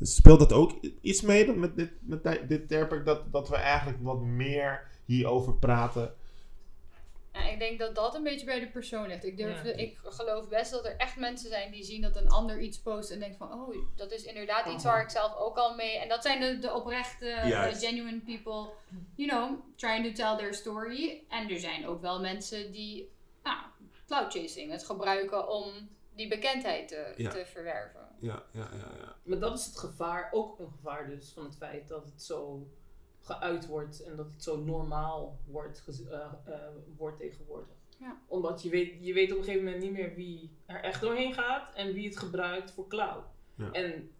Speelt 0.00 0.38
dat 0.38 0.52
ook 0.52 0.72
iets 1.00 1.20
mee 1.20 1.52
met 1.52 1.76
dit, 1.76 1.90
met 2.00 2.22
di- 2.24 2.46
dit 2.48 2.68
tijdperk 2.68 3.04
dat, 3.04 3.20
dat 3.32 3.48
we 3.48 3.56
eigenlijk 3.56 3.98
wat 4.02 4.20
meer 4.20 4.80
hierover 5.04 5.54
praten? 5.54 6.12
Ja, 7.32 7.48
ik 7.48 7.58
denk 7.58 7.78
dat 7.78 7.94
dat 7.94 8.14
een 8.14 8.22
beetje 8.22 8.46
bij 8.46 8.60
de 8.60 8.68
persoon 8.68 9.06
ligt. 9.08 9.24
Ik, 9.24 9.36
durf, 9.36 9.64
Ja. 9.64 9.72
ik 9.72 9.98
geloof 10.04 10.48
best 10.48 10.70
dat 10.70 10.84
er 10.84 10.96
echt 10.96 11.16
mensen 11.16 11.48
zijn 11.50 11.70
die 11.72 11.84
zien 11.84 12.00
dat 12.02 12.16
een 12.16 12.28
ander 12.28 12.60
iets 12.60 12.78
post 12.78 13.10
en 13.10 13.18
denken 13.18 13.38
van, 13.38 13.52
oh, 13.52 13.74
dat 13.96 14.12
is 14.12 14.24
inderdaad 14.24 14.66
iets 14.66 14.84
waar 14.84 15.02
ik 15.02 15.10
zelf 15.10 15.36
ook 15.36 15.56
al 15.56 15.74
mee. 15.74 15.98
En 15.98 16.08
dat 16.08 16.22
zijn 16.22 16.40
de, 16.40 16.58
de 16.58 16.72
oprechte, 16.74 17.24
de 17.70 17.86
genuine 17.86 18.20
people, 18.20 18.70
you 19.14 19.28
know, 19.28 19.60
trying 19.76 20.04
to 20.06 20.12
tell 20.12 20.36
their 20.36 20.54
story. 20.54 21.24
En 21.28 21.50
er 21.50 21.58
zijn 21.60 21.86
ook 21.86 22.00
wel 22.00 22.20
mensen 22.20 22.72
die, 22.72 23.12
nou, 23.42 23.56
cloud 24.06 24.32
chasing, 24.32 24.70
het 24.70 24.84
gebruiken 24.84 25.48
om 25.48 25.72
die 26.14 26.28
bekendheid 26.28 26.88
te, 26.88 27.12
Ja. 27.16 27.30
te 27.30 27.46
verwerven. 27.46 28.08
Ja, 28.20 28.42
ja, 28.52 28.68
ja. 28.72 28.90
ja. 28.98 29.16
Maar 29.22 29.38
dat 29.38 29.58
is 29.58 29.66
het 29.66 29.78
gevaar, 29.78 30.28
ook 30.32 30.58
een 30.58 30.70
gevaar 30.70 31.08
dus, 31.08 31.30
van 31.32 31.44
het 31.44 31.56
feit 31.56 31.88
dat 31.88 32.04
het 32.04 32.22
zo 32.22 32.66
geuit 33.30 33.66
wordt 33.66 34.02
en 34.02 34.16
dat 34.16 34.26
het 34.32 34.42
zo 34.42 34.56
normaal 34.56 35.38
wordt, 35.46 35.84
eh, 36.10 36.20
eh, 36.44 36.54
wordt 36.96 37.18
tegenwoordig. 37.18 37.76
Ja. 37.98 38.20
Omdat 38.26 38.62
je 38.62 38.68
weet, 38.68 38.94
je 39.00 39.12
weet 39.12 39.32
op 39.32 39.38
een 39.38 39.44
gegeven 39.44 39.64
moment 39.64 39.82
niet 39.82 39.92
meer 39.92 40.14
wie 40.14 40.50
er 40.66 40.82
echt 40.82 41.00
doorheen 41.00 41.34
gaat 41.34 41.74
en 41.74 41.92
wie 41.92 42.08
het 42.08 42.18
gebruikt 42.18 42.70
voor 42.70 42.88
cloud. 42.88 43.24
Ja. 43.54 43.72
En 43.72 44.10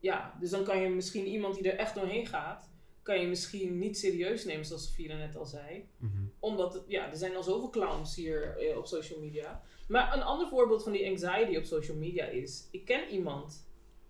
ja, 0.00 0.36
dus 0.40 0.50
dan 0.50 0.64
kan 0.64 0.78
je 0.78 0.88
misschien 0.88 1.26
iemand 1.26 1.54
die 1.54 1.70
er 1.70 1.78
echt 1.78 1.94
doorheen 1.94 2.26
gaat, 2.26 2.70
kan 3.02 3.20
je 3.20 3.26
misschien 3.26 3.78
niet 3.78 3.98
serieus 3.98 4.44
nemen, 4.44 4.64
zoals 4.64 4.86
Sofia 4.86 5.16
net 5.16 5.36
al 5.36 5.46
zei. 5.46 5.88
Mhm. 5.96 6.22
Omdat, 6.38 6.74
het, 6.74 6.82
ja, 6.86 7.10
er 7.10 7.16
zijn 7.16 7.36
al 7.36 7.42
zoveel 7.42 7.70
clowns 7.70 8.16
hier 8.16 8.56
eh, 8.58 8.76
op 8.76 8.86
social 8.86 9.20
media. 9.20 9.62
Maar 9.88 10.16
een 10.16 10.22
ander 10.22 10.48
voorbeeld 10.48 10.82
van 10.82 10.92
die 10.92 11.08
anxiety 11.08 11.56
op 11.56 11.64
social 11.64 11.96
media 11.96 12.24
is... 12.24 12.68
Ik 12.70 12.84
ken 12.84 13.08
iemand 13.08 13.66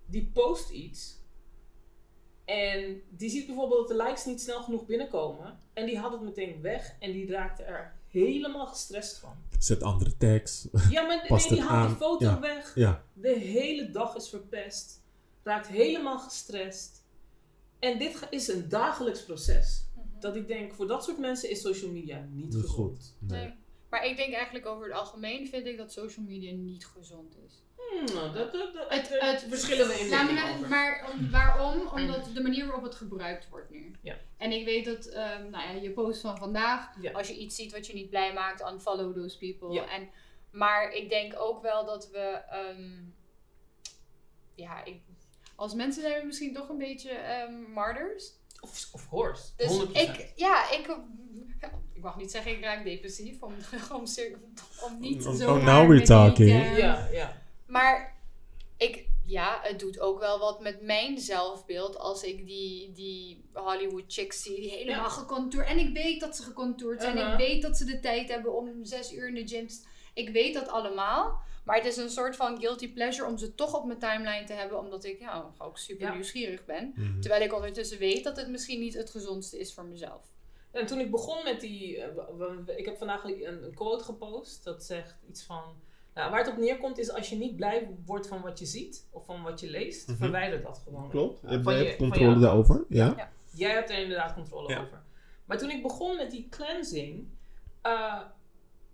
die 0.07 0.30
post 0.33 0.70
iets... 0.70 1.22
En 2.44 3.02
die 3.11 3.30
ziet 3.30 3.46
bijvoorbeeld 3.46 3.88
dat 3.88 3.98
de 3.98 4.04
likes 4.04 4.24
niet 4.24 4.40
snel 4.40 4.62
genoeg 4.62 4.87
binnenkomen. 4.87 5.59
En 5.72 5.87
die 5.87 5.98
had 5.98 6.12
het 6.12 6.20
meteen 6.20 6.61
weg. 6.62 6.96
En 7.00 7.12
die 7.12 7.30
raakte 7.30 7.62
er 7.62 7.94
helemaal 8.09 8.66
gestrest 8.66 9.18
van. 9.18 9.37
Zet 9.59 9.83
andere 9.83 10.16
tags. 10.16 10.68
Ja, 10.90 11.02
maar 11.02 11.24
Past 11.28 11.50
nee, 11.50 11.59
die 11.59 11.68
het 11.68 11.76
haalt 11.76 11.85
aan. 11.85 11.88
die 11.88 12.07
foto 12.07 12.24
Ja. 12.24 12.40
weg. 12.40 12.72
ja. 12.74 13.04
De 13.12 13.38
hele 13.38 13.90
dag 13.90 14.14
is 14.16 14.28
verpest. 14.28 15.02
Raakt 15.42 15.66
helemaal 15.66 16.18
gestrest. 16.18 17.02
En 17.78 17.98
dit 17.98 18.26
is 18.30 18.48
een 18.48 18.68
dagelijks 18.68 19.24
proces. 19.24 19.85
Dat 20.20 20.37
ik 20.37 20.46
denk, 20.46 20.72
voor 20.74 20.87
dat 20.87 21.04
soort 21.04 21.18
mensen 21.18 21.50
is 21.50 21.61
social 21.61 21.90
media 21.90 22.28
niet 22.33 22.44
Niet 22.44 22.54
gezond. 22.54 22.70
goed. 22.70 23.14
Nee. 23.18 23.40
Nee. 23.44 23.54
Maar 23.90 24.07
ik 24.07 24.16
denk 24.16 24.33
eigenlijk 24.35 24.66
over 24.66 24.85
het 24.87 24.94
algemeen 24.94 25.48
vind 25.48 25.66
ik 25.66 25.76
dat 25.76 25.92
social 25.92 26.24
media 26.24 26.52
niet 26.52 26.87
gezond 26.87 27.37
is. 27.46 27.62
Hmm, 27.90 28.07
dat, 28.07 28.35
dat, 28.35 28.53
dat, 28.53 28.73
Het- 28.88 29.20
het- 29.20 29.47
verschillen 29.49 29.87
we 29.88 29.94
in 29.94 30.09
mening 30.09 30.38
maar, 30.38 30.68
maar 30.68 31.11
om- 31.12 31.31
waarom? 31.31 31.88
Omdat 31.88 32.31
de 32.35 32.42
manier 32.42 32.64
waarop 32.66 32.85
het 32.85 32.94
gebruikt 32.94 33.49
wordt 33.49 33.70
nu. 33.70 33.92
Ja. 34.03 34.16
En 34.37 34.53
ik 34.53 34.64
weet 34.64 34.85
dat, 34.85 35.07
ehm, 35.07 35.51
nou 35.51 35.64
ja, 35.68 35.70
je 35.83 35.90
post 35.90 36.20
van 36.20 36.38
vandaag, 36.38 36.90
Ja. 37.01 37.12
als 37.12 37.29
je 37.29 37.37
iets 37.37 37.57
ziet 37.57 37.73
wat 37.73 37.87
je 37.87 37.94
niet 37.94 38.11
blij 38.11 38.33
maakt, 38.33 38.70
unfollow 38.73 39.14
those 39.14 39.38
people. 39.38 39.73
Ja. 39.75 39.88
En, 39.88 40.09
maar 40.51 40.92
ik 40.92 41.09
denk 41.09 41.35
ook 41.40 41.62
wel 41.62 41.85
dat 41.87 42.11
we, 42.11 42.18
ehm, 42.51 42.90
ja, 44.55 44.85
ik, 44.85 45.01
als 45.57 45.75
mensen 45.75 46.03
zijn 46.03 46.20
we 46.20 46.27
misschien 46.27 46.53
toch 46.55 46.68
een 46.68 46.79
beetje 46.79 47.11
ehm, 47.11 47.53
martyrs. 47.73 48.33
Of, 48.61 48.88
of 48.92 49.09
course, 49.09 49.42
Dus 49.57 49.66
100%. 49.79 49.90
ik, 49.97 50.33
ja, 50.37 50.70
ik, 50.70 50.97
ik 51.92 52.03
mag 52.03 52.16
niet 52.16 52.31
zeggen 52.31 52.53
ik 52.53 52.62
raak 52.64 52.85
depressief, 52.85 53.42
om, 53.42 53.55
om, 53.92 54.05
om 54.85 55.01
niet 55.01 55.27
Oh, 55.27 55.35
zo 55.35 55.55
oh, 55.55 55.64
now 55.64 55.88
we're 55.88 56.03
talking. 56.05 56.77
ja, 56.77 57.09
ja. 57.12 57.42
Maar 57.74 58.16
ik, 58.76 59.06
ja, 59.24 59.58
het 59.62 59.78
doet 59.78 60.00
ook 60.00 60.18
wel 60.18 60.38
wat 60.38 60.60
met 60.60 60.82
mijn 60.82 61.18
zelfbeeld 61.18 61.98
als 61.98 62.22
ik 62.22 62.46
die, 62.46 62.92
die 62.92 63.44
Hollywood 63.52 64.04
chicks 64.06 64.42
zie, 64.42 64.60
die 64.60 64.70
helemaal 64.70 65.04
Ja. 65.04 65.08
gecontourd. 65.08 65.66
En 65.66 65.78
ik 65.78 65.92
weet 65.94 66.20
dat 66.20 66.37
ze 66.37 66.42
gecontourd 66.42 67.00
zijn. 67.02 67.16
Uh-huh. 67.16 67.32
Ik 67.32 67.38
weet 67.38 67.62
dat 67.62 67.76
ze 67.76 67.84
de 67.84 68.00
tijd 68.00 68.28
hebben 68.28 68.54
om 68.56 68.84
zes 68.84 69.12
uur 69.12 69.28
in 69.28 69.34
de 69.34 69.46
gym 69.48 69.66
te 69.68 69.82
Ik 70.14 70.28
weet 70.28 70.54
dat 70.54 70.68
allemaal. 70.68 71.42
Maar 71.64 71.76
het 71.76 71.87
is 71.87 71.96
een 71.96 72.10
soort 72.10 72.37
van 72.37 72.60
guilty 72.60 72.92
pleasure 72.92 73.28
om 73.28 73.38
ze 73.38 73.54
toch 73.54 73.74
op 73.74 73.84
mijn 73.84 73.98
timeline 73.98 74.44
te 74.44 74.52
hebben, 74.52 74.78
omdat 74.78 75.04
ik 75.04 75.20
ja, 75.20 75.52
ook 75.58 75.78
super 75.78 76.06
Ja. 76.06 76.12
nieuwsgierig 76.12 76.64
ben. 76.64 76.92
Mhm. 76.96 77.20
Terwijl 77.20 77.42
ik 77.42 77.54
ondertussen 77.54 77.98
weet 77.98 78.24
dat 78.24 78.37
het 78.37 78.48
misschien 78.48 78.80
niet 78.80 78.94
het 78.94 79.10
gezondste 79.10 79.58
is 79.58 79.74
voor 79.74 79.84
mezelf. 79.84 80.22
En 80.70 80.87
toen 80.87 81.00
ik 81.00 81.10
begon 81.10 81.44
met 81.44 81.60
die... 81.60 82.02
eh, 82.02 82.76
ik 82.76 82.84
heb 82.84 82.98
vandaag 82.98 83.24
een 83.24 83.72
quote 83.74 84.04
gepost. 84.04 84.64
Dat 84.64 84.84
zegt 84.84 85.16
iets 85.28 85.42
van... 85.42 85.62
Nou, 86.14 86.31
waar 86.31 86.38
het 86.44 86.48
op 86.53 86.57
neerkomt 86.57 86.98
is 86.98 87.11
als 87.12 87.29
je 87.31 87.37
niet 87.37 87.57
blij 87.57 87.88
wordt 88.05 88.27
van 88.29 88.40
wat 88.42 88.59
je 88.59 88.66
ziet. 88.66 89.07
Of 89.11 89.24
van 89.24 89.42
wat 89.42 89.61
je 89.61 89.70
leest. 89.70 90.09
Mhm. 90.09 90.16
Verwijder 90.16 90.62
dat 90.62 90.81
gewoon. 90.85 91.11
Klopt. 91.11 91.40
Ja, 91.42 91.50
Je 91.50 91.70
hebt 91.85 91.96
controle 91.96 92.38
daarover. 92.38 92.85
Ja. 92.88 93.31
Jij 93.55 93.70
hebt 93.72 93.90
er 93.90 93.98
inderdaad 93.98 94.35
controle 94.35 94.68
Ja. 94.68 94.81
over. 94.81 95.03
Maar 95.44 95.59
toen 95.59 95.70
ik 95.70 95.83
begon 95.83 96.16
met 96.16 96.31
die 96.31 96.46
cleansing... 96.50 97.27
eh, 97.83 98.20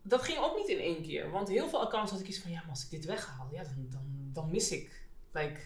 dat 0.02 0.22
ging 0.22 0.38
ook 0.38 0.56
niet 0.56 0.68
in 0.68 0.78
één 0.78 1.02
keer. 1.02 1.30
Want 1.30 1.48
heel 1.48 1.68
veel 1.68 1.80
accounts 1.80 2.10
had 2.10 2.20
ik 2.20 2.28
iets 2.28 2.40
van... 2.40 2.50
Ja, 2.50 2.60
maar 2.60 2.70
als 2.70 2.84
ik 2.84 2.90
dit 2.90 3.04
weghaal, 3.04 3.48
ja, 3.52 3.62
dan, 3.62 3.86
dan, 3.90 4.04
dan 4.32 4.50
mis 4.50 4.70
ik... 4.70 5.08
Like, 5.32 5.60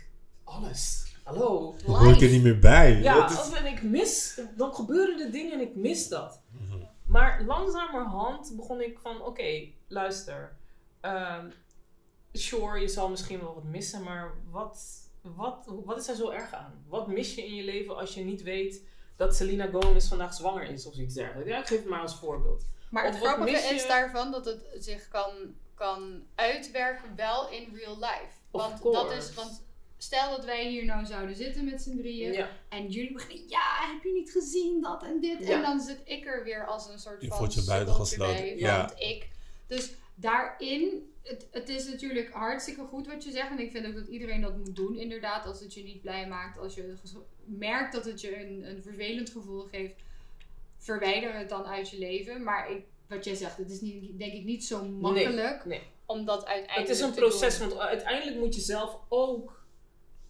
alles. 0.44 1.12
Hallo. 1.22 1.74
Dan 1.86 1.94
hoor 1.96 2.12
ik 2.12 2.20
er 2.20 2.30
niet 2.30 2.42
meer 2.42 2.58
bij. 2.58 3.00
Ja, 3.02 3.30
is- 3.30 3.50
en 3.52 3.66
ik 3.66 3.82
mis, 3.82 4.40
dan 4.56 4.74
gebeuren 4.74 5.20
er 5.20 5.30
dingen 5.32 5.52
en 5.52 5.60
ik 5.60 5.74
mis 5.76 6.08
dat. 6.08 6.42
Mhm. 6.50 6.78
Maar 7.06 7.42
langzamerhand 7.44 8.52
begon 8.56 8.80
ik 8.80 8.98
van, 8.98 9.22
oké, 9.22 9.68
luister. 9.88 10.56
Ehm, 11.04 11.50
sure, 12.32 12.80
je 12.80 12.88
zal 12.88 13.08
misschien 13.08 13.40
wel 13.40 13.54
wat 13.54 13.64
missen, 13.64 14.02
maar 14.02 14.34
wat, 14.50 14.78
wat, 15.22 15.64
wat 15.84 15.98
is 15.98 16.08
er 16.08 16.14
zo 16.14 16.30
erg 16.30 16.52
aan? 16.52 16.84
Wat 16.88 17.06
mis 17.08 17.34
je 17.34 17.46
in 17.46 17.54
je 17.54 17.62
leven 17.64 17.96
als 17.96 18.14
je 18.14 18.24
niet 18.24 18.42
weet 18.42 18.82
dat 19.16 19.36
Selena 19.36 19.66
Gomez 19.66 20.08
vandaag 20.08 20.34
zwanger 20.34 20.70
is 20.70 20.86
of 20.86 20.94
iets 20.96 21.14
dergelijks? 21.14 21.50
Ja, 21.50 21.58
ik 21.58 21.66
geef 21.66 21.78
het 21.78 21.88
maar 21.88 22.00
als 22.00 22.16
voorbeeld. 22.18 22.64
Maar 22.90 23.04
het 23.04 23.14
Of 23.14 23.20
grappige 23.20 23.50
je- 23.50 23.74
is 23.74 23.86
daarvan 23.86 24.30
dat 24.30 24.44
het 24.44 24.64
zich 24.78 25.08
kan, 25.08 25.32
kan 25.74 26.22
uitwerken 26.34 27.16
wel 27.16 27.48
in 27.50 27.74
real 27.74 27.94
life. 27.98 28.32
Of 28.50 28.60
Want, 28.60 28.82
dat 28.82 29.12
is, 29.12 29.34
want 29.34 29.62
stel 29.98 30.30
dat 30.36 30.44
wij 30.44 30.68
hier 30.68 30.84
nou 30.84 31.06
zouden 31.06 31.36
zitten 31.36 31.64
met 31.64 31.82
z'n 31.82 31.96
drieën. 31.96 32.32
Ja, 32.32 32.48
En 32.68 32.88
jullie 32.90 33.12
beginnen, 33.12 33.48
ja, 33.48 33.92
heb 33.92 34.02
je 34.02 34.12
niet 34.12 34.30
gezien 34.30 34.82
dat 34.82 35.02
en 35.02 35.20
dit? 35.20 35.46
Ja. 35.46 35.56
En 35.56 35.62
dan 35.62 35.80
zit 35.80 36.00
ik 36.04 36.26
er 36.26 36.44
weer 36.44 36.66
als 36.66 36.88
een 36.88 36.98
soort 36.98 37.22
Je 37.22 37.28
van 37.28 37.36
voelt 37.36 37.54
je 37.54 37.64
buitengesloten, 37.64 38.58
ja. 38.58 38.76
Want 38.78 39.00
ik. 39.00 39.28
Dus 39.66 39.94
daarin, 40.14 41.12
het, 41.22 41.48
het 41.50 41.68
is 41.68 41.86
natuurlijk 41.88 42.30
hartstikke 42.32 42.84
goed 42.84 43.06
wat 43.06 43.24
je 43.24 43.30
zegt. 43.30 43.50
En 43.50 43.58
ik 43.58 43.70
vind 43.70 43.86
ook 43.86 43.94
dat 43.94 44.06
iedereen 44.06 44.40
dat 44.40 44.56
moet 44.56 44.76
doen, 44.76 44.96
inderdaad. 44.98 45.46
Als 45.46 45.60
het 45.60 45.74
je 45.74 45.82
niet 45.82 46.00
blij 46.00 46.28
maakt, 46.28 46.58
als 46.58 46.74
je 46.74 46.94
merkt 47.44 47.92
dat 47.92 48.04
het 48.04 48.20
je 48.20 48.40
een, 48.46 48.68
een 48.70 48.82
vervelend 48.82 49.30
gevoel 49.30 49.60
geeft, 49.62 49.94
verwijder 50.78 51.34
het 51.38 51.48
dan 51.48 51.64
uit 51.66 51.90
je 51.90 51.98
leven. 51.98 52.42
Maar 52.42 52.70
ik, 52.70 52.84
wat 53.08 53.24
jij 53.24 53.34
zegt, 53.34 53.56
het 53.56 53.70
is 53.70 53.80
niet, 53.80 54.18
denk 54.18 54.32
ik 54.32 54.44
niet 54.44 54.64
zo 54.64 54.84
makkelijk. 54.84 55.64
nee. 55.64 55.82
Om 56.06 56.24
dat 56.24 56.46
uiteindelijk 56.46 56.88
Het 56.88 56.96
is 56.96 57.02
een 57.02 57.14
proces, 57.14 57.58
doen. 57.58 57.68
want 57.68 57.80
uiteindelijk 57.80 58.36
moet 58.38 58.54
je 58.54 58.60
zelf 58.60 58.98
ook 59.08 59.64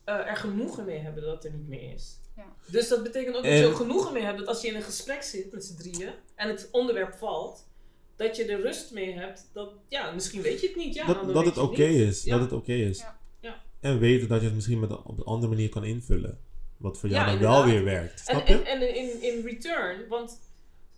eh, 0.05 0.14
er 0.30 0.37
genoegen 0.37 0.85
mee 0.85 0.99
hebben 0.99 1.22
dat 1.22 1.35
het 1.35 1.45
er 1.45 1.59
niet 1.59 1.68
meer 1.68 1.93
is. 1.93 2.18
Ja. 2.37 2.57
Dus 2.66 2.89
dat 2.89 3.03
betekent 3.03 3.37
ook 3.37 3.43
dat 3.43 3.53
En- 3.53 3.59
je 3.59 3.66
er 3.66 3.74
genoegen 3.76 4.12
mee 4.12 4.22
hebt 4.22 4.39
dat 4.39 4.47
als 4.47 4.62
je 4.62 4.68
in 4.68 4.74
een 4.74 4.82
gesprek 4.82 5.22
zit 5.22 5.53
met 5.53 5.64
z'n 5.64 5.76
drieën 5.76 6.12
en 6.35 6.49
het 6.49 6.68
onderwerp 6.70 7.14
valt, 7.14 7.66
dat 8.16 8.36
je 8.36 8.44
er 8.44 8.60
rust 8.60 8.92
mee 8.92 9.12
hebt. 9.12 9.50
Dat, 9.52 9.72
ja, 9.88 10.10
misschien 10.12 10.42
weet 10.42 10.60
je 10.60 10.66
het 10.66 10.76
niet. 10.76 10.94
Ja, 10.94 11.06
dat, 11.06 11.24
dan 11.24 11.32
dat 11.34 11.44
het 11.44 11.58
oké 11.58 11.86
niet. 11.86 12.00
is. 12.00 12.22
Ja. 12.24 12.32
Dat 12.32 12.40
het 12.40 12.52
oké 12.52 12.72
is. 12.72 12.98
Ja. 12.98 13.18
Ja. 13.40 13.62
En 13.80 13.98
weten 13.98 14.28
dat 14.28 14.40
je 14.40 14.46
het 14.46 14.54
misschien 14.54 14.80
met, 14.80 14.90
op 14.90 15.18
een 15.18 15.24
andere 15.24 15.52
manier 15.52 15.68
kan 15.68 15.84
invullen. 15.84 16.38
Wat 16.76 16.98
voor 16.98 17.08
jou 17.08 17.24
Ja, 17.24 17.32
dan 17.32 17.40
wel 17.40 17.64
weer 17.64 17.84
werkt. 17.84 18.28
En, 18.28 18.34
Snap 18.36 18.46
je? 18.46 18.62
en, 18.62 18.64
en 18.64 18.96
in, 18.96 19.22
in 19.22 19.44
return, 19.44 20.08
want 20.08 20.40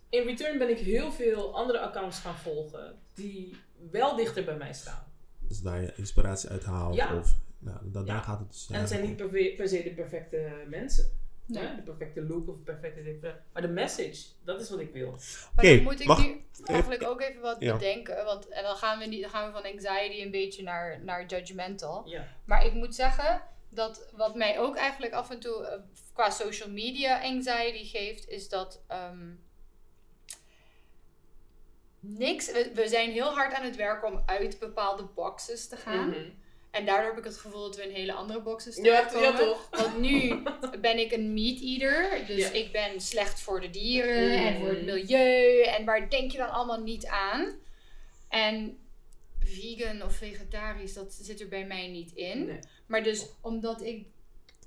in 0.09 0.23
return 0.23 0.57
ben 0.57 0.69
ik 0.69 0.77
heel 0.77 1.11
veel 1.11 1.55
andere 1.55 1.79
accounts 1.79 2.19
gaan 2.19 2.37
volgen 2.37 2.95
die 3.13 3.55
wel 3.91 4.15
dichter 4.15 4.43
bij 4.43 4.57
mij 4.57 4.73
staan. 4.73 5.03
dus 5.39 5.61
daar 5.61 5.81
je 5.81 5.93
inspiratie 5.95 6.49
uit 6.49 6.63
haalt. 6.63 6.95
Ja. 6.95 7.17
Of, 7.17 7.35
nou, 7.59 7.77
dan, 7.83 8.05
daar 8.05 8.21
gaat 8.21 8.39
het 8.39 8.51
dus 8.51 8.67
En 8.71 8.79
het 8.79 8.89
zijn 8.89 9.05
niet 9.05 9.15
per 9.55 9.67
se 9.67 9.83
de 9.83 9.93
perfecte 9.95 10.51
mensen. 10.67 11.11
Nee. 11.47 11.75
De 11.75 11.81
perfecte 11.81 12.21
look 12.21 12.47
of 12.47 12.55
de 12.57 12.61
perfecte 12.63 13.03
dit. 13.03 13.21
Maar 13.53 13.61
de 13.61 13.67
message, 13.67 14.25
dat 14.43 14.61
is 14.61 14.69
wat 14.69 14.79
ik 14.79 14.91
wil. 14.93 15.11
Maar 15.11 15.65
Oké, 15.65 15.75
dan 15.75 15.83
moet 15.83 15.99
ik 15.99 16.07
mag- 16.07 16.25
nu 16.27 16.45
eigenlijk 16.65 17.03
ook 17.03 17.21
even 17.21 17.41
wat 17.41 17.55
Ja. 17.59 17.73
bedenken. 17.73 18.25
Want, 18.25 18.47
en 18.47 18.63
dan 18.63 18.75
gaan, 18.75 18.99
we 18.99 19.05
niet, 19.05 19.21
dan 19.21 19.29
gaan 19.29 19.45
we 19.47 19.51
van 19.61 19.71
anxiety 19.71 20.21
een 20.21 20.31
beetje 20.31 20.63
naar, 20.63 21.03
naar 21.03 21.25
judgmental. 21.25 22.07
Ja. 22.09 22.27
Maar 22.45 22.65
ik 22.65 22.73
moet 22.73 22.95
zeggen 22.95 23.41
dat 23.69 24.09
wat 24.15 24.35
mij 24.35 24.59
ook 24.59 24.75
eigenlijk 24.75 25.13
af 25.13 25.29
en 25.29 25.39
toe 25.39 25.65
eh, 25.65 25.79
qua 26.13 26.29
social 26.29 26.69
media 26.69 27.21
anxiety 27.23 27.85
geeft, 27.85 28.27
is 28.27 28.49
dat 28.49 28.83
ehm, 28.87 29.29
niks. 31.99 32.51
We, 32.51 32.71
we 32.73 32.87
zijn 32.87 33.11
heel 33.11 33.33
hard 33.33 33.53
aan 33.53 33.63
het 33.65 33.75
werken 33.75 34.07
om 34.07 34.23
uit 34.25 34.59
bepaalde 34.59 35.03
boxes 35.03 35.67
te 35.67 35.77
gaan. 35.77 36.09
Mhm. 36.09 36.29
En 36.77 36.85
daardoor 36.85 37.09
heb 37.09 37.17
ik 37.17 37.23
het 37.23 37.37
gevoel 37.37 37.61
dat 37.61 37.75
we 37.75 37.83
in 37.83 37.95
hele 37.95 38.13
andere 38.13 38.41
boxes 38.41 38.75
terechtkomen. 38.75 39.29
ja, 39.31 39.37
toch? 39.37 39.67
Want 39.71 39.99
nu 39.99 40.41
ben 40.87 40.99
ik 40.99 41.11
een 41.11 41.33
meat 41.33 41.59
eater. 41.61 42.25
Dus 42.27 42.37
Ja. 42.37 42.51
ik 42.51 42.71
ben 42.71 43.01
slecht 43.01 43.39
voor 43.39 43.61
de 43.61 43.69
dieren 43.69 44.27
Mhm. 44.37 44.45
en 44.45 44.59
voor 44.59 44.69
het 44.69 44.85
milieu. 44.85 45.61
En 45.61 45.85
waar 45.85 46.09
denk 46.09 46.31
je 46.31 46.37
dan 46.37 46.49
allemaal 46.51 46.81
niet 46.81 47.05
aan? 47.05 47.55
En 48.29 48.77
vegan 49.39 50.01
of 50.03 50.15
vegetarisch, 50.15 50.93
dat 50.93 51.13
zit 51.21 51.41
er 51.41 51.47
bij 51.47 51.65
mij 51.65 51.87
niet 51.87 52.11
in. 52.13 52.45
Nee. 52.45 52.59
Maar 52.85 53.03
dus 53.03 53.25
omdat 53.41 53.81
ik 53.81 54.05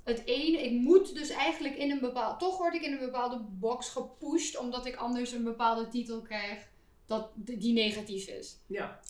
het 0.05 0.23
ene, 0.25 0.63
ik 0.63 0.71
moet 0.73 1.15
dus 1.15 1.29
eigenlijk 1.31 1.77
in 1.77 1.91
een 1.91 2.01
bepaald, 2.01 2.39
toch 2.39 2.59
word 2.59 2.75
ik 2.75 2.83
in 2.83 2.93
een 2.93 2.99
bepaalde 2.99 3.39
box 3.51 3.89
gepusht, 3.89 4.59
omdat 4.59 4.87
ik 4.87 4.97
anders 4.97 5.33
een 5.33 5.45
bepaalde 5.45 5.89
titel 5.89 6.21
krijg 6.21 6.59
dat, 7.07 7.31
die 7.35 7.73
negatief 7.73 8.27
is. 8.29 8.57
Ja. 8.67 9.01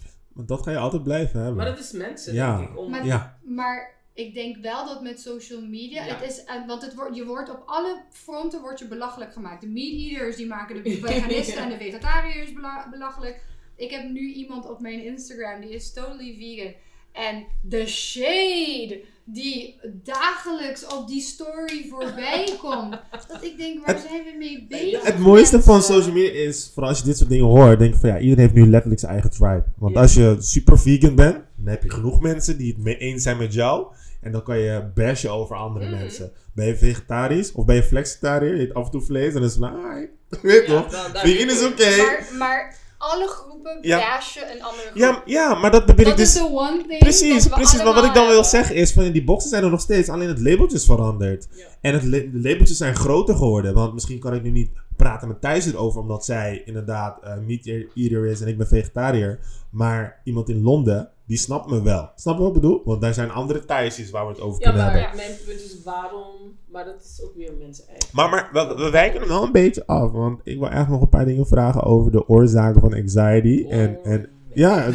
Want 0.40 0.48
dat 0.48 0.62
ga 0.62 0.70
je 0.70 0.76
altijd 0.78 1.02
blijven 1.02 1.36
hebben. 1.38 1.56
Maar 1.56 1.66
dat 1.66 1.78
is 1.78 1.92
mensen, 1.92 2.34
Ja. 2.34 2.56
denk 2.56 2.70
ik. 2.70 2.78
Om, 2.78 2.90
Maar- 2.90 3.06
ja, 3.06 3.38
Maar 3.44 3.94
ik 4.14 4.34
denk 4.34 4.56
wel 4.56 4.86
dat 4.86 5.02
met 5.02 5.20
social 5.20 5.60
media, 5.60 6.04
Ja. 6.04 6.14
het 6.16 6.30
is, 6.30 6.44
want 6.66 6.82
het 6.82 6.94
wordt, 6.94 7.16
je 7.16 7.24
wordt 7.24 7.50
op 7.50 7.62
alle 7.66 8.02
fronten 8.10 8.60
wordt 8.60 8.78
je 8.78 8.88
belachelijk 8.88 9.32
gemaakt. 9.32 9.60
De 9.60 9.68
meat 9.68 9.92
eaters 9.92 10.36
die 10.36 10.46
maken 10.46 10.82
de 10.82 10.90
veganisten 11.00 11.54
Ja. 11.56 11.62
en 11.62 11.68
de 11.68 11.76
vegetariërs 11.84 12.52
bela- 12.52 12.88
belachelijk. 12.90 13.42
Ik 13.76 13.90
heb 13.90 14.08
nu 14.10 14.32
iemand 14.32 14.68
op 14.70 14.80
mijn 14.80 15.04
Instagram 15.04 15.60
die 15.60 15.70
is 15.70 15.92
totally 15.92 16.34
vegan. 16.38 16.72
En 17.12 17.46
de 17.62 17.86
shade 17.86 19.00
die 19.32 19.80
dagelijks 20.02 20.86
op 20.86 21.08
die 21.08 21.20
story 21.20 21.86
voorbij 21.90 22.48
komt. 22.62 22.90
Dat 23.28 23.42
ik 23.44 23.56
denk, 23.56 23.86
waar 23.86 23.98
zijn 23.98 24.22
we 24.24 24.34
mee 24.38 24.66
bezig? 24.68 25.02
Het 25.02 25.18
mooiste 25.18 25.62
van 25.62 25.82
social 25.82 26.12
media 26.14 26.30
is, 26.32 26.70
vooral 26.74 26.88
als 26.90 26.98
je 26.98 27.04
dit 27.04 27.16
soort 27.18 27.30
dingen 27.30 27.46
hoort, 27.46 27.78
denk 27.78 27.94
je 27.94 28.00
van 28.00 28.08
ja, 28.08 28.18
iedereen 28.18 28.38
heeft 28.44 28.54
nu 28.54 28.66
letterlijk 28.70 29.00
zijn 29.00 29.12
eigen 29.12 29.30
tribe. 29.30 29.64
Want 29.78 29.94
Ja. 29.94 30.00
als 30.00 30.14
je 30.14 30.36
super 30.38 30.78
vegan 30.78 31.14
bent, 31.14 31.34
dan 31.56 31.66
heb 31.72 31.82
je 31.82 31.90
genoeg 31.90 32.20
mensen 32.20 32.58
die 32.58 32.72
het 32.72 32.82
mee 32.82 32.96
eens 32.96 33.22
zijn 33.22 33.36
met 33.36 33.54
jou. 33.54 33.86
En 34.20 34.32
dan 34.32 34.42
kan 34.42 34.58
je 34.58 34.90
bashen 34.94 35.30
over 35.32 35.56
andere 35.56 35.84
Mhm. 35.88 35.94
mensen. 35.98 36.32
Ben 36.54 36.66
je 36.66 36.76
vegetarisch 36.76 37.52
of 37.52 37.64
ben 37.64 37.74
je 37.76 37.82
flexitariër, 37.82 38.54
je 38.56 38.62
eet 38.62 38.74
af 38.74 38.84
en 38.84 38.90
toe 38.90 39.00
vlees, 39.02 39.32
dan 39.32 39.42
is 39.42 39.50
het 39.54 39.58
van, 39.58 39.84
ah, 39.84 39.94
weet 40.42 40.66
Ja, 40.66 40.74
toch, 40.82 40.90
dan- 40.90 41.12
daar 41.12 41.22
vegan 41.26 41.48
is 41.50 41.64
oké. 41.64 41.96
Maar, 41.96 42.28
maar 42.38 42.76
alle 43.00 43.26
groepen 43.26 43.78
Ja. 43.82 43.98
bashen 43.98 44.42
een 44.52 44.62
andere 44.62 44.82
groep. 44.88 44.96
Ja, 44.96 45.22
ja, 45.24 45.54
maar 45.54 45.70
dat 45.70 45.86
bedoel 45.86 46.00
ik 46.00 46.06
dat 46.06 46.16
dus... 46.16 46.34
is 46.34 46.42
de 46.42 46.48
one 46.52 46.84
thing 46.86 46.98
Precies, 46.98 47.46
precies. 47.46 47.82
Maar 47.82 47.94
wat 47.94 48.04
ik 48.04 48.14
dan 48.14 48.26
wil 48.26 48.44
zeggen 48.44 48.74
is, 48.74 48.92
van 48.92 49.10
die 49.12 49.24
boxen 49.24 49.50
zijn 49.50 49.64
er 49.64 49.70
nog 49.70 49.80
steeds, 49.80 50.08
alleen 50.08 50.28
het 50.28 50.40
labeltje 50.40 50.76
is 50.76 50.84
veranderd. 50.84 51.48
Ja. 51.50 51.64
En 51.80 51.92
het 51.92 52.02
de 52.02 52.30
labeltjes 52.32 52.76
zijn 52.76 52.96
groter 52.96 53.34
geworden. 53.36 53.74
Want 53.74 53.92
misschien 53.94 54.18
kan 54.18 54.34
ik 54.34 54.42
nu 54.42 54.50
niet 54.50 54.70
praten 54.96 55.28
met 55.28 55.40
Thijs 55.40 55.66
erover, 55.66 56.00
omdat 56.00 56.24
zij 56.24 56.62
inderdaad 56.64 57.22
eh 57.22 57.36
meat 57.46 57.66
eater 57.94 58.26
is 58.26 58.40
en 58.40 58.48
ik 58.48 58.58
ben 58.58 58.68
vegetariër. 58.68 59.38
Maar 59.70 60.20
iemand 60.24 60.48
in 60.48 60.62
Londen, 60.62 61.10
die 61.30 61.38
snapt 61.38 61.70
me 61.70 61.82
wel. 61.82 62.10
Snap 62.16 62.36
je 62.36 62.40
wat 62.42 62.54
ik 62.56 62.60
bedoel? 62.60 62.82
Want 62.84 63.00
daar 63.00 63.14
zijn 63.14 63.30
andere 63.30 63.64
Thijsjes 63.64 64.10
waar 64.10 64.26
we 64.26 64.32
het 64.32 64.40
over 64.40 64.60
Ja, 64.60 64.68
kunnen 64.70 64.86
maar 64.86 65.00
hebben. 65.00 65.16
mijn 65.16 65.36
punt 65.46 65.60
is 65.60 65.76
waarom, 65.84 66.34
maar 66.72 66.84
dat 66.84 67.00
is 67.00 67.22
ook 67.24 67.34
weer 67.36 67.52
mensen 67.58 67.84
eigen. 67.88 68.08
Maar, 68.12 68.28
maar 68.52 68.68
we, 68.68 68.74
we 68.84 68.90
wijken 68.90 69.20
er 69.20 69.28
wel 69.28 69.42
een 69.42 69.52
beetje 69.52 69.86
af. 69.86 70.10
Want 70.12 70.40
ik 70.44 70.58
wil 70.58 70.68
echt 70.68 70.88
nog 70.88 71.00
een 71.00 71.08
paar 71.08 71.24
dingen 71.24 71.46
vragen 71.46 71.82
over 71.82 72.10
de 72.12 72.28
oorzaken 72.28 72.80
van 72.80 72.94
anxiety. 72.94 73.66
En, 73.68 73.96
Oh, 73.98 74.06
en 74.12 74.28
ja, 74.54 74.78
het 74.84 74.94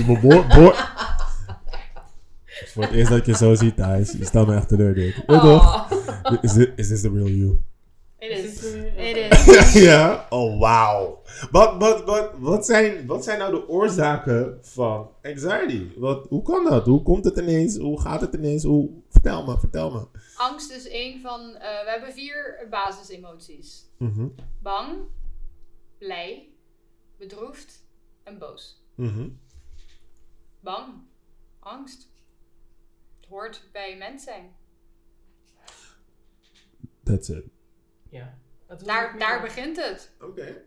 is 2.62 2.72
voor 2.74 2.84
het 2.84 2.92
eerst 2.92 3.12
dat 3.12 3.26
je 3.26 3.36
zo 3.36 3.56
ziet, 3.56 3.76
Thijs. 3.76 4.12
Je 4.12 4.26
stelt 4.26 4.48
me 4.48 4.56
echt 4.56 4.68
teleur, 4.68 4.94
dit. 4.94 5.24
Ja? 5.28 5.44
Oh. 5.44 5.90
Is 6.42 6.54
this, 6.54 6.68
is 6.76 6.88
this 6.88 7.02
the 7.02 7.10
real 7.10 7.28
you? 7.28 7.60
It 8.32 8.46
Is 8.46 8.64
It 9.56 9.74
ja? 9.74 10.26
Oh, 10.30 10.60
wauw. 10.60 11.22
Wat, 11.52 11.78
wat, 11.78 12.04
wat, 12.04 12.32
wat, 12.38 12.66
zijn, 12.66 13.06
wat 13.08 13.24
zijn 13.24 13.40
nou 13.40 13.52
de 13.52 13.68
oorzaken 13.68 14.58
van 14.62 15.12
anxiety? 15.24 15.88
Wat, 15.98 16.28
hoe 16.28 16.42
kan 16.42 16.64
dat? 16.64 16.86
Hoe 16.86 17.02
komt 17.04 17.26
het 17.26 17.38
ineens? 17.38 17.78
Hoe 17.78 18.02
gaat 18.02 18.22
het 18.22 18.34
ineens? 18.34 18.64
Hoe, 18.64 18.90
vertel 19.10 19.46
me, 19.46 19.60
vertel 19.60 19.92
me. 19.92 20.08
Angst 20.36 20.72
is 20.72 20.90
een 20.90 21.22
van. 21.22 21.56
eh, 21.56 21.84
we 21.84 21.90
hebben 21.90 22.14
vier 22.14 22.68
basisemoties: 22.70 23.86
Mhm, 23.98 24.28
bang, 24.62 24.98
blij, 25.98 26.50
bedroefd 27.18 27.84
en 28.24 28.38
boos. 28.38 28.84
mhm. 28.96 29.28
Bang, 30.60 30.94
angst. 31.60 32.10
Het 33.20 33.30
hoort 33.30 33.64
bij 33.72 33.98
mens 33.98 34.24
zijn. 34.24 34.56
That's 37.04 37.30
it. 37.30 37.44
Ja. 38.16 38.38
Daar, 38.84 39.18
daar 39.18 39.42
begint 39.42 39.78
het. 39.78 40.12
Oké. 40.22 40.64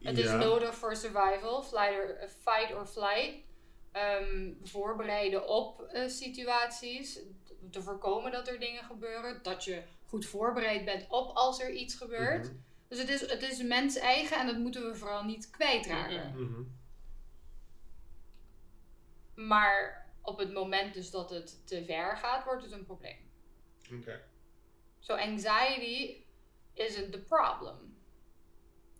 Het 0.00 0.18
is 0.18 0.30
nodig 0.30 0.74
voor 0.74 0.96
survival, 0.96 1.64
or, 1.72 2.16
eh, 2.16 2.28
fight 2.28 2.74
or 2.74 2.86
flight. 2.86 3.44
Ehm, 3.92 4.52
voorbereiden 4.62 5.48
op 5.48 5.80
eh, 5.80 6.08
situaties. 6.08 7.20
Te 7.70 7.82
voorkomen 7.82 8.32
dat 8.32 8.48
er 8.48 8.58
dingen 8.58 8.84
gebeuren. 8.84 9.42
Dat 9.42 9.64
je 9.64 9.82
goed 10.06 10.26
voorbereid 10.26 10.84
bent 10.84 11.06
op 11.08 11.36
als 11.36 11.60
er 11.60 11.70
iets 11.70 11.94
gebeurt. 11.94 12.44
Mhm. 12.44 12.56
Dus 12.88 12.98
het 12.98 13.08
is, 13.08 13.20
het 13.20 13.42
is 13.42 13.62
mens 13.62 13.96
eigen 13.96 14.38
en 14.38 14.46
dat 14.46 14.56
moeten 14.56 14.90
we 14.90 14.94
vooral 14.94 15.24
niet 15.24 15.50
kwijtraken. 15.50 16.30
Mhm. 16.30 16.42
Mhm. 16.42 16.62
Maar 19.34 20.06
op 20.22 20.38
het 20.38 20.52
moment 20.52 20.94
dus 20.94 21.10
dat 21.10 21.30
het 21.30 21.66
te 21.66 21.84
ver 21.84 22.16
gaat, 22.16 22.44
wordt 22.44 22.62
het 22.62 22.72
een 22.72 22.84
probleem. 22.84 23.30
Oké. 23.92 24.20
So 24.98 25.14
anxiety 25.14 26.24
isn't 26.76 27.12
the 27.12 27.18
problem. 27.18 27.96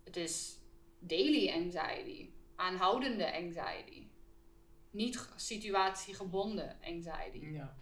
Het 0.03 0.15
is 0.15 0.57
daily 0.99 1.49
anxiety, 1.53 2.29
aanhoudende 2.55 3.33
anxiety. 3.33 4.07
Niet 4.91 5.29
situatiegebonden 5.35 6.77
anxiety. 6.83 7.45
Ja. 7.45 7.77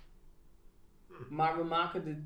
Maar 1.29 1.57
we 1.57 1.63
maken 1.63 2.03
de, 2.03 2.23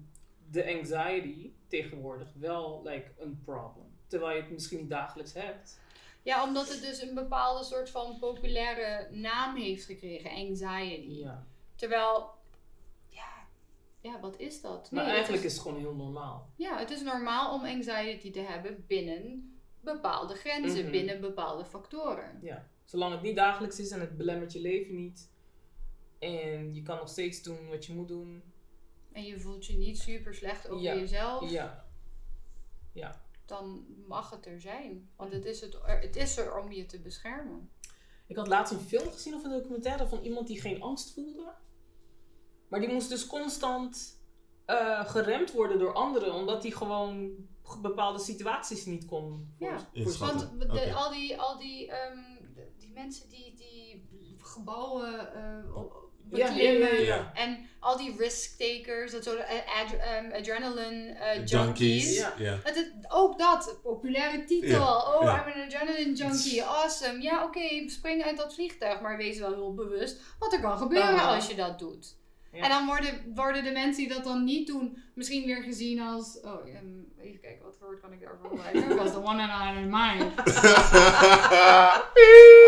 de 0.50 0.78
anxiety 0.78 1.52
tegenwoordig 1.68 2.34
wel 2.34 2.82
like, 2.84 3.12
een 3.18 3.42
problem. 3.46 3.98
Terwijl 4.08 4.36
je 4.36 4.42
het 4.42 4.52
misschien 4.52 4.80
niet 4.80 4.90
dagelijks 4.90 5.34
hebt. 5.34 5.80
Ja, 6.22 6.44
omdat 6.44 6.70
het 6.70 6.82
dus 6.82 7.02
een 7.02 7.14
bepaalde 7.14 7.64
soort 7.64 7.90
van 7.90 8.20
populaire 8.20 9.08
naam 9.12 9.56
heeft 9.56 9.86
gekregen, 9.86 10.32
anxiety. 10.32 11.12
Ja. 11.12 11.48
Terwijl, 11.76 12.39
ja, 14.02 14.20
wat 14.20 14.40
is 14.40 14.62
dat? 14.62 14.92
Maar 14.92 15.04
Nee, 15.04 15.14
eigenlijk 15.14 15.44
het 15.44 15.52
is 15.52 15.58
het 15.58 15.68
gewoon 15.68 15.80
heel 15.82 15.96
normaal. 15.96 16.50
Ja, 16.56 16.78
het 16.78 16.90
is 16.92 17.02
normaal 17.02 17.54
om 17.54 17.66
anxiety 17.66 18.32
te 18.32 18.40
hebben 18.40 18.84
binnen 18.88 19.54
bepaalde 19.82 20.36
grenzen, 20.36 20.82
Mhm. 20.82 20.92
binnen 20.92 21.22
bepaalde 21.22 21.66
factoren. 21.66 22.40
Ja. 22.42 22.68
Zolang 22.84 23.14
het 23.14 23.22
niet 23.22 23.36
dagelijks 23.36 23.80
is 23.80 23.92
en 23.92 24.00
het 24.00 24.18
belemmert 24.18 24.54
je 24.54 24.62
leven 24.62 24.96
niet. 24.96 25.30
En 26.20 26.74
je 26.76 26.82
kan 26.82 26.98
nog 26.98 27.10
steeds 27.10 27.44
doen 27.44 27.70
wat 27.70 27.86
je 27.86 27.94
moet 27.94 28.08
doen. 28.08 28.44
En 29.12 29.24
je 29.24 29.40
voelt 29.40 29.66
je 29.66 29.78
niet 29.78 30.00
super 30.00 30.34
slecht 30.36 30.70
over 30.70 30.84
Ja. 30.84 30.96
jezelf, 30.96 31.50
Ja. 31.52 31.86
Ja. 32.94 33.22
dan 33.46 33.86
mag 34.08 34.30
het 34.30 34.46
er 34.46 34.62
zijn. 34.62 35.10
Want 35.16 35.34
het 35.34 35.46
is, 35.46 35.62
het, 35.62 35.78
het 35.84 36.16
is 36.16 36.38
er 36.38 36.58
om 36.58 36.72
je 36.72 36.86
te 36.86 37.00
beschermen. 37.00 37.70
Ik 38.28 38.36
had 38.36 38.48
laatst 38.48 38.74
een 38.74 38.80
film 38.80 39.12
gezien 39.12 39.34
of 39.34 39.44
een 39.44 39.50
documentaire 39.52 40.08
van 40.08 40.20
iemand 40.22 40.48
die 40.48 40.62
geen 40.62 40.82
angst 40.82 41.14
voelde. 41.14 41.54
Maar 42.70 42.80
die 42.80 42.94
moest 42.94 43.10
dus 43.10 43.28
constant 43.28 44.18
eh, 44.66 45.06
geremd 45.10 45.52
worden 45.52 45.80
door 45.80 45.94
anderen, 45.94 46.34
omdat 46.34 46.62
hij 46.64 46.72
gewoon 46.72 47.32
bepaalde 47.82 48.20
situaties 48.20 48.86
niet 48.86 49.06
kon 49.06 49.54
Ja. 49.60 49.78
voor. 49.94 50.18
Want 50.28 50.60
de- 50.72 50.94
al 50.94 51.12
die, 51.12 51.38
al 51.42 51.58
die, 51.58 51.92
ehm, 51.92 52.18
die 52.78 52.92
mensen 52.94 53.30
die, 53.30 53.54
die 53.58 54.06
gebouwen, 54.42 55.34
eh, 55.34 55.82
beklimmen. 56.24 56.90
ja, 56.96 56.96
ja, 57.02 57.16
ja. 57.16 57.32
En 57.34 57.68
al 57.80 57.98
die 57.98 58.16
risk 58.18 58.58
takers, 58.60 59.12
dat 59.12 59.24
soort 59.24 59.40
ad- 59.40 59.98
ehm, 60.00 60.32
adrenaline 60.34 61.18
junkies. 61.46 62.24
Het, 62.64 62.94
ook 63.08 63.38
dat, 63.40 63.80
populaire 63.84 64.44
titel. 64.44 64.70
Ja, 64.70 65.16
Oh, 65.16 65.24
ja. 65.24 65.48
I'm 65.48 65.54
an 65.54 65.66
adrenaline 65.68 66.14
junkie, 66.16 66.64
awesome. 66.64 67.22
Ja, 67.22 67.44
oké, 67.44 67.90
spring 67.90 68.24
uit 68.24 68.38
dat 68.38 68.54
vliegtuig, 68.54 69.02
maar 69.02 69.18
wees 69.18 69.40
wel 69.40 69.54
heel 69.54 69.74
bewust 69.74 70.22
wat 70.40 70.54
er 70.54 70.62
kan 70.62 70.78
gebeuren 70.78 71.22
als 71.24 71.48
je 71.48 71.56
dat 71.56 71.80
doet. 71.80 72.18
Ja. 72.52 72.64
En 72.64 72.70
dan 72.70 72.86
worden, 72.86 73.10
worden 73.36 73.64
de 73.64 73.72
mensen 73.72 74.04
die 74.08 74.14
dat 74.14 74.24
dan 74.24 74.44
niet 74.44 74.68
doen, 74.68 74.98
misschien 75.16 75.46
weer 75.46 75.62
gezien 75.64 76.00
als. 76.02 76.40
Oh, 76.42 76.52
ehm, 76.68 76.86
even 77.22 77.40
kijken, 77.40 77.64
wat 77.66 77.76
voor 77.80 77.88
woord 77.88 78.00
kan 78.02 78.12
ik 78.14 78.22
daarvoor 78.22 78.50
gebruiken? 78.50 78.96
Was 79.04 79.12
the 79.12 79.24
one 79.24 79.42
and 79.48 79.78
only. 79.78 79.88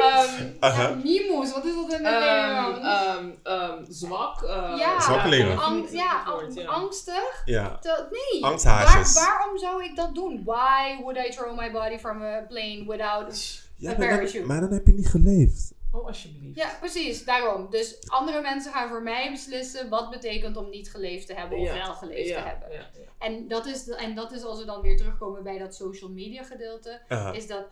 Ehm 0.02 0.50
ja, 0.62 0.96
Mimoes, 1.04 1.54
wat 1.54 1.66
is 1.66 1.74
dat 1.76 1.94
in 2.00 2.06
het 2.06 2.14
Ehm, 2.14 2.40
Nederlands? 2.40 2.80
ehm, 2.80 3.30
ehm, 3.44 3.84
zwak. 3.90 4.42
eh, 4.42 4.74
Ja. 4.78 5.00
Zwakkelingen. 5.02 5.88
ja, 5.92 6.24
woord, 6.26 6.66
angstig. 6.68 7.42
ja. 7.46 7.78
Dat, 7.82 8.08
nee. 8.12 8.46
Angsthaasjes. 8.46 9.14
Waar- 9.14 9.24
waarom 9.38 9.58
zou 9.58 9.84
ik 9.84 9.96
dat 9.96 10.16
doen? 10.16 10.42
Why 10.46 10.98
would 11.02 11.18
I 11.18 11.30
throw 11.30 11.60
my 11.60 11.72
body 11.72 11.98
from 11.98 12.22
a 12.22 12.42
plane 12.48 12.84
without... 12.88 13.60
Ja, 13.78 13.92
Een 13.92 13.98
maar, 13.98 14.08
dan, 14.08 14.18
parachute. 14.18 14.46
maar 14.46 14.60
dan 14.60 14.72
heb 14.72 14.88
je 14.88 14.94
niet 14.94 15.08
geleefd. 15.08 15.74
Oh, 15.94 16.06
alsjeblieft. 16.08 16.58
Ja, 16.58 16.70
precies. 16.80 17.26
Daarom. 17.26 17.70
Dus 17.70 18.10
andere 18.10 18.42
mensen 18.42 18.72
gaan 18.72 18.90
voor 18.90 19.04
mij 19.04 19.32
beslissen 19.32 19.90
wat 19.90 20.10
betekent 20.10 20.58
om 20.58 20.70
niet 20.70 20.92
geleefd 20.92 21.28
te 21.28 21.34
hebben 21.34 21.58
of 21.58 21.66
Ja. 21.68 21.74
wel 21.74 21.94
geleefd 21.94 22.28
ja, 22.30 22.42
te 22.42 22.48
hebben. 22.48 22.72
ja, 22.72 22.90
ja. 22.94 23.12
En 23.18 23.48
dat, 23.48 23.66
is, 23.66 23.90
en 23.90 24.16
dat 24.16 24.32
is 24.32 24.44
als 24.44 24.60
we 24.60 24.66
dan 24.66 24.82
weer 24.82 24.98
terugkomen 24.98 25.44
bij 25.44 25.58
dat 25.58 25.76
social 25.76 26.10
media 26.10 26.44
gedeelte. 26.44 27.02
Is 27.34 27.48
dat 27.48 27.66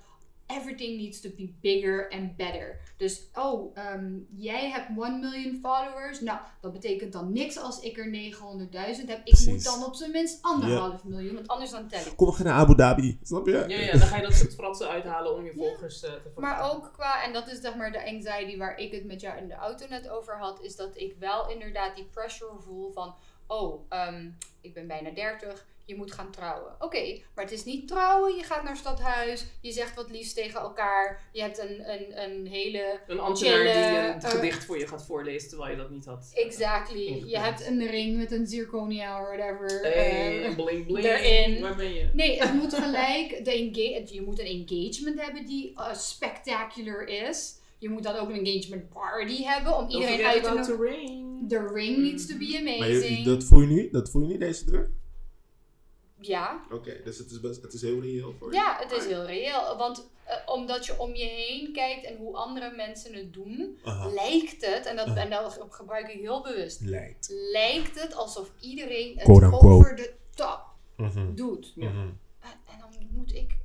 everything 0.50 0.98
needs 0.98 1.22
to 1.22 1.30
be 1.38 1.54
bigger 1.62 2.10
and 2.12 2.36
better. 2.36 2.80
Dus, 2.98 3.30
oh, 3.34 3.78
ehm, 3.78 4.18
jij 4.36 4.70
hebt 4.70 4.90
1 4.98 5.20
million 5.20 5.60
followers. 5.62 6.22
Nou, 6.22 6.40
dat 6.62 6.72
betekent 6.72 7.14
dan 7.14 7.34
niks 7.34 7.58
als 7.58 7.80
ik 7.80 7.98
er 7.98 8.08
900.000 8.08 9.08
heb. 9.08 9.18
Ik 9.18 9.24
Precies. 9.24 9.48
moet 9.48 9.64
dan 9.64 9.86
op 9.86 9.96
zijn 9.96 10.12
minst 10.12 10.42
anderhalf 10.42 11.04
miljoen, 11.04 11.34
want 11.34 11.48
anders 11.48 11.72
dan 11.72 11.88
tel 11.88 12.00
ik. 12.00 12.16
Kom, 12.16 12.28
we 12.28 12.34
gaan 12.34 12.46
naar 12.46 12.56
Abu 12.56 12.76
Dhabi. 12.76 13.20
Snap 13.24 13.46
je? 13.46 13.66
Ja, 13.68 13.80
ja, 13.80 13.92
dan 13.92 14.02
ga 14.02 14.16
je 14.16 14.22
dat 14.22 14.34
soort 14.34 14.54
fratsen 14.54 14.90
uithalen 14.90 15.36
om 15.36 15.46
je 15.46 15.54
volgers 15.54 16.04
eh, 16.04 16.12
te 16.12 16.20
vervangen. 16.22 16.50
Maar 16.50 16.72
ook 16.72 16.90
qua, 16.94 17.24
en 17.24 17.34
dat 17.34 17.48
is 17.48 17.60
zeg 17.62 17.76
maar 17.76 17.92
de 17.92 18.06
anxiety 18.06 18.58
waar 18.58 18.78
ik 18.78 18.92
het 18.92 19.06
met 19.06 19.22
jou 19.22 19.38
in 19.38 19.48
de 19.48 19.54
auto 19.54 19.86
net 19.90 20.10
over 20.10 20.38
had, 20.38 20.62
is 20.62 20.76
dat 20.76 20.98
ik 20.98 21.16
wel 21.20 21.50
inderdaad 21.50 21.96
die 21.96 22.06
pressure 22.06 22.60
voel 22.60 22.92
van, 22.92 23.16
oh, 23.50 23.86
ehm, 23.90 24.30
ik 24.62 24.74
ben 24.74 24.88
bijna 24.88 25.10
30, 25.12 25.66
je 25.86 25.96
moet 25.96 26.12
gaan 26.12 26.32
trouwen. 26.32 26.76
Oké, 26.80 27.20
maar 27.36 27.44
het 27.44 27.54
is 27.54 27.64
niet 27.64 27.88
trouwen, 27.88 28.36
je 28.36 28.44
gaat 28.44 28.64
naar 28.64 28.78
stadhuis, 28.78 29.46
je 29.62 29.72
zegt 29.72 29.96
wat 29.96 30.10
liefs 30.10 30.34
tegen 30.34 30.60
elkaar, 30.60 31.22
je 31.32 31.42
hebt 31.42 31.58
een, 31.58 31.90
een, 31.92 32.22
een 32.24 32.48
hele... 32.48 33.00
Een 33.08 33.20
ambtenaar 33.20 33.64
die 33.64 33.74
een 33.74 34.22
eh, 34.22 34.30
gedicht 34.30 34.66
voor 34.66 34.78
je 34.80 34.88
gaat 34.88 35.06
voorlezen 35.06 35.50
terwijl 35.50 35.72
je 35.72 35.78
dat 35.78 35.90
niet 35.90 36.06
had. 36.06 36.32
Exactly. 36.34 37.06
ingepland. 37.06 37.30
Je 37.32 37.40
hebt 37.40 37.66
een 37.68 37.88
ring 37.88 38.18
met 38.18 38.32
een 38.32 38.48
zirconia 38.48 39.22
of 39.22 39.28
whatever. 39.28 39.80
Hey, 39.82 40.44
eh, 40.46 40.56
bling 40.56 40.86
bling. 40.86 41.06
erin. 41.06 41.62
Waar 41.62 41.76
ben 41.76 41.94
je? 41.94 42.10
Nee, 42.14 42.40
het 42.42 42.54
moet 42.54 42.74
gelijk. 42.74 43.46
De 43.46 43.52
enga- 43.52 44.12
je 44.14 44.22
moet 44.26 44.40
een 44.40 44.66
engagement 44.68 45.22
hebben 45.22 45.46
die 45.46 45.74
eh, 45.76 45.94
spectacular 45.94 47.08
is. 47.08 47.58
Je 47.80 47.90
moet 47.90 48.04
dan 48.04 48.16
ook 48.16 48.30
een 48.30 48.46
engagement 48.46 48.90
party 48.90 49.44
hebben 49.44 49.78
om 49.78 49.90
iedereen 49.90 50.26
uit 50.26 50.44
te 50.44 50.50
nodigen. 50.50 50.78
the 50.78 50.84
ring. 50.84 51.50
The 51.50 51.68
ring 51.74 51.98
needs 51.98 52.26
to 52.28 52.38
be 52.38 52.62
Maar 52.64 52.88
amazing. 52.88 53.18
je, 53.18 53.24
dat 53.24 53.44
voel 53.44 53.62
je 53.62 53.68
niet? 53.68 53.94
Dat 53.94 54.10
voel 54.10 54.22
je 54.22 54.28
niet, 54.28 54.40
deze 54.40 54.66
druk? 54.66 54.90
Ja. 56.22 56.64
Oké, 56.72 57.02
dus 57.04 57.18
het 57.18 57.32
is, 57.32 57.40
best, 57.40 57.62
het 57.62 57.74
is 57.74 57.82
heel 57.82 58.02
reëel 58.02 58.34
voor 58.40 58.50
je? 58.52 58.56
ja, 58.58 58.78
het 58.80 58.92
is 58.92 59.06
heel 59.06 59.26
reëel. 59.26 59.78
Want 59.78 60.10
eh, 60.26 60.36
omdat 60.46 60.86
je 60.86 61.00
om 61.00 61.16
je 61.16 61.26
heen 61.26 61.74
kijkt 61.74 62.06
en 62.06 62.18
hoe 62.18 62.36
andere 62.36 62.76
mensen 62.76 63.14
het 63.14 63.34
doen, 63.34 63.78
Aha. 63.84 64.10
lijkt 64.10 64.66
het, 64.66 64.86
en 64.86 64.96
dat, 64.96 65.08
Aha. 65.08 65.22
en 65.22 65.30
dat 65.30 65.60
gebruik 65.70 66.08
ik 66.08 66.20
heel 66.20 66.42
bewust, 66.44 66.82
Lijkt. 66.82 67.28
lijkt 67.52 68.02
het 68.02 68.16
alsof 68.16 68.52
iedereen 68.60 69.18
het 69.20 69.54
over 69.54 69.96
de 69.96 70.14
top 70.36 70.62
Mhm. 70.98 71.34
doet. 71.36 71.74
Mhm. 71.76 71.88
En, 71.88 72.14
en 72.42 72.80
dan 72.80 72.90
moet 73.12 73.36
ik 73.36 73.58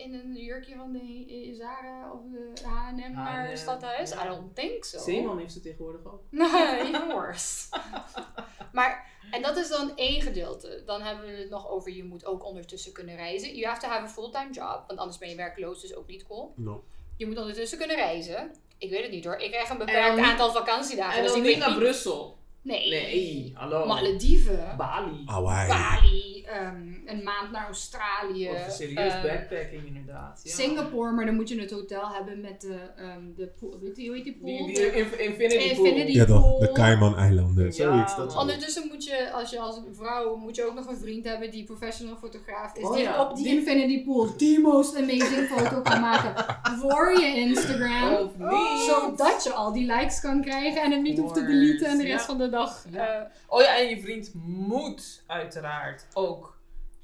in 0.00 0.14
een 0.14 0.36
jurkje 0.36 0.76
van 0.76 0.92
de 0.92 1.54
Zara 1.58 2.12
of 2.12 2.20
de 2.30 2.52
H&M 2.64 3.12
naar 3.12 3.40
het 3.40 3.50
H&M, 3.50 3.56
stadhuis? 3.56 4.10
ja. 4.10 4.24
I 4.24 4.28
don't 4.28 4.54
think 4.54 4.84
so. 4.84 4.98
Zeeman 4.98 5.38
heeft 5.38 5.52
ze 5.52 5.60
tegenwoordig 5.60 6.04
ook. 6.04 6.22
Nee, 6.30 6.80
even 6.86 7.08
worse. 7.08 7.68
maar, 8.72 9.06
en 9.30 9.42
dat 9.42 9.56
is 9.56 9.68
dan 9.68 9.96
één 9.96 10.22
gedeelte. 10.22 10.82
Dan 10.86 11.02
hebben 11.02 11.26
we 11.26 11.32
het 11.32 11.50
nog 11.50 11.68
over, 11.68 11.92
je 11.92 12.04
moet 12.04 12.26
ook 12.26 12.44
ondertussen 12.44 12.92
kunnen 12.92 13.16
reizen. 13.16 13.54
You 13.54 13.66
have 13.66 13.80
to 13.80 13.88
have 13.88 14.02
a 14.02 14.08
fulltime 14.08 14.52
job, 14.52 14.84
want 14.86 14.98
anders 14.98 15.18
ben 15.18 15.28
je 15.28 15.36
werkloos, 15.36 15.80
dus 15.80 15.94
ook 15.94 16.06
niet 16.06 16.26
cool. 16.26 16.52
No. 16.56 16.84
Je 17.16 17.26
moet 17.26 17.38
ondertussen 17.38 17.78
kunnen 17.78 17.96
reizen. 17.96 18.54
Ik 18.78 18.90
weet 18.90 19.02
het 19.02 19.10
niet 19.10 19.24
hoor. 19.24 19.36
Ik 19.36 19.50
krijg 19.50 19.68
een 19.68 19.80
En 19.80 19.86
beperkt 19.86 20.18
aantal 20.18 20.52
vakantiedagen. 20.52 21.16
En 21.16 21.22
dus 21.22 21.32
dan 21.32 21.40
ik 21.40 21.46
niet 21.46 21.58
naar 21.58 21.68
niet. 21.68 21.78
Brussel. 21.78 22.38
Nee. 22.62 22.88
Nee, 22.88 23.52
hallo. 23.54 23.86
Malediven. 23.86 24.74
Bali. 24.76 25.22
Hawaii. 25.26 25.68
Bali. 25.68 26.39
Ehm, 26.50 26.82
een 27.06 27.22
maand 27.22 27.50
naar 27.52 27.64
Australië. 27.66 28.48
Of 28.48 28.66
een 28.66 28.72
serieus 28.72 29.12
ehm, 29.12 29.22
backpacking 29.26 29.86
inderdaad. 29.86 30.40
Ja. 30.44 30.50
Singapore, 30.52 31.12
maar 31.12 31.24
dan 31.26 31.34
moet 31.34 31.48
je 31.48 31.60
het 31.60 31.70
hotel 31.70 32.08
hebben 32.08 32.40
met 32.40 32.60
de, 32.60 32.78
ehm 32.96 33.22
de 33.36 33.46
pool. 33.60 33.78
Weet 33.80 33.96
je, 33.96 34.06
hoe 34.06 34.14
heet 34.16 34.24
die 34.24 34.38
pool? 34.40 34.66
Die, 34.66 34.74
die 34.74 34.92
inf- 34.92 35.16
Infinity, 35.18 35.74
Pool. 35.74 35.84
Infinity- 35.86 36.12
Ja 36.12 36.24
toch, 36.24 36.58
de. 36.58 36.72
Cayman-eilanden. 36.72 37.64
Ja, 37.64 37.70
Zoiets. 37.70 38.16
Dat. 38.16 38.36
Ondertussen 38.36 38.86
moet 38.88 39.04
je, 39.04 39.30
als 39.32 39.50
je 39.50 39.58
als 39.58 39.80
vrouw, 39.92 40.36
moet 40.36 40.56
je 40.56 40.64
ook 40.66 40.74
nog 40.74 40.86
een 40.86 40.96
vriend 40.98 41.24
hebben 41.24 41.50
die 41.50 41.64
professional 41.64 42.16
fotograaf 42.16 42.76
is. 42.76 42.84
Oh 42.84 42.92
die 42.94 43.02
ja, 43.02 43.22
op 43.28 43.34
die, 43.36 43.44
die- 43.44 43.56
Infinity 43.58 44.04
Pool 44.04 44.36
the 44.36 44.58
most 44.62 44.96
amazing 44.96 45.46
foto 45.48 45.80
kan 45.82 46.00
maken 46.00 46.44
voor 46.80 47.18
je 47.20 47.26
Instagram. 47.36 48.14
Of 48.14 48.36
niet. 48.38 48.80
Zodat 48.88 49.44
je 49.44 49.52
al 49.52 49.72
die 49.72 49.86
likes 49.86 50.20
kan 50.20 50.42
krijgen 50.42 50.82
en 50.82 50.90
het 50.92 51.02
niet 51.02 51.18
hoeft 51.18 51.34
te 51.34 51.44
deleten 51.46 51.86
en 51.88 51.98
de 51.98 52.04
rest 52.04 52.18
ja. 52.20 52.26
van 52.26 52.38
de 52.38 52.48
dag. 52.48 52.84
Ja. 52.90 53.06
eh, 53.06 53.26
Oh 53.48 53.60
ja, 53.62 53.78
en 53.78 53.88
je 53.88 54.00
vriend 54.00 54.30
moet 54.44 55.22
uiteraard 55.26 56.06
ook 56.12 56.39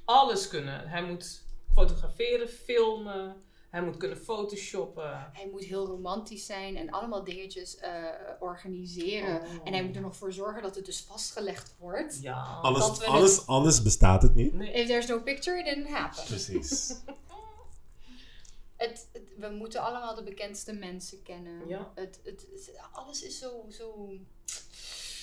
alles 0.07 0.48
kunnen. 0.48 0.88
Hij 0.88 1.02
moet 1.04 1.42
fotograferen, 1.74 2.48
filmen. 2.48 3.44
Hij 3.70 3.82
moet 3.82 3.96
kunnen 3.96 4.18
photoshoppen. 4.18 5.30
hij 5.32 5.48
moet 5.50 5.64
heel 5.64 5.86
romantisch 5.86 6.46
zijn 6.46 6.76
en 6.76 6.90
allemaal 6.90 7.24
dingetjes 7.24 7.76
eh, 7.76 8.04
organiseren. 8.40 9.40
Oh. 9.40 9.46
En 9.64 9.72
hij 9.72 9.84
moet 9.84 9.96
er 9.96 10.02
nog 10.02 10.16
voor 10.16 10.32
zorgen 10.32 10.62
dat 10.62 10.74
het 10.74 10.84
dus 10.86 11.00
vastgelegd 11.00 11.74
wordt. 11.78 12.18
Ja. 12.22 12.59
We 12.62 13.07
anders, 13.07 13.46
anders 13.46 13.82
bestaat 13.82 14.22
het 14.22 14.34
niet. 14.34 14.54
Nee. 14.54 14.72
If 14.72 14.86
there's 14.86 15.07
no 15.07 15.20
picture, 15.20 15.59
it 15.59 15.64
didn't 15.64 15.88
happen. 15.88 16.24
Precies. 16.24 16.94
Het, 18.76 19.09
het- 19.12 19.32
we 19.36 19.48
moeten 19.48 19.80
allemaal 19.80 20.14
de 20.14 20.22
bekendste 20.22 20.72
mensen 20.72 21.22
kennen. 21.22 21.68
Ja. 21.68 21.92
Het, 21.94 22.20
het, 22.24 22.46
het- 22.52 22.70
alles 22.92 23.22
is 23.22 23.38
zo, 23.38 23.66
zo... 23.70 24.12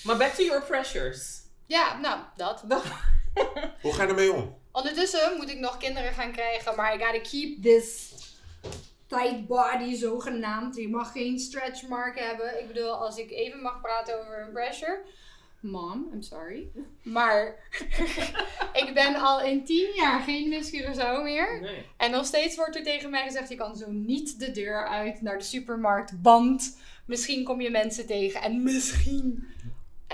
Maar 0.03 0.17
back 0.17 0.31
to 0.33 0.43
your 0.43 0.63
pressures. 0.63 1.41
Ja, 1.65 1.99
nou, 1.99 2.19
dat. 2.35 2.63
Hoe 3.81 3.93
ga 3.93 4.03
je 4.03 4.09
ermee 4.09 4.33
om? 4.33 4.57
Ondertussen 4.73 5.37
moet 5.37 5.49
ik 5.49 5.59
nog 5.59 5.77
kinderen 5.77 6.13
gaan 6.13 6.31
krijgen, 6.31 6.75
maar 6.75 6.95
I 6.95 7.03
gotta 7.03 7.29
keep 7.29 7.61
this 7.61 8.13
tight 9.07 9.47
body 9.47 9.95
zogenaamd. 9.95 10.75
Je 10.75 10.89
mag 10.89 11.11
geen 11.11 11.39
stretch 11.39 11.87
mark 11.87 12.19
hebben. 12.19 12.59
Ik 12.59 12.67
bedoel, 12.67 12.91
als 12.91 13.17
ik 13.17 13.31
even 13.31 13.61
mag 13.61 13.81
praten 13.81 14.19
over 14.19 14.41
een 14.41 14.51
pressure. 14.51 15.01
Mom, 15.59 16.09
I'm 16.13 16.21
sorry. 16.21 16.67
Maar 17.01 17.55
ik 18.83 18.91
ben 18.93 19.15
al 19.15 19.41
in 19.41 19.65
tien 19.65 19.91
jaar 19.95 20.21
geen 20.21 20.63
Curaçao 20.63 21.23
meer. 21.23 21.61
Nee. 21.61 21.85
En 21.97 22.11
nog 22.11 22.25
steeds 22.25 22.55
wordt 22.55 22.75
er 22.75 22.83
tegen 22.83 23.09
mij 23.09 23.23
gezegd, 23.23 23.49
je 23.49 23.55
kan 23.55 23.75
zo 23.75 23.91
niet 23.91 24.39
de 24.39 24.51
deur 24.51 24.87
uit 24.87 25.21
naar 25.21 25.37
de 25.37 25.43
supermarkt, 25.43 26.13
want 26.21 26.77
misschien 27.05 27.43
kom 27.43 27.61
je 27.61 27.69
mensen 27.69 28.05
tegen 28.05 28.41
en 28.41 28.63
misschien 28.63 29.47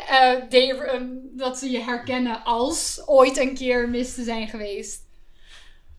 eh, 0.07 0.49
de- 0.49 0.73
ehm, 0.85 1.07
dat 1.31 1.57
ze 1.57 1.69
je 1.69 1.79
herkennen 1.79 2.43
als 2.43 3.01
ooit 3.05 3.37
een 3.37 3.53
keer 3.53 3.89
mis 3.89 4.13
te 4.15 4.23
zijn 4.23 4.47
geweest. 4.47 5.07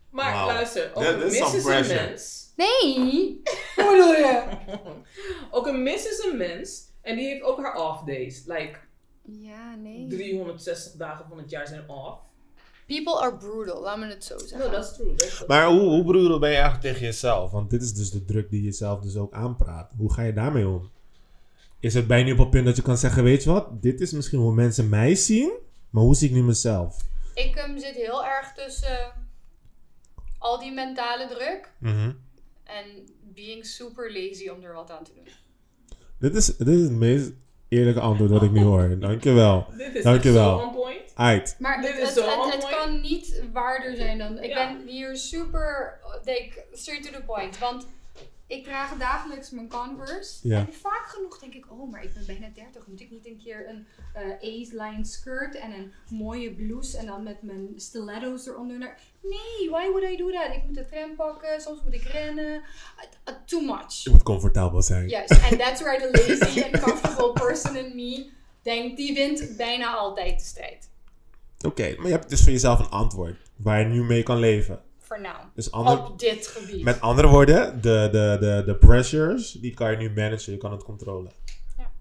Maar 0.09 0.45
luister, 0.45 0.91
ook 0.93 1.03
That 1.03 1.13
een 1.13 1.23
is 1.27 1.37
some 1.37 1.45
mis 1.51 1.55
is 1.55 1.63
een 1.65 1.69
pressure. 1.71 2.07
mens. 2.07 2.39
Nee, 2.55 3.41
hoe 3.75 3.85
bedoel 3.91 4.13
je? 4.13 4.43
ook 5.57 5.67
een 5.67 5.83
mis 5.83 6.05
is 6.09 6.25
een 6.31 6.37
mens. 6.37 6.89
En 7.01 7.15
die 7.15 7.27
heeft 7.27 7.41
ook 7.43 7.61
haar 7.61 7.75
off 7.75 8.03
days. 8.03 8.43
Like 8.45 8.79
Ja, 9.21 9.75
nee. 9.75 10.07
360 10.09 10.93
dagen 10.93 11.25
van 11.29 11.37
het 11.37 11.49
jaar 11.49 11.67
zijn 11.67 11.89
off. 11.89 12.19
People 12.87 13.19
are 13.19 13.37
brutal, 13.37 13.81
laat 13.81 13.97
me 13.97 14.05
het 14.07 14.23
zo 14.23 14.37
zeggen. 14.37 14.59
No, 14.59 14.69
that's 14.69 14.93
true. 14.95 15.15
That's 15.15 15.43
Maar 15.47 15.67
hoe, 15.67 15.79
hoe 15.81 16.03
broeder 16.03 16.39
ben 16.39 16.49
je 16.49 16.55
eigenlijk 16.55 16.85
tegen 16.85 17.01
jezelf? 17.05 17.51
Want 17.51 17.69
dit 17.69 17.81
is 17.81 17.93
dus 17.93 18.11
de 18.11 18.25
druk 18.25 18.49
die 18.49 18.61
jezelf 18.63 18.99
dus 19.01 19.15
ook 19.17 19.33
aanpraat. 19.33 19.91
Hoe 19.97 20.13
ga 20.13 20.21
je 20.21 20.33
daarmee 20.33 20.67
om? 20.67 20.91
Is 21.81 21.93
het 21.93 22.07
bij 22.07 22.17
je 22.19 22.23
nu 22.23 22.31
op 22.31 22.37
het 22.37 22.49
punt 22.49 22.65
dat 22.65 22.75
je 22.75 22.81
kan 22.81 22.97
zeggen, 22.97 23.23
weet 23.23 23.43
je 23.43 23.49
wat? 23.51 23.81
Dit 23.81 24.01
is 24.01 24.11
misschien 24.11 24.39
hoe 24.39 24.53
mensen 24.53 24.89
mij 24.89 25.15
zien, 25.15 25.51
maar 25.89 26.03
hoe 26.03 26.15
zie 26.15 26.29
ik 26.29 26.35
nu 26.35 26.43
mezelf? 26.43 26.97
Ik 27.33 27.55
ehm, 27.55 27.77
zit 27.77 27.95
heel 27.95 28.25
erg 28.25 28.53
tussen 28.53 29.13
al 30.37 30.59
die 30.59 30.71
mentale 30.71 31.27
druk 31.27 31.71
Mhm. 31.79 32.11
en 32.63 32.85
being 33.33 33.65
super 33.65 34.11
lazy 34.13 34.47
om 34.49 34.63
er 34.63 34.73
wat 34.73 34.91
aan 34.91 35.03
te 35.03 35.11
doen. 35.15 35.27
dit, 36.19 36.35
is, 36.35 36.45
dit 36.45 36.67
is 36.67 36.81
het 36.81 36.91
meest 36.91 37.31
eerlijke 37.69 37.99
antwoord 37.99 38.31
wat 38.31 38.43
ik 38.43 38.51
nu 38.51 38.61
hoor. 38.63 38.99
Dankjewel. 38.99 39.67
Dit 39.77 39.95
is 39.95 40.03
Dankjewel. 40.03 40.59
zo 40.59 40.65
on 40.65 40.73
point. 40.73 41.55
Maar 41.59 41.81
Dit 41.81 41.91
het, 41.91 41.99
is 42.01 42.15
het, 42.15 42.23
zo 42.25 42.43
het, 42.45 42.53
het 42.53 42.69
kan 42.69 43.01
niet 43.01 43.43
waarder 43.53 43.95
zijn 43.95 44.17
dan. 44.17 44.39
Ik 44.39 44.49
Ja. 44.49 44.73
ben 44.77 44.87
hier 44.87 45.15
super 45.17 45.99
like, 46.25 46.63
straight 46.71 47.05
to 47.11 47.17
the 47.19 47.23
point. 47.25 47.57
Want 47.59 47.87
ik 48.51 48.63
draag 48.63 48.97
dagelijks 48.97 49.49
mijn 49.49 49.69
Converse. 49.69 50.47
Ja. 50.47 50.57
En 50.59 50.73
vaak 50.73 51.05
genoeg 51.07 51.39
denk 51.39 51.53
ik, 51.53 51.65
oh, 51.71 51.91
maar 51.91 52.03
ik 52.03 52.13
ben 52.13 52.25
bijna 52.25 52.47
30. 52.53 52.87
Moet 52.87 53.01
ik 53.01 53.11
niet 53.11 53.25
een 53.25 53.39
keer 53.43 53.69
een 53.69 53.87
eh 54.13 54.77
A-line 54.81 55.05
skirt 55.05 55.55
en 55.55 55.71
een 55.71 55.91
mooie 56.09 56.53
blouse 56.53 56.97
en 56.97 57.05
dan 57.05 57.23
met 57.23 57.41
mijn 57.41 57.67
stiletto's 57.75 58.47
eronder? 58.47 58.77
naar- 58.77 58.99
Nee, 59.21 59.69
why 59.69 59.89
would 59.89 60.03
I 60.13 60.17
do 60.17 60.31
that? 60.31 60.55
Ik 60.55 60.63
moet 60.65 60.75
de 60.75 60.85
tram 60.85 61.15
pakken, 61.15 61.61
soms 61.61 61.83
moet 61.83 61.93
ik 61.93 62.03
rennen. 62.03 62.45
Uh, 62.53 62.53
uh, 63.29 63.35
too 63.45 63.61
much. 63.61 63.93
Je 64.03 64.09
moet 64.09 64.23
comfortabel 64.23 64.81
zijn. 64.81 65.07
Juist, 65.07 65.31
and 65.31 65.59
that's 65.59 65.81
where 65.81 66.09
the 66.11 66.27
lazy 66.27 66.61
and 66.63 66.79
comfortable 66.83 67.31
person 67.33 67.75
in 67.75 67.95
me 67.95 68.29
denkt, 68.61 68.97
die 68.97 69.13
wint 69.13 69.57
bijna 69.57 69.95
altijd 69.95 70.39
de 70.39 70.45
strijd. 70.45 70.89
Oké, 71.65 71.95
maar 71.97 72.05
je 72.07 72.11
hebt 72.13 72.29
dus 72.29 72.41
voor 72.41 72.51
jezelf 72.51 72.79
een 72.79 72.89
antwoord 72.89 73.35
waar 73.55 73.79
je 73.79 73.85
nu 73.85 74.03
mee 74.03 74.23
kan 74.23 74.37
leven. 74.39 74.81
Dus 75.55 75.71
ander, 75.71 76.05
Op 76.05 76.19
dit 76.19 76.47
gebied. 76.47 76.83
met 76.83 77.01
andere 77.01 77.27
woorden, 77.27 77.81
de, 77.81 78.09
de, 78.11 78.37
de, 78.39 78.63
de 78.65 78.75
pressures, 78.75 79.51
die 79.51 79.73
kan 79.73 79.91
je 79.91 79.97
nu 79.97 80.09
managen, 80.09 80.51
je 80.51 80.57
kan 80.57 80.71
het 80.71 80.83
controleren. 80.83 81.31
Ja. 81.77 81.91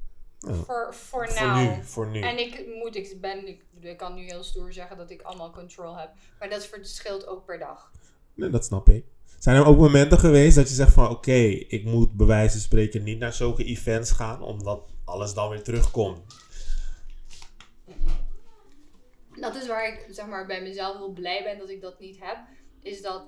Oh, 0.49 0.55
Voor, 0.55 0.95
voor 0.95 1.29
voor 1.29 1.53
nu, 1.57 1.85
voor 1.85 2.07
nu. 2.07 2.21
En 2.21 2.39
ik 2.39 2.67
moet, 2.83 2.97
ik 2.97 3.21
ben, 3.21 3.47
ik, 3.49 3.65
ik 3.81 3.97
kan 3.97 4.15
nu 4.15 4.23
heel 4.23 4.43
stoer 4.43 4.73
zeggen 4.73 4.97
dat 4.97 5.11
ik 5.11 5.23
allemaal 5.23 5.51
control 5.51 5.97
heb. 5.97 6.11
Maar 6.39 6.49
dat 6.51 6.67
verschilt 6.67 7.27
ook 7.27 7.45
per 7.45 7.59
dag. 7.59 7.91
Nee, 8.35 8.51
dat 8.51 8.65
snap 8.65 8.89
ik. 8.89 9.05
Zijn 9.39 9.57
er 9.57 9.67
ook 9.67 9.79
momenten 9.79 10.19
geweest 10.19 10.57
dat 10.57 10.69
je 10.69 10.75
zegt 10.75 10.93
van 10.93 11.09
oké, 11.09 11.41
ik 11.69 11.85
moet 11.85 12.13
bij 12.13 12.27
wijze 12.27 12.53
van 12.53 12.61
spreken 12.61 13.03
niet 13.03 13.19
naar 13.19 13.33
zulke 13.33 13.65
events 13.65 14.11
gaan, 14.11 14.43
omdat 14.43 14.81
alles 15.05 15.35
dan 15.35 15.49
weer 15.49 15.63
terugkomt. 15.63 16.21
Dat 19.41 19.55
is 19.55 19.67
waar 19.67 19.89
ik 19.89 20.07
zeg 20.11 20.27
maar, 20.27 20.47
bij 20.47 20.63
mezelf 20.63 20.97
heel 20.97 21.13
blij 21.13 21.43
ben 21.45 21.59
dat 21.59 21.71
ik 21.71 21.81
dat 21.81 22.01
niet 22.01 22.17
heb. 22.21 22.37
Is 22.83 23.03
dat, 23.03 23.23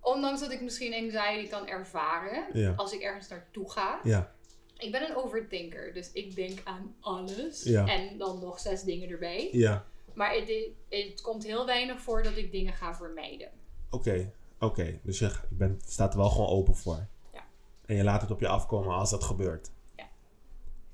ondanks 0.00 0.40
dat 0.40 0.50
ik 0.52 0.60
misschien 0.60 0.94
anxiety 0.94 1.48
kan 1.48 1.66
ervaren 1.68 2.44
Ja. 2.52 2.72
als 2.76 2.92
ik 2.92 3.00
ergens 3.00 3.28
naartoe 3.28 3.70
ga. 3.70 4.00
Ja, 4.04 4.32
Ik 4.78 4.92
ben 4.92 5.08
een 5.10 5.16
overthinker, 5.16 5.92
dus 5.92 6.12
ik 6.12 6.34
denk 6.34 6.58
aan 6.64 6.94
alles. 7.00 7.62
Ja. 7.62 7.86
En 7.86 8.18
dan 8.18 8.38
nog 8.40 8.58
zes 8.60 8.82
dingen 8.82 9.08
erbij. 9.08 9.48
ja. 9.52 9.84
Maar 10.14 10.34
het, 10.34 10.52
het 10.88 11.20
komt 11.20 11.44
heel 11.44 11.66
weinig 11.66 12.00
voor 12.00 12.22
dat 12.22 12.36
ik 12.36 12.52
dingen 12.52 12.72
ga 12.72 12.94
vermijden. 12.94 13.50
Oké, 13.90 14.32
oké. 14.58 14.98
Dus 15.02 15.18
je, 15.18 15.32
bent, 15.48 15.82
staat 15.90 16.12
er 16.12 16.18
wel 16.18 16.30
gewoon 16.30 16.48
open 16.48 16.74
voor. 16.76 17.06
Ja. 17.32 17.44
En 17.86 17.96
je 17.96 18.04
laat 18.04 18.20
het 18.20 18.30
op 18.30 18.40
je 18.40 18.48
afkomen 18.48 18.94
als 18.94 19.10
dat 19.10 19.24
gebeurt. 19.24 19.70
Ja. 19.96 20.08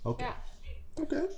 Oké. 0.02 0.22
Ja. 0.24 0.42
Oké. 0.94 1.28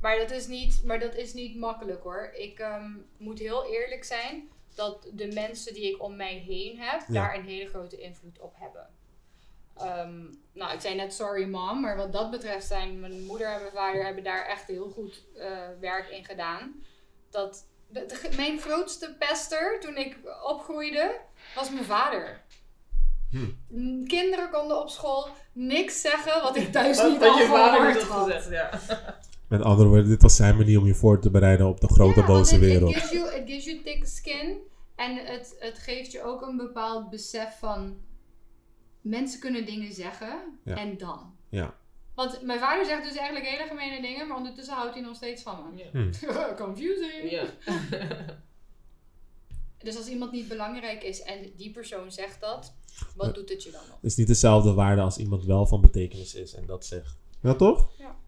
Maar 0.00 0.18
dat 0.18 0.30
is 0.30 0.46
niet, 0.46 0.82
maar 0.84 1.00
dat 1.00 1.14
is 1.14 1.32
niet 1.34 1.56
makkelijk 1.56 2.02
hoor. 2.02 2.30
Ik 2.34 2.58
ehm, 2.58 2.90
moet 3.16 3.38
heel 3.38 3.66
eerlijk 3.66 4.04
zijn 4.04 4.48
dat 4.74 5.08
de 5.12 5.26
mensen 5.26 5.74
die 5.74 5.94
ik 5.94 6.02
om 6.02 6.16
mij 6.16 6.34
heen 6.34 6.78
heb, 6.80 7.00
Ja. 7.00 7.12
daar 7.14 7.34
een 7.34 7.44
hele 7.44 7.68
grote 7.68 8.00
invloed 8.00 8.38
op 8.40 8.54
hebben. 8.58 8.88
Ehm, 9.76 10.20
nou, 10.52 10.72
ik 10.74 10.80
zei 10.80 10.94
net 10.94 11.12
sorry 11.14 11.44
mom, 11.48 11.80
maar 11.80 11.96
wat 11.96 12.12
dat 12.12 12.30
betreft 12.30 12.66
zijn 12.66 13.00
mijn 13.00 13.24
moeder 13.26 13.46
en 13.52 13.60
mijn 13.60 13.72
vader 13.72 14.04
hebben 14.04 14.24
daar 14.24 14.46
echt 14.46 14.66
heel 14.66 14.88
goed 14.90 15.24
eh, 15.36 15.68
werk 15.80 16.08
in 16.08 16.24
gedaan. 16.24 16.82
Dat 17.30 17.66
de- 17.88 18.06
de- 18.06 18.30
mijn 18.36 18.58
grootste 18.60 19.14
pester 19.18 19.80
toen 19.80 19.96
ik 19.96 20.18
opgroeide 20.44 21.20
was 21.54 21.70
mijn 21.70 21.84
vader. 21.84 22.40
Hm. 23.30 24.04
Kinderen 24.06 24.50
konden 24.50 24.80
op 24.80 24.88
school 24.90 25.28
niks 25.52 26.00
zeggen 26.00 26.42
wat 26.42 26.56
ik 26.56 26.72
thuis 26.72 27.02
niet 27.02 27.18
had 27.20 27.28
al 27.30 27.38
je 27.38 27.46
vader 27.46 27.80
gehoord 27.94 28.02
had. 28.02 28.22
gezegd, 28.42 28.50
ja. 28.50 28.70
Met 29.52 29.62
andere 29.62 29.88
woorden, 29.88 30.08
dit 30.08 30.22
was 30.22 30.36
zijn 30.36 30.56
manier 30.56 30.78
om 30.78 30.86
je 30.86 30.94
voor 30.94 31.20
te 31.20 31.30
bereiden 31.30 31.66
op 31.66 31.80
de 31.80 31.88
grote 31.88 32.20
Ja, 32.20 32.26
boze 32.26 32.58
wereld. 32.58 32.90
It 32.90 32.96
gives 32.96 33.10
you, 33.10 33.34
it 33.34 33.50
gives 33.50 33.64
you 33.64 33.82
thick 33.82 34.06
skin. 34.06 34.56
En 34.94 35.16
het, 35.16 35.56
het 35.58 35.78
geeft 35.78 36.12
je 36.12 36.22
ook 36.22 36.42
een 36.42 36.56
bepaald 36.56 37.10
besef 37.10 37.58
van... 37.58 37.96
Mensen 39.00 39.40
kunnen 39.40 39.66
dingen 39.66 39.92
zeggen. 39.92 40.58
Ja. 40.64 40.76
En 40.76 40.98
dan. 40.98 41.34
Ja. 41.48 41.74
Want 42.14 42.42
mijn 42.42 42.58
vader 42.58 42.84
zegt 42.84 43.04
dus 43.04 43.16
eigenlijk 43.16 43.46
hele 43.46 43.68
gemene 43.68 44.02
dingen. 44.02 44.28
Maar 44.28 44.36
ondertussen 44.36 44.74
houdt 44.74 44.94
hij 44.94 45.02
nog 45.02 45.16
steeds 45.16 45.42
van 45.42 45.56
me. 45.74 45.82
Ja. 45.82 45.90
Hm. 45.90 46.54
Confusing. 46.64 47.30
Ja. 47.30 47.44
Dus 49.84 49.96
als 49.96 50.08
iemand 50.08 50.32
niet 50.32 50.48
belangrijk 50.48 51.02
is 51.02 51.22
en 51.22 51.52
die 51.56 51.70
persoon 51.70 52.12
zegt 52.12 52.40
dat. 52.40 52.74
Wat 53.16 53.34
doet 53.34 53.48
het 53.48 53.62
je 53.62 53.70
dan 53.70 53.80
nog? 53.88 53.96
Het 53.96 54.10
is 54.10 54.16
niet 54.16 54.26
dezelfde 54.26 54.72
waarde 54.72 55.02
als 55.02 55.18
iemand 55.18 55.44
wel 55.44 55.66
van 55.66 55.80
betekenis 55.80 56.34
is 56.34 56.54
en 56.54 56.66
dat 56.66 56.86
zegt. 56.86 57.16
Ja, 57.42 57.54
toch? 57.54 57.90
Ja. 57.98 58.20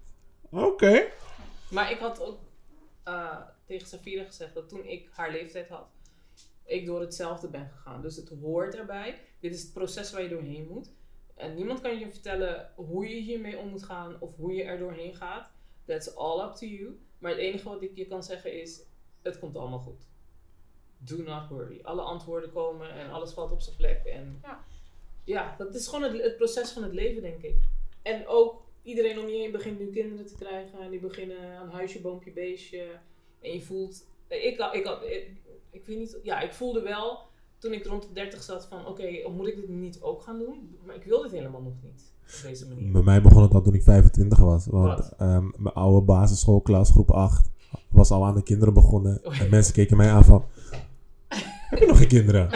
Oké. 0.54 1.10
Maar 1.70 1.90
ik 1.90 1.98
had 1.98 2.20
ook 2.20 2.38
eh, 3.02 3.40
tegen 3.64 3.88
Safira 3.88 4.24
gezegd 4.24 4.54
dat 4.54 4.68
toen 4.68 4.84
ik 4.84 5.08
haar 5.12 5.30
leeftijd 5.30 5.68
had, 5.68 5.86
ik 6.64 6.86
door 6.86 7.00
hetzelfde 7.00 7.48
ben 7.48 7.68
gegaan. 7.68 8.02
Dus 8.02 8.16
het 8.16 8.28
hoort 8.40 8.74
erbij. 8.74 9.20
Dit 9.40 9.54
is 9.54 9.62
het 9.62 9.72
proces 9.72 10.12
waar 10.12 10.22
je 10.22 10.28
doorheen 10.28 10.66
moet. 10.70 10.90
En 11.34 11.54
niemand 11.54 11.80
kan 11.80 11.98
je 11.98 12.10
vertellen 12.10 12.70
hoe 12.74 13.08
je 13.08 13.20
hiermee 13.20 13.58
om 13.58 13.68
moet 13.68 13.82
gaan 13.82 14.16
of 14.20 14.36
hoe 14.36 14.52
je 14.54 14.62
er 14.62 14.78
doorheen 14.78 15.14
gaat. 15.14 15.50
That's 15.84 16.14
all 16.14 16.44
up 16.48 16.54
to 16.54 16.66
you. 16.66 16.98
Maar 17.18 17.30
het 17.30 17.40
enige 17.40 17.68
wat 17.68 17.82
ik 17.82 17.96
je 17.96 18.06
kan 18.06 18.22
zeggen 18.22 18.60
is, 18.60 18.82
het 19.22 19.38
komt 19.38 19.56
allemaal 19.56 19.78
goed. 19.78 20.06
Do 20.98 21.16
not 21.16 21.48
worry. 21.48 21.80
Alle 21.82 22.02
antwoorden 22.02 22.52
komen 22.52 22.90
en 22.90 23.10
alles 23.10 23.32
valt 23.32 23.52
op 23.52 23.60
zijn 23.60 23.76
plek. 23.76 24.04
En 24.04 24.38
Ja. 24.42 24.64
ja, 25.24 25.54
dat 25.58 25.74
is 25.74 25.86
gewoon 25.86 26.12
het, 26.12 26.22
het 26.22 26.36
proces 26.36 26.70
van 26.70 26.82
het 26.82 26.92
leven, 26.92 27.22
denk 27.22 27.42
ik. 27.42 27.56
En 28.02 28.26
ook 28.26 28.63
iedereen 28.84 29.18
om 29.18 29.28
je 29.28 29.36
heen 29.38 29.52
begint 29.52 29.78
nu 29.78 29.86
kinderen 29.90 30.26
te 30.26 30.34
krijgen. 30.34 30.78
En 30.80 30.90
die 30.90 31.00
beginnen 31.00 31.56
aan 31.58 31.68
huisje, 31.70 32.00
boompje, 32.00 32.30
beestje. 32.32 32.84
En 33.40 33.52
je 33.52 33.60
voelt... 33.62 34.06
Ik, 34.28 34.58
had- 34.58 34.74
ik, 34.74 34.84
had, 34.84 35.02
ik, 35.02 35.30
ik 35.70 35.84
weet 35.86 35.98
niet... 35.98 36.18
Ja, 36.22 36.40
ik 36.40 36.52
voelde 36.52 36.80
wel 36.82 37.18
toen 37.58 37.72
ik 37.72 37.84
rond 37.86 38.02
de 38.02 38.12
30 38.12 38.42
zat 38.42 38.66
van... 38.66 38.86
Oké, 38.86 39.28
moet 39.36 39.46
ik 39.48 39.56
dit 39.56 39.68
niet 39.68 39.98
ook 40.02 40.22
gaan 40.22 40.38
doen? 40.38 40.76
Maar 40.84 40.94
ik 40.96 41.04
wil 41.04 41.22
dit 41.22 41.30
helemaal 41.30 41.62
nog 41.62 41.72
niet. 41.82 42.12
Op 42.22 42.48
deze 42.48 42.68
manier. 42.68 42.92
Bij 42.92 43.02
mij 43.02 43.22
begon 43.22 43.42
het 43.42 43.54
al 43.54 43.62
toen 43.62 43.74
ik 43.74 43.82
25 43.82 44.38
was. 44.38 44.66
Want 44.66 45.12
ehm, 45.18 45.44
mijn 45.56 45.74
oude 45.74 46.00
basisschoolklas, 46.06 46.90
groep 46.90 47.10
8, 47.10 47.50
was 47.88 48.10
al 48.10 48.24
aan 48.24 48.34
de 48.34 48.42
kinderen 48.42 48.74
begonnen. 48.74 49.20
Oh 49.24 49.34
ja. 49.36 49.40
En 49.44 49.50
mensen 49.50 49.74
keken 49.74 49.96
mij 49.96 50.10
aan 50.10 50.24
van... 50.24 50.44
Heb 51.70 51.78
je 51.82 51.86
nog 51.86 51.98
geen 51.98 52.08
kinderen? 52.08 52.48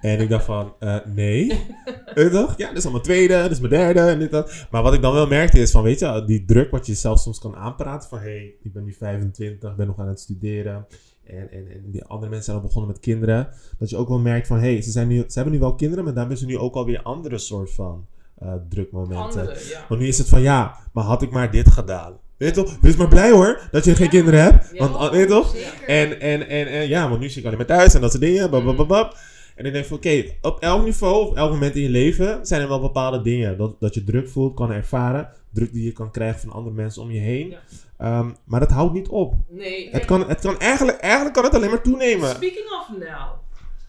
En 0.00 0.20
ik 0.20 0.28
dacht 0.28 0.44
van, 0.44 0.74
eh, 0.78 0.96
nee. 1.04 1.46
Je 2.14 2.28
toch? 2.30 2.54
Ja, 2.56 2.68
dit 2.68 2.76
is 2.76 2.84
al 2.84 2.90
mijn 2.90 3.02
tweede, 3.02 3.42
dit 3.42 3.50
is 3.50 3.60
mijn 3.60 3.72
derde 3.72 4.00
en 4.00 4.18
dit 4.18 4.30
dat. 4.30 4.66
Maar 4.70 4.82
wat 4.82 4.94
ik 4.94 5.02
dan 5.02 5.12
wel 5.12 5.26
merkte 5.26 5.58
is 5.58 5.70
van, 5.70 5.82
weet 5.82 5.98
je, 5.98 6.24
die 6.26 6.44
druk 6.44 6.70
wat 6.70 6.86
je 6.86 6.94
zelf 6.94 7.18
soms 7.18 7.38
kan 7.38 7.56
aanpraten. 7.56 8.08
Van, 8.08 8.18
hé, 8.18 8.24
hey, 8.24 8.54
ik 8.62 8.72
ben 8.72 8.84
nu 8.84 8.92
25, 8.92 9.76
ben 9.76 9.86
nog 9.86 9.98
aan 9.98 10.08
het 10.08 10.20
studeren. 10.20 10.86
En, 11.24 11.50
en, 11.50 11.70
en 11.70 11.90
die 11.90 12.04
andere 12.04 12.30
mensen 12.30 12.44
zijn 12.44 12.56
al 12.56 12.62
begonnen 12.62 12.90
met 12.90 13.00
kinderen. 13.00 13.48
Dat 13.78 13.90
je 13.90 13.96
ook 13.96 14.08
wel 14.08 14.18
merkt 14.18 14.46
van, 14.46 14.58
hé, 14.58 14.72
hey, 14.72 14.82
ze, 14.82 14.90
zijn 14.90 15.08
nu, 15.08 15.16
ze 15.16 15.34
hebben 15.34 15.52
nu 15.52 15.58
wel 15.58 15.74
kinderen, 15.74 16.04
maar 16.04 16.12
daar 16.12 16.22
hebben 16.22 16.40
ze 16.40 16.46
nu 16.46 16.58
ook 16.58 16.74
alweer 16.74 17.02
andere 17.02 17.38
soort 17.38 17.72
van 17.72 18.06
eh, 18.38 18.52
drukmomenten. 18.68 19.40
Andere, 19.40 19.68
ja. 19.68 19.84
Want 19.88 20.00
nu 20.00 20.06
is 20.06 20.18
het 20.18 20.28
van 20.28 20.42
ja, 20.42 20.76
maar 20.92 21.04
had 21.04 21.22
ik 21.22 21.30
maar 21.30 21.50
dit 21.50 21.70
gedaan. 21.70 22.18
Weet 22.36 22.54
je 22.54 22.62
toch? 22.62 22.78
Wees 22.80 22.96
maar 22.96 23.08
blij 23.08 23.30
hoor 23.30 23.68
dat 23.70 23.84
je 23.84 23.94
geen 23.94 24.08
kinderen 24.08 24.42
hebt. 24.42 24.78
Want, 24.78 24.94
ah, 24.94 25.10
weet 25.10 25.20
je 25.20 25.26
toch? 25.26 25.56
Zeker. 25.56 25.88
En, 25.88 26.20
en, 26.20 26.48
en, 26.48 26.66
en 26.66 26.88
ja, 26.88 27.08
want 27.08 27.20
nu 27.20 27.28
zit 27.28 27.36
ik 27.36 27.44
alleen 27.44 27.56
maar 27.56 27.66
thuis 27.66 27.94
en 27.94 28.00
dat 28.00 28.10
soort 28.10 28.22
dingen. 28.22 28.50
Bab, 28.50 28.64
bab, 28.64 28.76
bab, 28.76 28.88
bab. 28.88 29.16
En 29.54 29.64
ik 29.64 29.72
denk 29.72 29.84
van 29.84 29.96
oké, 29.96 30.24
op 30.42 30.60
elk 30.60 30.84
niveau, 30.84 31.26
op 31.26 31.36
elk 31.36 31.50
moment 31.50 31.74
in 31.74 31.82
je 31.82 31.88
leven 31.88 32.46
zijn 32.46 32.60
er 32.60 32.68
wel 32.68 32.80
bepaalde 32.80 33.22
dingen. 33.22 33.56
Dat, 33.56 33.80
dat 33.80 33.94
je 33.94 34.04
druk 34.04 34.28
voelt, 34.28 34.54
kan 34.54 34.72
ervaren. 34.72 35.28
Druk 35.50 35.72
die 35.72 35.84
je 35.84 35.92
kan 35.92 36.10
krijgen 36.10 36.40
van 36.40 36.52
andere 36.52 36.74
mensen 36.74 37.02
om 37.02 37.10
je 37.10 37.20
heen. 37.20 37.48
Ja. 37.48 37.60
Ehm, 37.98 38.30
maar 38.44 38.60
dat 38.60 38.70
houdt 38.70 38.92
niet 38.92 39.08
op. 39.08 39.34
Nee. 39.48 39.90
Het 39.90 40.04
kan, 40.04 40.28
het 40.28 40.40
kan 40.40 40.58
eigenlijk, 40.58 40.98
eigenlijk 40.98 41.34
kan 41.34 41.44
het 41.44 41.54
alleen 41.54 41.70
maar 41.70 41.82
toenemen. 41.82 42.28
Speaking 42.28 42.70
of 42.70 42.88
now, 42.98 43.32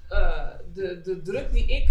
eh, 0.09 0.47
de, 0.73 1.01
de 1.03 1.21
druk 1.21 1.53
die 1.53 1.65
ik, 1.65 1.89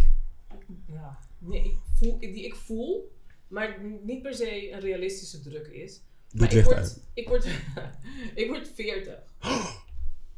ja, 0.92 1.18
nee, 1.38 1.64
ik 1.64 1.74
voel, 1.98 2.18
die 2.18 2.44
ik 2.44 2.54
voel, 2.54 3.12
maar 3.48 3.76
niet 4.02 4.22
per 4.22 4.34
se 4.34 4.72
een 4.72 4.80
realistische 4.80 5.40
druk 5.40 5.66
is. 5.66 6.00
Doe 6.30 6.42
het 6.42 6.50
ik 6.50 6.52
licht 6.52 6.66
word, 6.66 6.78
uit. 6.78 7.00
ik 7.14 7.28
word, 7.28 7.46
ik 8.42 8.48
word 8.48 8.68
40. 8.74 9.14
Oh, 9.40 9.76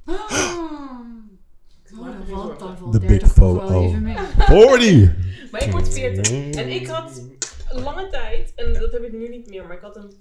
dan 1.90 2.26
valt, 2.26 2.58
dan 2.58 2.78
valt 2.78 2.92
The 2.92 2.98
30 2.98 3.34
big 3.34 4.00
mee. 4.00 4.16
40! 4.78 5.50
Maar 5.50 5.64
ik 5.64 5.70
word 5.70 5.88
40. 5.88 6.54
En 6.54 6.68
ik 6.68 6.86
had 6.86 7.22
een 7.68 7.82
lange 7.82 8.08
tijd, 8.08 8.54
en 8.54 8.72
dat 8.72 8.92
heb 8.92 9.02
ik 9.02 9.12
nu 9.12 9.28
niet 9.28 9.48
meer, 9.48 9.66
maar 9.66 9.76
ik 9.76 9.82
had 9.82 9.96
een, 9.96 10.12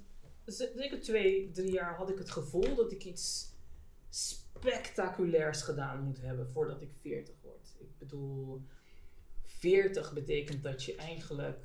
zeker 0.46 1.00
twee, 1.00 1.50
drie 1.50 1.72
jaar 1.72 1.94
had 1.94 2.10
ik 2.10 2.18
het 2.18 2.30
gevoel 2.30 2.74
dat 2.74 2.92
ik 2.92 3.04
iets 3.04 3.46
spectaculairs 4.08 5.62
gedaan 5.62 6.02
moet 6.02 6.20
hebben 6.20 6.48
voordat 6.50 6.82
ik 6.82 6.90
40 7.00 7.34
word. 7.42 7.76
Ik 7.78 7.98
bedoel, 7.98 8.62
40 9.44 10.12
betekent 10.12 10.62
dat 10.62 10.84
je 10.84 10.96
eigenlijk, 10.96 11.58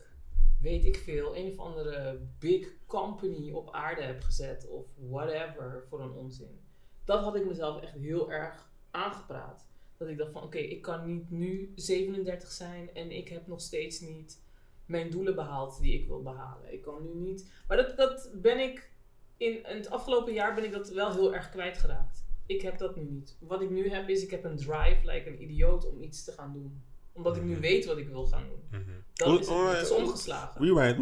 weet 0.64 0.86
ik 0.86 0.98
veel, 0.98 1.36
een 1.36 1.52
of 1.52 1.58
andere 1.58 2.20
big 2.40 2.74
company 2.86 3.52
op 3.52 3.72
aarde 3.72 4.02
hebt 4.02 4.24
gezet 4.24 4.68
of 4.68 4.86
whatever 5.10 5.86
voor 5.90 6.02
een 6.02 6.12
onzin. 6.12 6.60
Dat 7.06 7.24
had 7.24 7.36
ik 7.36 7.46
mezelf 7.46 7.82
echt 7.82 7.94
heel 7.94 8.32
erg 8.32 8.70
aangepraat. 8.92 9.68
Dat 9.98 10.08
ik 10.08 10.18
dacht 10.18 10.32
van 10.32 10.44
oké, 10.44 10.58
ik 10.58 10.82
kan 10.82 11.06
niet 11.06 11.30
nu 11.30 11.72
37 11.76 12.52
zijn 12.52 12.94
en 12.94 13.12
ik 13.12 13.28
heb 13.28 13.48
nog 13.48 13.62
steeds 13.62 14.00
niet 14.00 14.42
mijn 14.86 15.10
doelen 15.10 15.36
behaald 15.36 15.82
die 15.82 15.94
ik 15.94 16.08
wil 16.08 16.22
behalen. 16.22 16.74
Ik 16.74 16.82
kan 16.82 17.04
nu 17.04 17.30
niet. 17.30 17.52
Maar 17.68 17.78
dat, 17.78 17.98
dat 17.98 18.32
ben 18.34 18.60
ik 18.60 18.92
in, 19.38 19.54
in 19.54 19.76
het 19.78 19.90
afgelopen 19.90 20.34
jaar 20.34 20.56
ben 20.56 20.64
ik 20.64 20.72
dat 20.72 20.90
wel 20.90 21.12
heel 21.12 21.34
erg 21.34 21.50
kwijtgeraakt. 21.50 22.26
Ik 22.46 22.62
heb 22.62 22.78
dat 22.78 22.96
nu 22.96 23.04
niet. 23.04 23.38
Wat 23.40 23.62
ik 23.62 23.70
nu 23.70 23.90
heb 23.90 24.10
is, 24.10 24.24
ik 24.24 24.32
heb 24.32 24.44
een 24.44 24.58
drive, 24.58 25.00
like 25.04 25.30
een 25.30 25.42
idioot, 25.42 25.86
om 25.90 26.02
iets 26.02 26.24
te 26.24 26.32
gaan 26.32 26.54
doen. 26.54 26.84
Omdat 27.14 27.36
ik 27.36 27.44
nu 27.44 27.52
Mhm. 27.52 27.62
weet 27.62 27.86
wat 27.86 27.98
ik 27.98 28.08
wil 28.08 28.26
gaan 28.26 28.44
doen. 28.50 28.82
Dat 29.14 29.28
is 29.28 29.48
het, 29.48 29.48
hoe- 29.58 29.68
het 29.68 29.82
is 29.82 29.92
omgeslagen. 29.92 30.62
Rewind. 30.66 31.00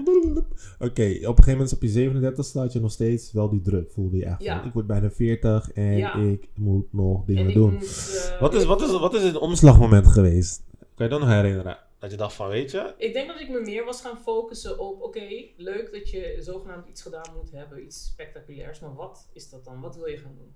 Oké, 0.79 0.83
op 0.83 1.37
een 1.37 1.43
gegeven 1.43 1.51
moment 1.51 1.73
op 1.73 1.81
je 1.81 1.87
37 1.87 2.45
staat 2.45 2.73
je 2.73 2.79
nog 2.79 2.91
steeds 2.91 3.31
wel 3.31 3.49
die 3.49 3.61
druk. 3.61 3.91
Voelde 3.91 4.17
je 4.17 4.25
echt 4.25 4.43
Ja. 4.43 4.63
ik 4.63 4.73
word 4.73 4.87
bijna 4.87 5.09
40 5.11 5.71
en 5.71 5.97
Ja. 5.97 6.13
ik 6.15 6.47
moet 6.55 6.93
nog 6.93 7.25
dingen 7.25 7.53
doen. 7.53 7.73
moet, 7.73 8.27
eh, 8.31 8.39
Wat 8.39 8.53
is, 8.53 8.63
wat, 8.65 8.81
is, 8.81 8.91
wat 8.91 9.13
is 9.13 9.23
het 9.23 9.37
omslagmoment 9.37 10.07
geweest? 10.07 10.63
Kan 10.95 11.05
je 11.05 11.11
dat 11.11 11.19
nog 11.19 11.29
herinneren? 11.29 11.77
Dat 11.99 12.11
je 12.11 12.17
dacht 12.17 12.33
van, 12.33 12.47
weet 12.49 12.71
je? 12.71 12.93
Ik 12.97 13.13
denk 13.13 13.27
dat 13.27 13.39
ik 13.39 13.49
me 13.49 13.59
meer 13.61 13.85
was 13.85 14.01
gaan 14.01 14.17
focussen 14.17 14.79
op, 14.79 15.01
oké, 15.01 15.27
leuk 15.57 15.91
dat 15.91 16.09
je 16.09 16.37
zogenaamd 16.39 16.87
iets 16.87 17.01
gedaan 17.01 17.33
moet 17.35 17.51
hebben, 17.51 17.83
iets 17.83 18.05
spectaculairs, 18.05 18.79
maar 18.79 18.93
wat 18.95 19.27
is 19.33 19.49
dat 19.49 19.65
dan? 19.65 19.81
Wat 19.81 19.95
wil 19.95 20.07
je 20.07 20.17
gaan 20.17 20.35
doen? 20.37 20.53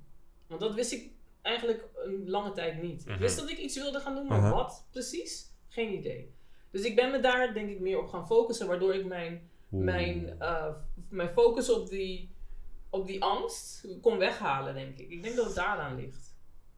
Want 0.47 0.62
dat 0.62 0.76
wist 0.76 0.91
ik 0.93 1.12
eigenlijk 1.46 1.84
een 1.96 2.30
lange 2.30 2.52
tijd 2.52 2.82
niet. 2.82 3.02
Ik 3.02 3.08
Mhm. 3.08 3.20
wist 3.20 3.39
dat 3.39 3.50
ik 3.50 3.58
iets 3.58 3.76
wilde 3.76 4.00
gaan 4.00 4.16
doen, 4.16 4.28
maar 4.28 4.38
Aha. 4.39 4.54
wat 4.54 4.88
precies? 4.91 5.52
Geen 5.68 5.93
idee. 5.93 6.34
Dus 6.72 6.82
ik 6.84 6.96
ben 6.96 7.12
me 7.12 7.20
daar 7.20 7.54
denk 7.54 7.70
ik 7.70 7.80
meer 7.80 8.00
op 8.00 8.08
gaan 8.08 8.26
focussen, 8.28 8.68
waardoor 8.68 8.93
ik 8.96 9.06
mijn, 9.06 9.50
mijn, 9.70 10.36
eh, 10.39 10.74
mijn 11.10 11.30
focus 11.30 11.70
op 11.70 11.89
die, 11.89 12.34
op 12.89 13.08
die 13.08 13.24
angst 13.24 13.88
kon 14.02 14.18
weghalen, 14.18 14.74
denk 14.74 14.98
ik. 14.98 15.10
Ik 15.10 15.24
denk 15.24 15.36
dat 15.36 15.46
het 15.46 15.56
daaraan 15.56 15.96
ligt. 15.96 16.34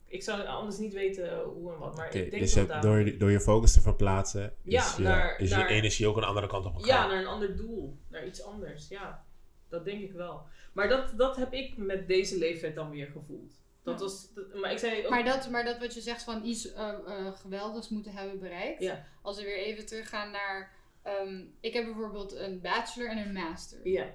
Ik 0.08 0.24
zou 0.24 0.46
anders 0.46 0.78
niet 0.78 0.94
weten 0.94 1.40
hoe 1.44 1.72
en 1.74 1.80
wat, 1.80 1.96
maar 1.96 2.06
ik 2.16 2.30
denk 2.30 2.42
dus 2.42 2.54
dat 2.54 2.68
je, 2.68 2.80
door, 2.80 3.18
door 3.18 3.32
je 3.32 3.40
focus 3.40 3.74
te 3.74 3.82
verplaatsen, 3.82 4.54
Ja, 4.64 4.84
is, 4.86 4.96
je, 4.96 5.02
naar- 5.04 5.40
is 5.40 5.50
je 5.50 5.56
naar- 5.56 5.68
energie 5.68 6.08
ook 6.08 6.18
een 6.18 6.24
andere 6.24 6.48
kant 6.48 6.66
op 6.66 6.72
Ja, 6.78 6.80
gegaan. 6.80 7.10
naar 7.10 7.20
een 7.20 7.28
ander 7.28 7.58
doel. 7.58 7.98
Naar 8.10 8.26
iets 8.26 8.44
anders, 8.44 8.88
ja. 8.88 9.26
Dat 9.70 9.86
denk 9.86 10.02
ik 10.02 10.12
wel. 10.12 10.42
Maar 10.74 10.88
dat, 10.90 11.14
dat 11.18 11.36
heb 11.36 11.54
ik 11.54 11.78
met 11.78 12.08
deze 12.08 12.38
leeftijd 12.38 12.76
dan 12.76 12.90
weer 12.90 13.08
gevoeld. 13.08 13.54
Dat 13.88 14.00
Ja. 14.00 14.06
was, 14.06 14.28
dat- 14.36 14.62
maar 14.62 14.72
ik 14.72 14.78
zei 14.80 15.04
ook... 15.06 15.10
Maar 15.10 15.24
dat, 15.24 15.50
maar 15.50 15.64
dat 15.66 15.80
wat 15.80 15.94
je 15.94 16.02
zegt 16.02 16.24
van 16.24 16.46
iets 16.46 16.74
eh, 16.74 16.88
eh, 16.88 16.94
geweldigs 17.42 17.90
moeten 17.90 18.12
hebben 18.12 18.40
bereikt. 18.40 18.82
Ja, 18.84 19.04
Als 19.22 19.38
we 19.38 19.44
weer 19.44 19.58
even 19.58 19.86
teruggaan 19.86 20.32
naar. 20.32 20.72
ehm, 21.04 21.40
ik 21.62 21.74
heb 21.74 21.86
bijvoorbeeld 21.86 22.36
een 22.36 22.60
bachelor 22.62 23.10
en 23.10 23.18
een 23.18 23.34
master. 23.34 23.78
ja. 23.84 24.06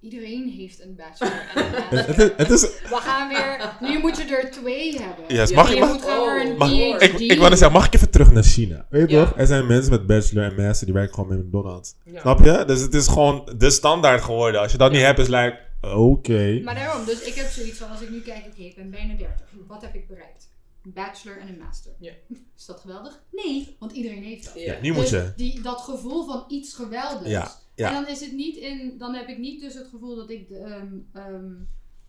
Iedereen 0.00 0.48
heeft 0.48 0.80
een 0.80 0.94
bachelor 0.96 1.32
en 1.54 1.64
een 1.64 1.70
master. 1.70 2.06
het, 2.14 2.18
is- 2.18 2.30
het 2.36 2.50
is, 2.50 2.60
We 2.82 2.96
gaan 2.96 3.28
weer. 3.28 3.76
Nu 3.80 3.98
moet 3.98 4.16
je 4.16 4.24
er 4.36 4.50
twee 4.50 5.00
hebben. 5.00 5.24
Yes, 5.36 5.50
Ja, 5.50 5.56
mag 5.56 5.72
je 5.74 5.80
mag, 5.80 5.92
moet 5.92 6.02
gaan 6.02 6.18
Oh, 6.20 6.34
weer 6.34 6.50
een 6.50 6.56
mag- 6.56 6.68
PhD. 6.68 7.02
ik, 7.02 7.18
ik 7.18 7.38
zeggen, 7.40 7.72
mag 7.72 7.86
ik 7.86 7.94
even 7.94 8.10
terug 8.10 8.32
naar 8.32 8.42
China? 8.42 8.86
Weet 8.90 9.10
je 9.10 9.16
Ja. 9.16 9.24
toch? 9.24 9.38
Er 9.38 9.46
zijn 9.46 9.66
mensen 9.66 9.90
met 9.90 10.06
bachelor 10.06 10.44
en 10.44 10.64
master 10.66 10.86
die 10.86 10.94
werken 10.94 11.14
gewoon 11.14 11.28
met 11.28 11.44
McDonald's. 11.46 11.94
ja. 12.04 12.20
Snap 12.20 12.44
je? 12.44 12.64
Dus 12.66 12.80
het 12.80 12.94
is 12.94 13.06
gewoon 13.08 13.52
de 13.56 13.70
standaard 13.70 14.22
geworden. 14.22 14.60
Als 14.60 14.72
je 14.72 14.78
dat 14.78 14.92
niet 14.92 15.00
hebt, 15.00 15.18
is 15.18 15.28
like, 15.28 15.58
oké. 15.80 16.60
Maar 16.64 16.74
daarom, 16.74 17.04
dus 17.04 17.22
ik 17.22 17.34
heb 17.34 17.46
zoiets 17.46 17.78
van, 17.78 17.90
als 17.90 18.00
ik 18.00 18.10
nu 18.10 18.20
kijk, 18.20 18.46
oké, 18.46 18.62
ik 18.62 18.74
ben 18.74 18.90
bijna 18.90 19.14
30. 19.14 19.46
Wat 19.66 19.82
heb 19.82 19.94
ik 19.94 20.08
bereikt? 20.08 20.48
Een 20.84 20.92
bachelor 20.92 21.38
en 21.38 21.48
een 21.48 21.58
master. 21.58 21.92
Ja. 21.98 22.12
Is 22.56 22.66
dat 22.66 22.80
geweldig? 22.80 23.22
Nee, 23.30 23.76
want 23.78 23.92
iedereen 23.92 24.22
heeft 24.22 24.44
dat. 24.44 24.54
Ja. 24.54 24.72
Ja, 24.72 24.80
nu 24.80 24.92
moet 24.92 25.10
Dus 25.10 25.34
die, 25.36 25.60
dat 25.60 25.80
gevoel 25.80 26.24
van 26.24 26.44
iets 26.48 26.74
geweldigs. 26.74 27.30
Ja, 27.30 27.52
ja. 27.74 27.88
En 27.88 27.94
dan 27.94 28.12
is 28.12 28.20
het 28.20 28.32
niet 28.32 28.56
in, 28.56 28.98
dan 28.98 29.14
heb 29.14 29.28
ik 29.28 29.38
niet 29.38 29.60
dus 29.60 29.74
het 29.74 29.88
gevoel 29.88 30.16
dat 30.16 30.30
ik 30.30 30.48
de, 30.48 30.58
ehm, 30.58 30.94
ehm, 31.12 31.52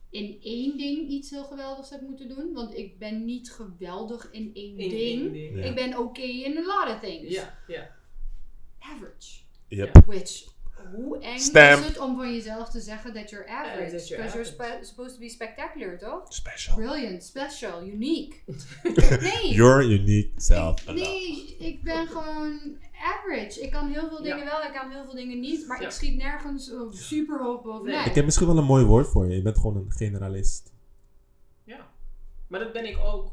in 0.09 0.39
één 0.41 0.77
ding 0.77 1.09
iets 1.09 1.29
heel 1.29 1.43
geweldigs 1.43 1.89
heb 1.89 2.01
moeten 2.01 2.27
doen. 2.27 2.53
Want 2.53 2.77
ik 2.77 2.99
ben 2.99 3.25
niet 3.25 3.51
geweldig 3.51 4.31
in 4.31 4.51
één 4.53 4.77
ding. 4.77 4.91
ding. 5.31 5.55
Ja. 5.55 5.63
Ik 5.63 5.75
ben 5.75 5.97
oké 5.97 6.21
in 6.21 6.57
a 6.57 6.61
lot 6.61 6.95
of 6.95 6.99
things. 7.01 7.33
Ja, 7.33 7.57
ja. 7.67 7.89
Average. 8.79 9.39
Yep. 9.67 10.03
Which, 10.05 10.45
hoe 10.95 11.19
eng 11.19 11.37
Stamp. 11.37 11.79
is 11.79 11.87
het 11.87 11.99
om 11.99 12.15
van 12.15 12.33
jezelf 12.33 12.69
te 12.69 12.79
zeggen 12.79 13.13
that 13.13 13.29
you're 13.29 13.49
average? 13.49 13.91
you're 13.91 14.23
Because 14.23 14.33
you're 14.33 14.43
spe- 14.45 14.85
supposed 14.85 15.13
to 15.13 15.19
be 15.19 15.29
spectacular, 15.29 15.97
toch? 15.97 16.33
Special. 16.33 16.75
Brilliant, 16.75 17.23
special, 17.23 17.87
unique. 17.87 18.35
nee. 19.21 19.53
Your 19.53 19.83
unique 19.83 20.31
self. 20.41 20.85
Nee, 20.85 21.55
ik 21.59 21.83
ben 21.83 22.07
gewoon 22.07 22.77
average. 23.03 23.61
Ik 23.61 23.71
kan 23.71 23.91
heel 23.91 24.07
veel 24.07 24.21
dingen 24.21 24.37
Ja. 24.37 24.45
wel, 24.45 24.63
ik 24.63 24.73
kan 24.73 24.91
heel 24.91 25.03
veel 25.03 25.15
dingen 25.15 25.39
niet, 25.39 25.67
maar 25.67 25.79
Ja. 25.81 25.85
ik 25.87 25.91
schiet 25.93 26.15
nergens 26.17 26.71
super 26.91 27.39
hoog 27.43 27.61
bovenuit. 27.61 27.97
Nee. 27.99 28.05
Ik 28.09 28.15
heb 28.15 28.25
misschien 28.25 28.47
wel 28.47 28.57
een 28.57 28.63
mooi 28.63 28.85
woord 28.85 29.07
voor 29.07 29.27
je. 29.29 29.35
Je 29.35 29.41
bent 29.41 29.57
gewoon 29.57 29.75
een 29.75 29.91
generalist. 29.91 30.71
ja. 31.63 31.89
Maar 32.47 32.59
dat 32.59 32.73
ben 32.73 32.85
ik 32.85 32.97
ook. 32.97 33.31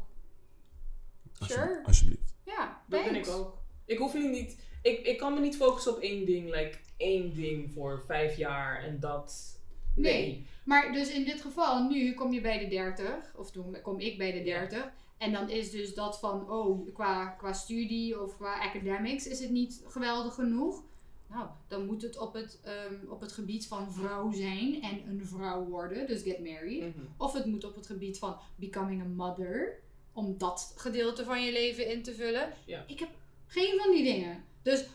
Alsjeblieft. 1.39 1.69
Sure. 1.69 1.85
Alsjeblieft. 1.85 2.33
Ja, 2.45 2.81
Dat 2.87 3.03
ben 3.03 3.15
ik 3.15 3.27
ook. 3.27 3.57
Ik 3.85 3.97
hoef 3.97 4.13
nu 4.13 4.29
niet... 4.29 4.57
Ik, 4.81 4.99
ik 4.99 5.17
kan 5.17 5.33
me 5.33 5.39
niet 5.39 5.55
focussen 5.55 5.91
op 5.95 5.99
één 6.01 6.25
ding. 6.25 6.45
Like, 6.55 6.77
één 6.99 7.33
ding 7.33 7.71
voor 7.71 8.03
vijf 8.05 8.37
jaar 8.37 8.83
en 8.83 8.99
dat... 8.99 9.57
Nee. 9.95 10.13
Nee. 10.13 10.47
Maar 10.63 10.93
dus 10.93 11.11
in 11.11 11.25
dit 11.25 11.41
geval, 11.41 11.83
nu 11.83 12.13
kom 12.13 12.33
je 12.33 12.41
bij 12.41 12.59
de 12.59 12.67
30, 12.67 13.33
of 13.35 13.51
toen 13.51 13.81
kom 13.81 13.99
ik 13.99 14.17
bij 14.17 14.31
de 14.31 14.43
30. 14.43 14.91
En 15.17 15.31
dan 15.31 15.49
is 15.49 15.71
dus 15.71 15.93
dat 15.93 16.19
van, 16.19 16.49
oh, 16.51 16.93
qua, 16.93 17.25
qua 17.27 17.53
studie 17.53 18.21
of 18.21 18.35
qua 18.35 18.59
academics 18.59 19.27
is 19.27 19.39
het 19.39 19.49
niet 19.49 19.83
geweldig 19.87 20.33
genoeg. 20.33 20.83
Nou, 21.29 21.47
dan 21.67 21.85
moet 21.85 22.01
het 22.01 22.17
op 22.17 22.33
het, 22.33 22.59
ehm, 22.63 23.09
op 23.09 23.21
het 23.21 23.31
gebied 23.31 23.67
van 23.67 23.93
vrouw 23.93 24.31
zijn 24.31 24.81
en 24.81 25.07
een 25.07 25.25
vrouw 25.25 25.65
worden, 25.65 26.07
dus 26.07 26.21
get 26.21 26.39
married. 26.39 26.81
Mhm. 26.81 27.05
Of 27.17 27.33
het 27.33 27.45
moet 27.45 27.63
op 27.63 27.75
het 27.75 27.85
gebied 27.85 28.19
van 28.19 28.37
becoming 28.55 29.01
a 29.01 29.05
mother, 29.05 29.79
om 30.13 30.37
dat 30.37 30.73
gedeelte 30.75 31.23
van 31.23 31.45
je 31.45 31.51
leven 31.51 31.91
in 31.91 32.03
te 32.03 32.13
vullen. 32.13 32.53
Ja. 32.65 32.83
Ik 32.87 32.99
heb 32.99 33.09
geen 33.47 33.79
van 33.79 33.91
die 33.91 34.03
dingen. 34.03 34.43
Dus 34.61 34.85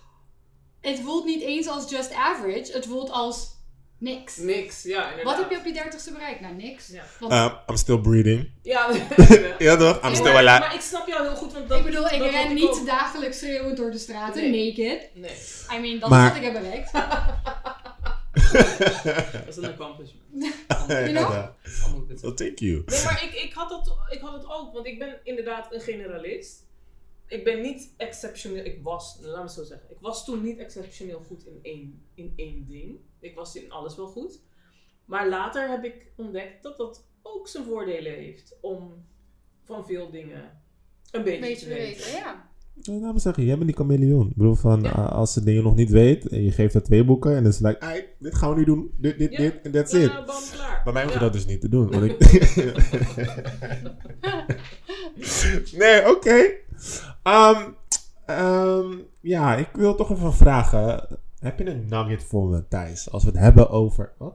het 0.84 1.00
voelt 1.04 1.24
niet 1.24 1.42
eens 1.42 1.66
als 1.68 1.90
just 1.90 2.12
average, 2.12 2.72
het 2.72 2.86
voelt 2.86 3.10
als 3.10 3.52
niks. 3.98 4.36
Niks, 4.36 4.82
ja 4.82 5.02
inderdaad. 5.10 5.24
Wat 5.24 5.42
heb 5.42 5.50
je 5.50 5.56
op 5.58 5.64
je 5.64 5.72
dertigste 5.72 6.12
bereikt? 6.12 6.40
Nou, 6.40 6.54
niks. 6.54 6.88
Ja. 6.88 7.02
Want, 7.20 7.32
Um, 7.32 7.58
I'm 7.68 7.76
still 7.76 7.98
breathing. 7.98 8.50
Ja, 8.62 8.90
Ja 9.58 9.76
toch? 9.76 9.96
I'm 10.02 10.08
Ja, 10.08 10.14
still 10.14 10.32
maar, 10.32 10.48
alive. 10.48 10.58
maar 10.58 10.74
ik 10.74 10.80
snap 10.80 11.06
jou 11.06 11.22
heel 11.26 11.36
goed, 11.36 11.52
want 11.52 11.68
dat 11.68 11.78
ik 11.78 11.84
bedoel, 11.84 12.04
ik 12.06 12.30
ren 12.30 12.54
niet 12.54 12.64
ook. 12.68 12.86
dagelijks 12.86 13.38
schreeuwend 13.38 13.76
door 13.76 13.90
de 13.90 13.98
straten, 13.98 14.50
Nee. 14.50 14.66
naked. 14.76 15.08
Nee, 15.14 15.30
I 15.78 15.80
mean, 15.80 15.98
dat 15.98 16.08
Maar- 16.10 16.26
is 16.26 16.40
wat 16.40 16.48
ik 16.48 16.52
heb 16.52 16.62
bereikt. 16.62 16.92
dat 19.32 19.48
is 19.48 19.56
een 19.56 19.64
accomplishment. 19.66 20.54
You 20.88 21.08
know? 21.12 22.36
Thank 22.36 22.58
you. 22.58 22.82
Nee, 22.86 23.04
maar 23.04 23.22
ik, 23.24 23.32
ik, 23.42 23.52
had 23.54 23.68
dat, 23.68 23.96
ik 24.10 24.20
had 24.20 24.32
het 24.32 24.46
ook, 24.48 24.72
want 24.72 24.86
ik 24.86 24.98
ben 24.98 25.18
inderdaad 25.24 25.72
een 25.74 25.80
generalist. 25.80 26.63
Ik 27.34 27.44
ben 27.44 27.60
niet 27.62 27.94
exceptioneel, 27.96 28.64
ik 28.64 28.78
was, 28.82 29.18
laat 29.22 29.42
me 29.42 29.50
zo 29.50 29.64
zeggen, 29.64 29.90
ik 29.90 29.96
was 30.00 30.24
toen 30.24 30.42
niet 30.42 30.58
exceptioneel 30.58 31.20
goed 31.26 31.46
in 31.46 31.58
één, 31.62 32.02
in 32.14 32.32
één 32.36 32.66
ding. 32.66 32.98
Ik 33.20 33.34
was 33.34 33.56
in 33.56 33.70
alles 33.70 33.96
wel 33.96 34.06
goed. 34.06 34.40
Maar 35.04 35.28
later 35.28 35.68
heb 35.68 35.84
ik 35.84 36.12
ontdekt 36.16 36.62
dat 36.62 36.76
dat 36.76 37.06
ook 37.22 37.48
zijn 37.48 37.64
voordelen 37.64 38.12
heeft 38.12 38.58
om 38.60 39.06
van 39.64 39.86
veel 39.86 40.10
dingen 40.10 40.62
een 41.10 41.22
beetje, 41.24 41.40
Beetje 41.40 41.56
te 41.66 41.72
te 41.72 41.78
weten. 41.80 42.04
weten, 42.04 42.12
ja. 42.18 42.52
Nou, 42.74 43.00
laat 43.00 43.12
me 43.12 43.18
zeggen, 43.20 43.44
jij 43.44 43.54
bent 43.54 43.66
die 43.66 43.76
chameleon. 43.76 44.28
Ik 44.28 44.36
bedoel 44.36 44.54
van, 44.54 44.82
Ja. 44.82 44.90
uh, 44.98 45.12
als 45.12 45.32
ze 45.32 45.44
dingen 45.44 45.62
nog 45.62 45.74
niet 45.74 45.90
weet, 45.90 46.28
en 46.28 46.42
je 46.42 46.52
geeft 46.52 46.74
haar 46.74 46.82
twee 46.82 47.04
boeken 47.04 47.30
en 47.36 47.42
dan 47.42 47.52
is 47.52 47.58
het 47.58 47.66
like, 47.66 47.80
"Ai, 47.80 48.04
dit 48.18 48.34
gaan 48.34 48.50
we 48.50 48.56
nu 48.56 48.64
doen, 48.64 48.90
dit, 48.98 49.18
dit, 49.18 49.30
Ja. 49.32 49.38
dit, 49.38 49.60
en 49.62 49.72
that's 49.72 49.92
it. 49.92 50.10
klaar. 50.52 50.80
Bij 50.84 50.92
mij 50.92 51.02
hoef 51.02 51.12
je 51.12 51.18
Ja. 51.18 51.24
dat 51.24 51.32
dus 51.32 51.46
niet 51.46 51.60
te 51.60 51.68
doen. 51.68 51.90
Want 51.90 52.04
ik... 52.04 52.18
nee, 55.82 56.08
oké. 56.16 56.50
Ehm, 57.24 57.68
ehm, 58.26 58.98
ja, 59.20 59.54
ik 59.56 59.68
wil 59.72 59.94
toch 59.94 60.10
even 60.10 60.34
vragen. 60.34 61.06
Heb 61.38 61.58
je 61.58 61.66
een 61.66 61.86
nugget 61.88 62.24
voor 62.24 62.48
me, 62.48 62.68
Thijs? 62.68 63.10
Als 63.10 63.24
we 63.24 63.30
het 63.30 63.38
hebben 63.38 63.70
over... 63.70 64.12
Wat? 64.18 64.34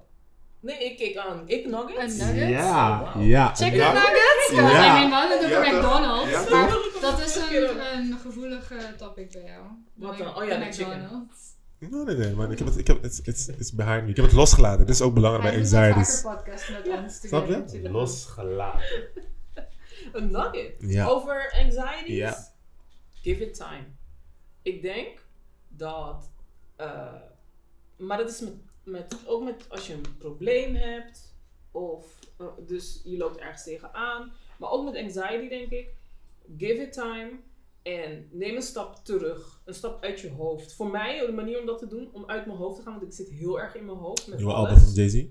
Nee, 0.62 0.86
ik 0.86 0.98
keek 0.98 1.18
aan. 1.18 1.42
Ik 1.46 1.66
nuggets? 1.66 2.20
Een 2.20 2.28
nugget? 2.36 2.50
Ja, 2.50 3.02
Oh, 3.02 3.14
wow. 3.14 3.26
ja. 3.26 3.56
Chicken 3.56 3.78
Ja. 3.78 3.94
nuggets? 3.94 4.50
Ja. 4.52 4.60
I 4.60 5.00
mean, 5.00 5.10
we 5.10 5.16
hadden 5.16 5.40
het 5.40 5.50
Ja, 5.50 5.58
over? 5.60 5.78
McDonald's. 5.78 6.32
Ja, 6.32 6.44
maar 6.50 6.70
dat 7.02 7.20
is 7.20 7.36
een, 7.36 7.98
een 7.98 8.18
gevoelig 8.22 8.72
eh, 8.72 8.78
topic 8.98 9.32
bij 9.32 9.44
jou. 9.44 9.62
Wat 9.94 10.18
dan? 10.18 10.36
Oh 10.36 10.46
ja, 10.46 10.58
de. 10.58 10.66
McDonald's. 10.66 11.48
Nee, 11.80 12.04
nee, 12.04 12.16
nee, 12.16 12.34
man. 12.36 12.52
Ik 12.52 12.58
heb 12.58 12.68
het, 12.68 12.78
ik 12.78 12.88
heb 12.88 13.02
het, 13.04 13.22
it's, 13.24 13.28
it's, 13.28 13.48
it's 13.48 13.74
behind 13.74 14.04
me. 14.04 14.10
Ik 14.10 14.16
heb 14.16 14.26
het 14.26 14.34
losgelaten. 14.34 14.86
Dit 14.86 14.96
is 14.96 15.02
ook 15.02 15.14
belangrijk 15.14 15.44
bij 15.44 15.70
wel 15.70 15.82
anxieties. 15.84 16.22
vaker 16.22 16.44
podcast 16.44 16.70
met 16.70 16.86
Ja. 16.86 17.04
ons. 17.04 17.20
Snap 17.20 17.48
je? 17.48 17.90
Losgelaten. 17.92 18.82
Een 20.14 20.32
nugget. 20.32 20.76
Ja. 20.80 21.06
Over 21.08 21.54
anxieties. 21.64 22.16
Ja. 22.18 22.38
Give 23.22 23.46
it 23.46 23.54
time. 23.56 23.86
Ik 24.62 24.82
denk 24.82 25.26
dat. 25.68 26.32
eh, 26.76 27.14
maar 27.98 28.18
dat 28.18 28.30
is 28.30 28.40
met, 28.40 28.54
met, 28.84 29.16
ook 29.26 29.44
met 29.44 29.66
als 29.70 29.88
je 29.88 29.94
een 29.94 30.18
probleem 30.18 30.76
hebt. 30.76 31.36
Of 31.72 32.20
eh, 32.38 32.48
dus 32.68 33.02
je 33.04 33.18
loopt 33.18 33.38
ergens 33.38 33.64
tegenaan. 33.64 34.32
Maar 34.60 34.70
ook 34.72 34.86
met 34.86 34.96
anxiety 34.96 35.48
denk 35.50 35.72
ik. 35.72 35.94
Give 36.58 36.82
it 36.82 36.94
time. 36.94 37.32
En 37.82 38.28
neem 38.32 38.56
een 38.56 38.62
stap 38.62 39.06
terug. 39.06 39.62
Een 39.66 39.74
stap 39.74 40.04
uit 40.04 40.20
je 40.20 40.30
hoofd. 40.32 40.74
Voor 40.74 40.90
mij, 40.90 41.26
de 41.26 41.32
manier 41.32 41.60
om 41.60 41.66
dat 41.66 41.80
te 41.80 41.88
doen, 41.88 42.10
om 42.14 42.26
uit 42.26 42.46
mijn 42.46 42.58
hoofd 42.58 42.76
te 42.78 42.82
gaan, 42.84 42.94
want 42.94 43.06
ik 43.06 43.14
zit 43.14 43.30
heel 43.30 43.60
erg 43.60 43.76
in 43.76 43.86
mijn 43.86 43.98
hoofd. 43.98 44.28
Met 44.28 44.38
Nieuwe 44.38 44.54
album 44.54 44.78
van 44.78 44.92
Jay-Z? 44.94 45.26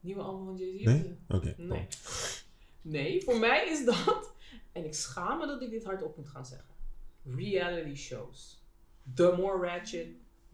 Nieuwe 0.00 0.22
album 0.22 0.44
van 0.44 0.56
Jay-Z? 0.56 0.84
Nee? 0.84 1.18
Oké. 1.28 1.54
Nee. 1.58 1.86
Nee, 2.82 3.22
voor 3.24 3.38
mij 3.38 3.68
is 3.68 3.84
dat, 3.84 4.32
en 4.72 4.84
ik 4.84 4.94
schaam 4.94 5.38
me 5.38 5.46
dat 5.46 5.62
ik 5.62 5.70
dit 5.70 5.84
hardop 5.84 6.16
moet 6.16 6.28
gaan 6.28 6.46
zeggen, 6.46 6.73
reality 7.24 7.94
shows. 7.94 8.62
The 9.14 9.34
more 9.36 9.58
ratchet, 9.60 10.06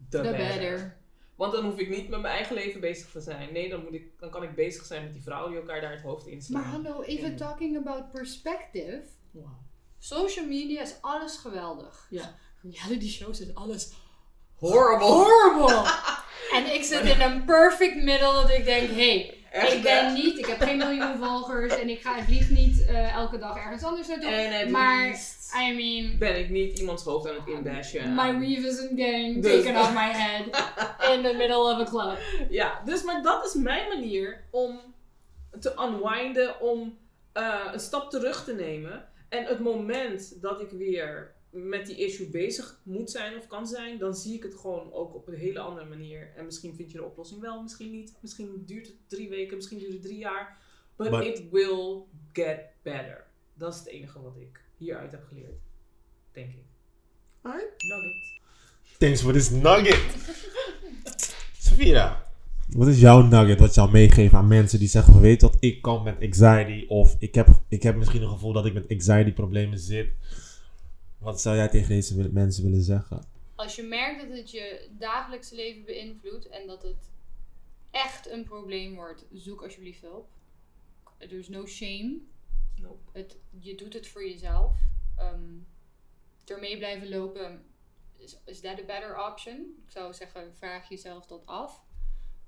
the, 0.09 0.17
The 0.17 0.21
better. 0.21 0.37
better. 0.37 0.99
Want 1.35 1.53
dan 1.53 1.65
hoef 1.65 1.77
ik 1.77 1.89
niet 1.89 2.09
met 2.09 2.21
mijn 2.21 2.33
eigen 2.33 2.55
leven 2.55 2.79
bezig 2.81 3.09
te 3.11 3.21
zijn. 3.21 3.53
Nee, 3.53 3.69
dan, 3.69 3.83
moet 3.83 3.93
ik, 3.93 4.19
dan 4.19 4.29
kan 4.29 4.43
ik 4.43 4.55
bezig 4.55 4.85
zijn 4.85 5.03
met 5.03 5.13
die 5.13 5.21
vrouwen 5.23 5.51
die 5.51 5.59
elkaar 5.59 5.81
daar 5.81 5.91
het 5.91 6.01
hoofd 6.01 6.23
Maar 6.25 6.33
inslaan. 6.33 6.63
hallo, 6.63 7.01
even 7.01 7.35
talking 7.35 7.77
about 7.77 8.11
perspective. 8.11 9.01
Wow. 9.31 9.45
social 9.99 10.45
media 10.45 10.81
is 10.81 10.95
alles 11.01 11.37
geweldig. 11.37 12.07
Ja. 12.09 12.35
Reality 12.61 13.09
shows 13.09 13.39
is 13.41 13.55
alles 13.55 13.91
Horrible. 14.55 15.05
horrible. 15.07 15.91
en 16.55 16.73
ik 16.73 16.83
zit 16.83 17.01
in 17.01 17.21
een 17.21 17.45
perfect 17.45 17.95
middle 18.03 18.33
dat 18.33 18.49
ik 18.49 18.65
denk, 18.65 18.89
hey, 18.89 19.40
Echt, 19.51 19.73
ik 19.73 19.81
ben 19.81 20.13
niet, 20.13 20.37
ik 20.37 20.45
heb 20.45 20.61
geen 20.61 20.77
miljoen 20.77 21.17
volgers 21.17 21.79
en 21.79 21.89
ik 21.89 22.01
ga, 22.01 22.17
ik 22.17 22.23
vlieg 22.23 22.49
niet 22.49 22.85
eh, 22.85 23.15
elke 23.15 23.37
dag 23.37 23.57
ergens 23.57 23.83
anders 23.83 24.07
naartoe. 24.07 24.29
En 24.29 24.59
het 24.59 24.69
maar, 24.69 25.07
I 25.67 25.75
mean, 25.75 26.17
ben 26.17 26.39
ik 26.39 26.49
niet 26.49 26.79
iemands 26.79 27.03
hoofd 27.03 27.29
aan 27.29 27.35
het 27.35 27.47
inbashen. 27.47 28.15
my 28.15 28.39
weave 28.39 28.67
isn't 28.67 28.99
getting 28.99 29.43
Dus- 29.43 29.63
taken 29.63 29.79
off 29.81 29.93
my 29.93 30.11
head 30.11 30.45
in 31.15 31.23
the 31.23 31.33
middle 31.37 31.57
of 31.57 31.79
a 31.79 31.83
club. 31.83 32.17
Ja, 32.49 32.81
dus 32.85 33.03
maar 33.03 33.23
dat 33.23 33.45
is 33.45 33.53
mijn 33.53 33.87
manier 33.87 34.43
om 34.51 34.79
te 35.59 35.73
unwinden, 35.79 36.59
om 36.61 36.97
eh, 37.33 37.55
een 37.73 37.79
stap 37.79 38.09
terug 38.09 38.43
te 38.43 38.53
nemen. 38.53 39.05
En 39.29 39.45
het 39.45 39.59
moment 39.59 40.41
dat 40.41 40.61
ik 40.61 40.69
weer 40.69 41.33
met 41.51 41.85
die 41.85 41.95
issue 41.95 42.27
bezig 42.29 42.79
moet 42.83 43.11
zijn 43.11 43.37
of 43.37 43.47
kan 43.47 43.67
zijn, 43.67 43.97
dan 43.97 44.15
zie 44.15 44.35
ik 44.35 44.43
het 44.43 44.55
gewoon 44.55 44.93
ook 44.93 45.15
op 45.15 45.27
een 45.27 45.33
hele 45.37 45.59
andere 45.59 45.85
manier. 45.87 46.31
En 46.35 46.45
misschien 46.45 46.75
vind 46.75 46.91
je 46.91 46.97
de 46.97 47.03
oplossing 47.03 47.41
wel, 47.41 47.61
misschien 47.61 47.91
niet. 47.91 48.13
Misschien 48.21 48.63
duurt 48.65 48.87
het 48.87 48.95
drie 49.07 49.29
weken, 49.29 49.55
misschien 49.55 49.77
duurt 49.79 49.93
het 49.93 50.01
drie 50.01 50.17
jaar. 50.17 50.57
But 50.95 51.11
Maar- 51.11 51.25
it 51.25 51.49
will 51.51 52.01
get 52.33 52.59
better. 52.81 53.25
Dat 53.53 53.73
is 53.73 53.79
het 53.79 53.87
enige 53.87 54.21
wat 54.21 54.35
ik 54.39 54.61
hieruit 54.77 55.11
heb 55.11 55.23
geleerd. 55.27 55.59
Denk 56.31 56.49
ik. 56.49 56.63
Alright. 57.41 57.83
Nugget. 57.83 58.39
Thanks 58.97 59.21
for 59.21 59.33
this 59.33 59.49
nugget. 59.49 59.99
Safira. 61.59 62.29
Wat 62.69 62.87
is 62.87 62.99
jouw 62.99 63.21
nugget 63.21 63.59
wat 63.59 63.75
je 63.75 63.81
al 63.81 63.87
meegeeft 63.89 64.33
aan 64.33 64.47
mensen 64.47 64.79
die 64.79 64.87
zeggen 64.87 65.13
van 65.13 65.21
weet 65.21 65.41
wat, 65.41 65.57
ik 65.59 65.81
kan 65.81 66.03
met 66.03 66.21
anxiety 66.21 66.85
of 66.87 67.15
ik 67.19 67.35
heb, 67.35 67.47
ik 67.67 67.83
heb 67.83 67.95
misschien 67.95 68.21
een 68.21 68.29
gevoel 68.29 68.53
dat 68.53 68.65
ik 68.65 68.73
met 68.73 68.89
anxiety 68.89 69.31
problemen 69.31 69.79
zit. 69.79 70.07
Wat 71.21 71.41
zou 71.41 71.55
jij 71.55 71.67
tegen 71.67 71.89
deze 71.89 72.29
mensen 72.29 72.63
willen 72.63 72.81
zeggen? 72.81 73.25
Als 73.55 73.75
je 73.75 73.83
merkt 73.83 74.21
dat 74.21 74.37
het 74.37 74.51
je 74.51 74.89
dagelijkse 74.97 75.55
leven 75.55 75.85
beïnvloedt 75.85 76.47
en 76.47 76.67
dat 76.67 76.83
het 76.83 77.09
echt 77.91 78.29
een 78.29 78.43
probleem 78.43 78.95
wordt, 78.95 79.25
zoek 79.33 79.63
alsjeblieft 79.63 80.01
hulp. 80.01 80.29
Er 81.17 81.31
is 81.31 81.49
no 81.49 81.65
shame. 81.65 82.17
Nope. 82.75 83.19
Het, 83.19 83.37
je 83.59 83.75
doet 83.75 83.93
het 83.93 84.07
voor 84.07 84.27
jezelf. 84.27 84.77
Ehm 85.17 85.59
ermee 86.51 86.77
blijven 86.77 87.09
lopen, 87.09 87.65
is, 88.17 88.37
is 88.45 88.59
that 88.59 88.79
a 88.79 88.83
better 88.85 89.27
option? 89.27 89.55
Ik 89.85 89.91
zou 89.91 90.13
zeggen, 90.13 90.55
vraag 90.55 90.89
jezelf 90.89 91.25
dat 91.25 91.45
af. 91.45 91.83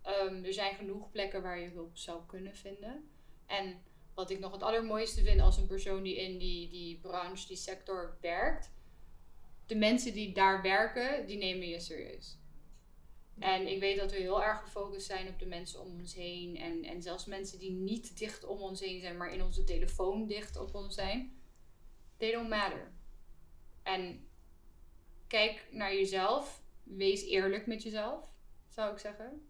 Ehm, 0.01 0.43
er 0.43 0.53
zijn 0.53 0.76
genoeg 0.76 1.11
plekken 1.11 1.41
waar 1.41 1.59
je 1.59 1.69
hulp 1.69 1.97
zou 1.97 2.21
kunnen 2.26 2.55
vinden. 2.55 3.09
En 3.45 3.82
wat 4.14 4.30
ik 4.30 4.39
nog 4.39 4.51
het 4.51 4.64
allermooiste 4.64 5.24
vind 5.24 5.41
als 5.41 5.57
een 5.57 5.68
persoon 5.68 6.03
die 6.03 6.16
in 6.16 6.38
die, 6.38 6.70
die 6.70 6.99
branche, 6.99 7.47
die 7.47 7.57
sector 7.57 8.18
werkt. 8.22 8.72
De 9.66 9.76
mensen 9.76 10.14
die 10.14 10.34
daar 10.34 10.61
werken, 10.61 11.26
die 11.26 11.38
nemen 11.38 11.68
je 11.68 11.80
serieus. 11.80 12.38
En 13.39 13.68
ik 13.68 13.80
weet 13.80 13.97
dat 13.97 14.11
we 14.11 14.18
heel 14.18 14.43
erg 14.43 14.59
gefocust 14.61 15.05
zijn 15.05 15.28
op 15.28 15.39
de 15.39 15.45
mensen 15.45 15.82
om 15.82 15.99
ons 15.99 16.16
heen. 16.16 16.57
En, 16.57 16.84
en 16.84 17.01
zelfs 17.01 17.26
mensen 17.26 17.59
die 17.59 17.72
niet 17.72 18.18
dicht 18.18 18.45
om 18.45 18.59
ons 18.59 18.80
heen 18.80 19.01
zijn, 19.01 19.18
maar 19.18 19.34
in 19.34 19.43
onze 19.43 19.64
telefoon 19.64 20.28
dicht 20.28 20.57
op 20.57 20.76
ons 20.76 20.95
zijn. 20.95 21.41
They 22.18 22.32
don't 22.32 22.49
matter. 22.49 22.91
En 23.84 24.28
kijk 25.28 25.68
naar 25.72 25.93
jezelf. 25.93 26.61
Wees 26.84 27.26
eerlijk 27.26 27.68
met 27.68 27.84
jezelf, 27.84 28.34
zou 28.68 28.91
ik 28.91 28.99
zeggen. 28.99 29.47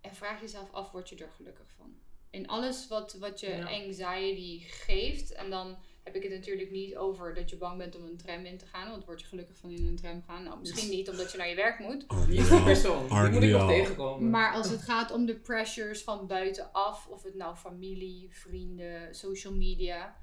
En 0.00 0.14
vraag 0.14 0.40
jezelf 0.40 0.72
af, 0.72 0.90
word 0.90 1.08
je 1.08 1.16
er 1.16 1.30
gelukkig 1.30 1.70
van? 1.70 1.98
In 2.34 2.48
alles 2.48 2.88
wat, 2.88 3.16
wat 3.20 3.40
je 3.40 3.48
Ja. 3.48 3.68
anxiety 3.68 4.60
geeft. 4.60 5.32
En 5.32 5.50
dan 5.50 5.76
heb 6.02 6.14
ik 6.14 6.22
het 6.22 6.32
natuurlijk 6.32 6.70
niet 6.70 6.96
over 6.96 7.34
dat 7.34 7.50
je 7.50 7.56
bang 7.56 7.78
bent 7.78 7.96
om 7.96 8.04
een 8.04 8.16
tram 8.16 8.44
in 8.44 8.58
te 8.58 8.66
gaan. 8.66 8.90
Want 8.90 9.04
word 9.04 9.20
je 9.20 9.26
gelukkig 9.26 9.56
van 9.56 9.70
in 9.70 9.86
een 9.86 9.96
tram 9.96 10.22
gaan? 10.22 10.42
Nou, 10.42 10.58
misschien 10.60 10.90
niet 10.90 11.10
omdat 11.10 11.32
je 11.32 11.38
naar 11.38 11.48
je 11.48 11.54
werk 11.54 11.78
moet. 11.78 12.06
Is 12.28 12.48
die 12.48 12.62
persoon? 12.62 13.08
Die 13.08 13.30
moet 13.30 13.42
ik 13.42 13.50
nog 13.50 13.68
tegenkomen. 13.68 14.30
Maar 14.30 14.52
als 14.54 14.70
het 14.70 14.82
gaat 14.82 15.12
om 15.12 15.26
de 15.26 15.36
pressures 15.36 16.02
van 16.02 16.26
buitenaf, 16.26 17.06
of 17.06 17.22
het 17.22 17.34
nou 17.34 17.56
familie, 17.56 18.28
vrienden, 18.30 19.14
social 19.14 19.54
media. 19.54 20.16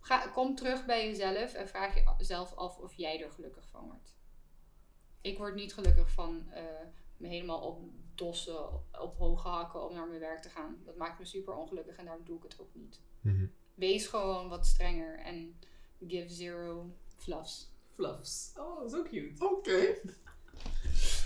Ga, 0.00 0.26
kom 0.26 0.54
terug 0.54 0.84
bij 0.84 1.06
jezelf 1.06 1.54
en 1.54 1.68
vraag 1.68 1.94
jezelf 2.18 2.54
af 2.54 2.78
of 2.78 2.94
jij 2.94 3.22
er 3.22 3.30
gelukkig 3.30 3.68
van 3.68 3.84
wordt. 3.86 4.16
Ik 5.20 5.38
word 5.38 5.54
niet 5.54 5.74
gelukkig 5.74 6.10
van 6.10 6.46
eh, 6.50 6.62
me 7.16 7.28
helemaal 7.28 7.60
op 7.60 7.80
dossen, 8.14 8.58
op 9.00 9.14
hoge 9.18 9.48
hakken 9.48 9.88
om 9.88 9.94
naar 9.94 10.06
mijn 10.08 10.20
werk 10.20 10.42
te 10.42 10.48
gaan. 10.48 10.76
Dat 10.84 10.96
maakt 10.96 11.18
me 11.18 11.24
super 11.24 11.54
ongelukkig 11.56 11.96
en 11.96 12.04
daarom 12.04 12.24
doe 12.24 12.36
ik 12.36 12.42
het 12.42 12.56
ook 12.60 12.74
niet. 12.74 13.00
Mhm. 13.20 13.46
Wees 13.74 14.06
gewoon 14.06 14.48
wat 14.48 14.66
strenger 14.66 15.18
en 15.18 15.54
give 16.08 16.28
zero 16.34 16.90
fluffs. 17.16 17.72
Fluffs. 17.94 18.52
Oh, 18.56 18.88
zo 18.88 19.02
cute. 19.02 19.44
Oké. 19.44 19.94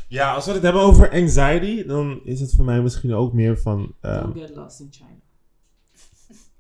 Ja, 0.09 0.35
als 0.35 0.47
we 0.47 0.53
het 0.53 0.63
hebben 0.63 0.83
over 0.83 1.11
anxiety, 1.11 1.85
dan 1.85 2.21
is 2.25 2.41
het 2.41 2.55
voor 2.55 2.65
mij 2.65 2.81
misschien 2.81 3.15
ook 3.15 3.33
meer 3.33 3.59
van... 3.59 3.95
ehm, 4.01 4.23
Don't 4.23 4.39
get 4.39 4.57
lost 4.57 4.81
in 4.81 4.89
China. 4.91 5.21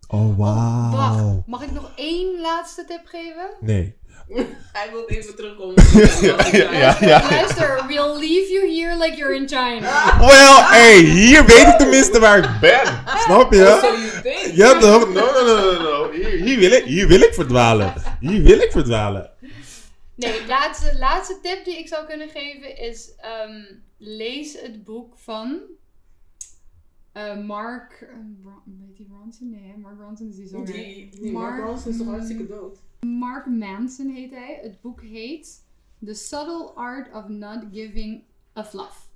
Oh, 0.08 0.38
wauw. 0.38 0.90
Wacht, 0.90 1.46
mag 1.46 1.62
ik 1.62 1.72
nog 1.72 1.92
één 1.94 2.40
laatste 2.40 2.84
tip 2.84 3.06
geven? 3.06 3.50
Nee. 3.60 3.96
Hij 4.78 4.90
wil 4.90 5.06
even 5.06 5.36
terugkomen. 5.36 5.74
ja, 6.52 6.70
ja, 6.72 6.96
ja. 7.00 7.30
Luister, 7.30 7.84
we'll 7.86 8.18
leave 8.18 8.52
you 8.52 8.74
here 8.74 8.96
like 8.96 9.16
you're 9.16 9.34
in 9.34 9.48
China. 9.48 10.16
Well, 10.18 10.62
hey, 10.62 10.98
hier 10.98 11.44
weet 11.44 11.66
ik 11.66 11.78
tenminste 11.78 12.20
waar 12.20 12.38
ik 12.38 12.60
ben. 12.60 13.04
Snap 13.18 13.52
je? 13.52 14.20
Think? 14.22 14.56
Ja 14.56 14.78
toch? 14.78 15.12
No, 15.12 15.32
no, 15.32 15.44
no, 15.44 15.72
no, 15.72 15.82
no. 15.82 16.10
Hier, 16.10 16.28
hier, 16.28 16.58
wil 16.58 16.72
ik, 16.72 16.84
hier 16.84 17.06
wil 17.08 17.20
ik 17.20 17.34
verdwalen. 17.34 17.94
Hier 18.20 18.42
wil 18.42 18.58
ik 18.58 18.72
verdwalen. 18.72 19.30
Nee, 20.14 20.46
laatste, 20.46 20.98
laatste 20.98 21.38
tip 21.42 21.64
die 21.64 21.78
ik 21.78 21.88
zou 21.88 22.06
kunnen 22.06 22.28
geven 22.28 22.76
is: 22.78 23.10
ehm, 23.16 23.62
lees 23.98 24.60
het 24.60 24.84
boek 24.84 25.14
van 25.16 25.60
eh, 27.26 27.44
Mark. 27.44 27.92
eh, 28.00 28.16
weet 28.64 28.96
die 28.96 29.06
Bronson? 29.06 29.50
Nee, 29.50 29.70
hè? 29.72 29.76
Mark 29.76 29.96
Bronson 29.96 30.28
is 30.28 30.36
die 30.36 30.46
zanger. 30.48 30.66
Die, 30.72 31.10
die 31.10 31.32
Mark 31.32 31.56
Mark- 31.56 31.66
Ronson 31.68 31.90
is 31.92 31.98
toch 31.98 32.06
hartstikke 32.06 32.46
dood? 32.46 32.78
Mark 33.00 33.46
Manson 33.46 34.08
heet 34.10 34.30
hij. 34.30 34.58
Het 34.62 34.80
boek 34.80 35.02
heet 35.02 35.64
The 36.04 36.14
Subtle 36.14 36.70
Art 36.74 37.14
of 37.14 37.28
Not 37.28 37.64
Giving 37.72 38.22
a 38.56 38.64
Fluff. 38.64 39.06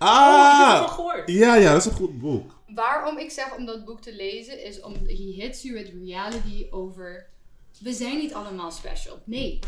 Oh, 0.00 0.06
ik 0.08 0.14
heb 0.58 0.68
het 0.70 0.80
al 0.80 0.84
Ah! 0.86 0.92
gehoord. 0.92 1.28
Ja, 1.30 1.54
ja, 1.54 1.72
dat 1.72 1.80
is 1.86 1.90
een 1.90 1.96
goed 1.96 2.18
boek. 2.18 2.56
Waarom 2.74 3.18
ik 3.18 3.30
zeg 3.30 3.56
om 3.56 3.64
dat 3.66 3.84
boek 3.84 4.00
te 4.00 4.14
lezen 4.14 4.64
is 4.64 4.80
om 4.80 4.92
he 4.92 5.14
hits 5.14 5.62
you 5.62 5.74
with 5.74 5.92
reality 6.04 6.66
over 6.70 7.26
we 7.80 7.92
zijn 7.92 8.18
niet 8.18 8.34
allemaal 8.34 8.70
special. 8.70 9.18
Nee. 9.24 9.58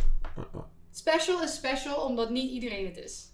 Special 0.91 1.43
is 1.43 1.55
special 1.55 2.05
omdat 2.05 2.31
niet 2.31 2.51
iedereen 2.51 2.87
het 2.87 2.97
is. 2.97 3.29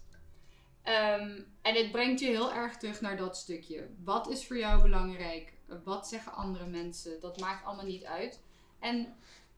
Ehm, 0.87 1.41
en 1.61 1.75
het 1.75 1.91
brengt 1.91 2.19
je 2.19 2.25
heel 2.27 2.53
erg 2.53 2.77
terug 2.77 3.01
naar 3.01 3.17
dat 3.17 3.37
stukje. 3.37 3.89
Wat 4.03 4.29
is 4.29 4.45
voor 4.45 4.57
jou 4.57 4.81
belangrijk? 4.81 5.53
Wat 5.83 6.07
zeggen 6.07 6.33
andere 6.33 6.65
mensen? 6.65 7.19
Dat 7.19 7.39
maakt 7.39 7.65
allemaal 7.65 7.85
niet 7.85 8.03
uit. 8.03 8.41
En 8.79 9.15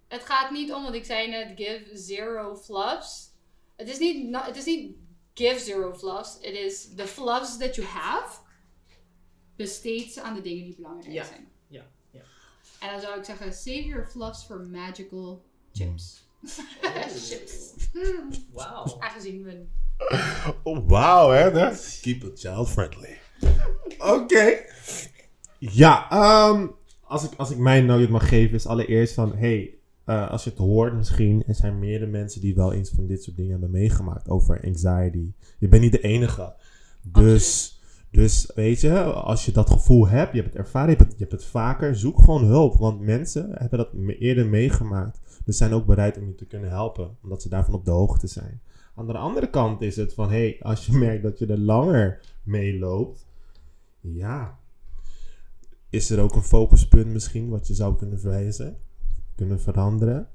het 0.08 0.24
gaat 0.26 0.52
niet 0.52 0.74
om, 0.74 0.84
want 0.84 0.96
ik 0.96 1.06
zei 1.06 1.30
net, 1.30 1.52
give 1.56 1.98
zero 1.98 2.56
fluffs. 2.56 3.30
Het 3.76 3.90
is 3.90 4.00
niet, 4.00 4.36
het 4.36 4.56
is 4.56 4.66
niet 4.66 4.96
give 5.34 5.60
zero 5.60 5.94
fluffs. 5.94 6.34
Het 6.42 6.56
is 6.56 6.94
the 6.96 7.08
fluffs 7.08 7.58
that 7.58 7.76
you 7.76 7.88
have. 7.88 8.40
Besteed 9.56 10.14
ze 10.14 10.22
aan 10.22 10.34
de 10.36 10.42
dingen 10.42 10.64
die 10.66 10.76
belangrijk 10.76 11.14
Ja, 11.14 11.26
zijn. 11.26 11.52
ja, 11.68 11.86
ja. 12.12 12.22
En 12.80 12.92
dan 12.92 13.02
zou 13.02 13.18
ik 13.20 13.26
zeggen, 13.26 13.54
save 13.54 13.86
your 13.86 14.08
fluffs 14.08 14.44
for 14.44 14.68
magical 14.68 15.46
chips. 15.74 16.28
chips. 17.30 17.74
Hmm. 17.92 18.30
Wauw. 18.52 19.00
Aangezien 19.00 19.44
we 19.44 19.68
Oh, 20.64 20.88
wauw, 20.88 21.30
hè? 21.30 21.60
hè? 21.60 21.70
Keep 22.02 22.24
it 22.24 22.40
child 22.40 22.70
friendly. 22.70 23.18
Oké. 23.98 24.58
Ja, 25.58 26.10
ehm, 26.10 26.68
als, 27.02 27.24
ik, 27.24 27.32
als 27.38 27.52
ik 27.52 27.58
mijn 27.58 27.86
nugget 27.86 28.10
mag 28.10 28.28
geven, 28.28 28.56
is 28.56 28.66
allereerst 28.66 29.14
van: 29.14 29.36
hey, 29.36 29.74
eh, 30.06 30.30
als 30.30 30.44
je 30.44 30.50
het 30.50 30.60
hoort, 30.60 30.94
misschien, 30.94 31.44
er 31.48 31.56
zijn 31.56 31.80
meerdere 31.80 32.12
mensen 32.12 32.42
die 32.42 32.56
wel 32.56 32.74
eens 32.74 32.90
van 32.90 33.08
dit 33.08 33.24
soort 33.24 33.36
dingen 33.36 33.52
hebben 33.52 33.72
meegemaakt 33.72 34.30
over 34.30 34.62
anxiety. 34.66 35.32
Je 35.60 35.68
bent 35.68 35.82
niet 35.82 35.92
de 35.92 36.02
enige. 36.02 36.54
Dus, 37.02 37.80
dus 38.12 38.52
weet 38.56 38.82
je, 38.82 39.04
als 39.04 39.46
je 39.46 39.52
dat 39.52 39.70
gevoel 39.70 40.08
hebt, 40.08 40.34
je 40.34 40.42
hebt 40.42 40.54
het 40.54 40.64
ervaren, 40.64 40.90
je 40.90 40.96
hebt 40.96 41.10
het, 41.10 41.20
je 41.20 41.26
hebt 41.26 41.42
het 41.42 41.52
vaker, 41.52 41.96
zoek 41.96 42.20
gewoon 42.20 42.44
hulp. 42.44 42.78
Want 42.78 43.00
mensen 43.00 43.50
hebben 43.54 43.78
dat 43.78 43.90
eerder 44.20 44.48
meegemaakt. 44.48 45.20
Dus 45.46 45.58
zijn 45.58 45.74
ook 45.74 45.86
bereid 45.86 46.18
om 46.18 46.28
je 46.28 46.36
te 46.36 46.46
kunnen 46.46 46.70
helpen, 46.70 47.18
omdat 47.24 47.42
ze 47.42 47.50
daarvan 47.50 47.74
op 47.74 47.86
de 47.86 47.92
hoogte 47.92 48.28
zijn. 48.28 48.62
Aan 49.00 49.08
de 49.08 49.18
andere 49.18 49.50
kant 49.50 49.82
is 49.82 49.96
het 49.96 50.14
van, 50.14 50.30
hé, 50.30 50.38
hey, 50.38 50.58
als 50.62 50.86
je 50.86 50.98
merkt 51.08 51.24
dat 51.24 51.40
je 51.40 51.46
er 51.46 51.60
langer 51.60 52.20
mee 52.44 52.80
loopt, 52.80 53.28
ja, 54.02 54.60
is 55.90 56.10
er 56.10 56.22
ook 56.22 56.36
een 56.36 56.42
focuspunt 56.42 57.06
misschien 57.06 57.50
wat 57.50 57.68
je 57.68 57.74
zou 57.74 57.96
kunnen 57.96 58.20
verwijzen, 58.20 58.78
kunnen 59.36 59.60
veranderen? 59.60 60.30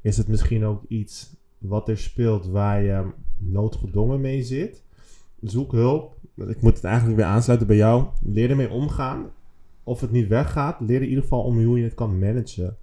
Is 0.00 0.16
het 0.16 0.28
misschien 0.28 0.64
ook 0.64 0.84
iets 0.88 1.36
wat 1.58 1.88
er 1.88 1.98
speelt 1.98 2.46
waar 2.46 2.82
je 2.82 3.10
noodgedwongen 3.38 4.20
mee 4.20 4.42
zit? 4.42 4.82
Zoek 5.40 5.72
hulp. 5.72 6.16
Ik 6.34 6.60
moet 6.60 6.74
het 6.74 6.84
eigenlijk 6.84 7.16
weer 7.16 7.26
aansluiten 7.26 7.66
bij 7.66 7.76
jou. 7.76 8.06
Leer 8.22 8.50
ermee 8.50 8.70
omgaan. 8.70 9.30
Of 9.82 10.00
het 10.00 10.10
niet 10.10 10.28
weggaat, 10.28 10.80
leer 10.80 11.02
in 11.02 11.08
ieder 11.08 11.22
geval 11.22 11.42
om 11.42 11.64
hoe 11.64 11.78
je 11.78 11.84
het 11.84 11.94
kan 11.94 12.18
managen. 12.18 12.76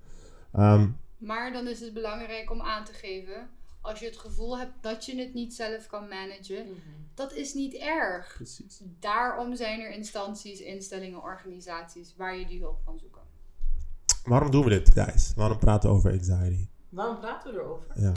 Ehm, 0.53 0.87
Maar 1.17 1.53
dan 1.53 1.67
is 1.67 1.79
het 1.79 1.93
belangrijk 1.93 2.51
om 2.51 2.61
aan 2.61 2.85
te 2.85 2.93
geven, 2.93 3.47
als 3.85 3.99
je 3.99 4.05
het 4.05 4.17
gevoel 4.17 4.57
hebt 4.57 4.73
dat 4.81 5.05
je 5.05 5.19
het 5.19 5.33
niet 5.33 5.53
zelf 5.53 5.87
kan 5.87 6.07
managen, 6.07 6.65
dat 7.13 7.33
is 7.33 7.53
niet 7.53 7.73
erg. 7.73 8.33
Precies. 8.35 8.81
Daarom 8.99 9.55
zijn 9.55 9.79
er 9.79 9.91
instanties, 9.91 10.59
instellingen, 10.59 11.21
organisaties 11.21 12.15
waar 12.17 12.37
je 12.37 12.45
die 12.45 12.59
hulp 12.59 12.85
kan 12.85 12.99
zoeken. 12.99 13.21
Waarom 14.23 14.51
doen 14.51 14.63
we 14.63 14.69
dit, 14.69 14.91
guys? 14.93 15.33
Waarom 15.35 15.57
praten 15.57 15.89
we 15.89 15.95
over 15.95 16.11
anxiety? 16.11 16.67
Waarom 16.89 17.19
praten 17.19 17.53
we 17.53 17.59
erover? 17.59 18.01
Ja. 18.01 18.11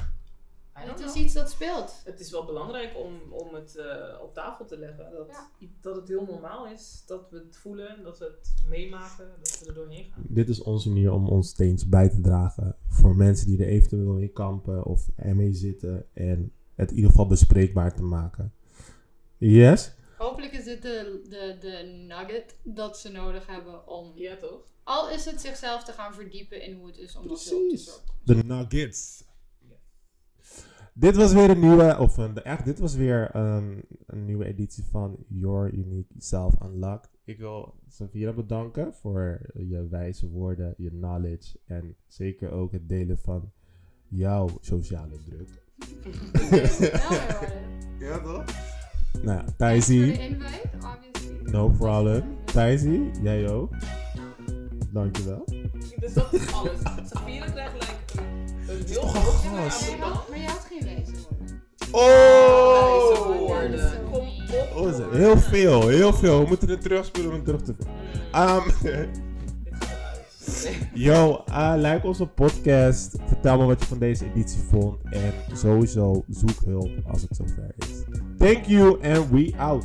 Het 0.87 0.99
is 1.01 1.05
know. 1.13 1.25
iets 1.25 1.35
dat 1.35 1.51
speelt. 1.51 1.93
Het 2.05 2.21
is 2.21 2.31
wel 2.31 2.45
belangrijk 2.45 2.97
om, 2.97 3.33
om 3.33 3.55
het 3.55 3.77
eh, 3.77 4.21
op 4.23 4.35
tafel 4.35 4.65
te 4.65 4.79
leggen. 4.79 5.11
Dat, 5.13 5.27
Ja. 5.31 5.49
dat 5.81 5.97
het 5.97 6.09
heel 6.09 6.25
normaal 6.25 6.67
is. 6.67 7.03
Dat 7.07 7.31
we 7.31 7.37
het 7.47 7.57
voelen. 7.57 8.03
Dat 8.03 8.19
we 8.19 8.25
het 8.25 8.55
meemaken. 8.69 9.31
Dat 9.43 9.59
we 9.61 9.67
er 9.67 9.75
doorheen 9.75 10.05
gaan. 10.05 10.23
Dit 10.29 10.49
is 10.49 10.63
onze 10.63 10.89
manier 10.89 11.13
om 11.13 11.29
ons 11.29 11.49
steeds 11.49 11.89
bij 11.89 12.09
te 12.09 12.21
dragen 12.21 12.77
voor 12.89 13.17
mensen 13.17 13.47
die 13.47 13.59
er 13.59 13.69
eventueel 13.69 14.13
mee 14.13 14.29
kampen 14.29 14.85
of 14.85 15.09
ermee 15.17 15.53
zitten 15.53 16.07
en 16.13 16.53
het 16.75 16.91
in 16.91 16.97
ieder 16.97 17.11
geval 17.11 17.27
bespreekbaar 17.27 17.95
te 17.95 18.03
maken. 18.03 18.53
Yes? 19.37 19.93
Hopelijk 20.17 20.53
is 20.53 20.65
dit 20.65 20.83
de, 20.83 21.21
de, 21.29 21.57
de 21.61 22.05
nugget 22.07 22.57
dat 22.63 22.99
ze 22.99 23.09
nodig 23.11 23.47
hebben 23.47 23.89
om, 23.89 24.13
Ja, 24.15 24.37
toch? 24.37 24.61
al 24.83 25.11
is 25.11 25.25
het 25.25 25.41
zichzelf 25.41 25.85
te 25.85 25.93
gaan 25.93 26.15
verdiepen 26.15 26.63
in 26.63 26.77
hoe 26.77 26.87
het 26.87 26.99
is 26.99 27.17
om 27.17 27.29
dat 27.29 27.43
hulp 27.45 27.61
te 27.61 27.67
Precies. 27.69 28.01
De 28.25 28.35
nuggets. 28.45 29.25
Dit 30.99 31.17
was 31.17 31.33
weer 31.33 31.51
een 31.51 31.61
nieuwe, 31.61 31.97
of 31.99 32.17
een, 32.17 32.43
echt, 32.43 32.65
dit 32.65 32.79
was 32.79 32.95
weer 32.95 33.37
een, 33.37 33.85
een 34.07 34.25
nieuwe 34.25 34.45
editie 34.45 34.85
van 34.85 35.17
Your 35.29 35.73
Unique 35.73 36.15
Self 36.19 36.55
Unlocked. 36.65 37.11
Ik 37.25 37.39
wil 37.39 37.75
Savira 37.89 38.33
bedanken 38.33 38.95
voor 38.95 39.41
je 39.55 39.89
wijze 39.89 40.29
woorden, 40.29 40.75
je 40.77 40.91
knowledge 40.91 41.59
en 41.67 41.97
zeker 42.07 42.51
ook 42.51 42.73
het 42.73 42.89
delen 42.89 43.19
van 43.19 43.53
jouw 44.09 44.49
sociale 44.61 45.17
druk. 45.25 45.49
Ja, 47.99 48.19
toch? 48.19 48.45
Nou, 49.23 49.45
voor 49.45 49.55
Thijsie, 49.57 50.13
de 50.13 50.19
invite, 50.19 50.71
obviously. 50.75 51.51
no 51.51 51.69
problem. 51.69 52.23
Thijsie, 52.45 53.11
jij 53.23 53.51
ook. 53.51 53.75
Dankjewel. 54.93 55.45
Dus 56.01 56.15
dat 56.15 56.33
is 56.33 56.53
alles. 56.53 56.81
Safira 57.05 57.47
krijgt 57.51 57.73
like, 57.73 57.98
heel 58.87 59.01
toch 59.01 59.15
een 59.15 59.21
groot 59.21 59.35
gast? 59.35 59.81
Maar 59.81 59.97
je 59.99 60.03
had, 60.03 60.29
maar 60.29 60.39
je 60.39 60.47
had 60.47 60.67
geen 60.69 61.05
Oh! 61.93 62.39
Oh, 64.75 64.89
is 64.89 65.19
heel 65.19 65.39
veel, 65.39 65.89
heel 65.89 66.13
veel. 66.13 66.41
We 66.41 66.49
moeten 66.49 66.69
het 66.69 66.81
terugspelen 66.81 67.29
om 67.29 67.35
het 67.35 67.45
terug 67.45 67.63
te 67.63 67.75
vinden. 67.79 67.95
Um. 68.33 69.17
Yo, 70.95 71.45
uh, 71.49 71.73
like 71.77 72.07
onze 72.07 72.27
podcast. 72.27 73.17
Vertel 73.27 73.59
me 73.59 73.65
wat 73.65 73.81
je 73.81 73.87
van 73.87 73.99
deze 73.99 74.25
editie 74.25 74.61
vond. 74.71 74.97
En 75.11 75.33
sowieso 75.53 76.25
zoek 76.29 76.65
hulp 76.65 76.91
als 77.07 77.23
het 77.23 77.37
zover 77.37 77.75
is. 77.77 78.03
Thank 78.39 78.65
you 78.65 79.03
and 79.03 79.31
we 79.31 79.53
out. 79.57 79.85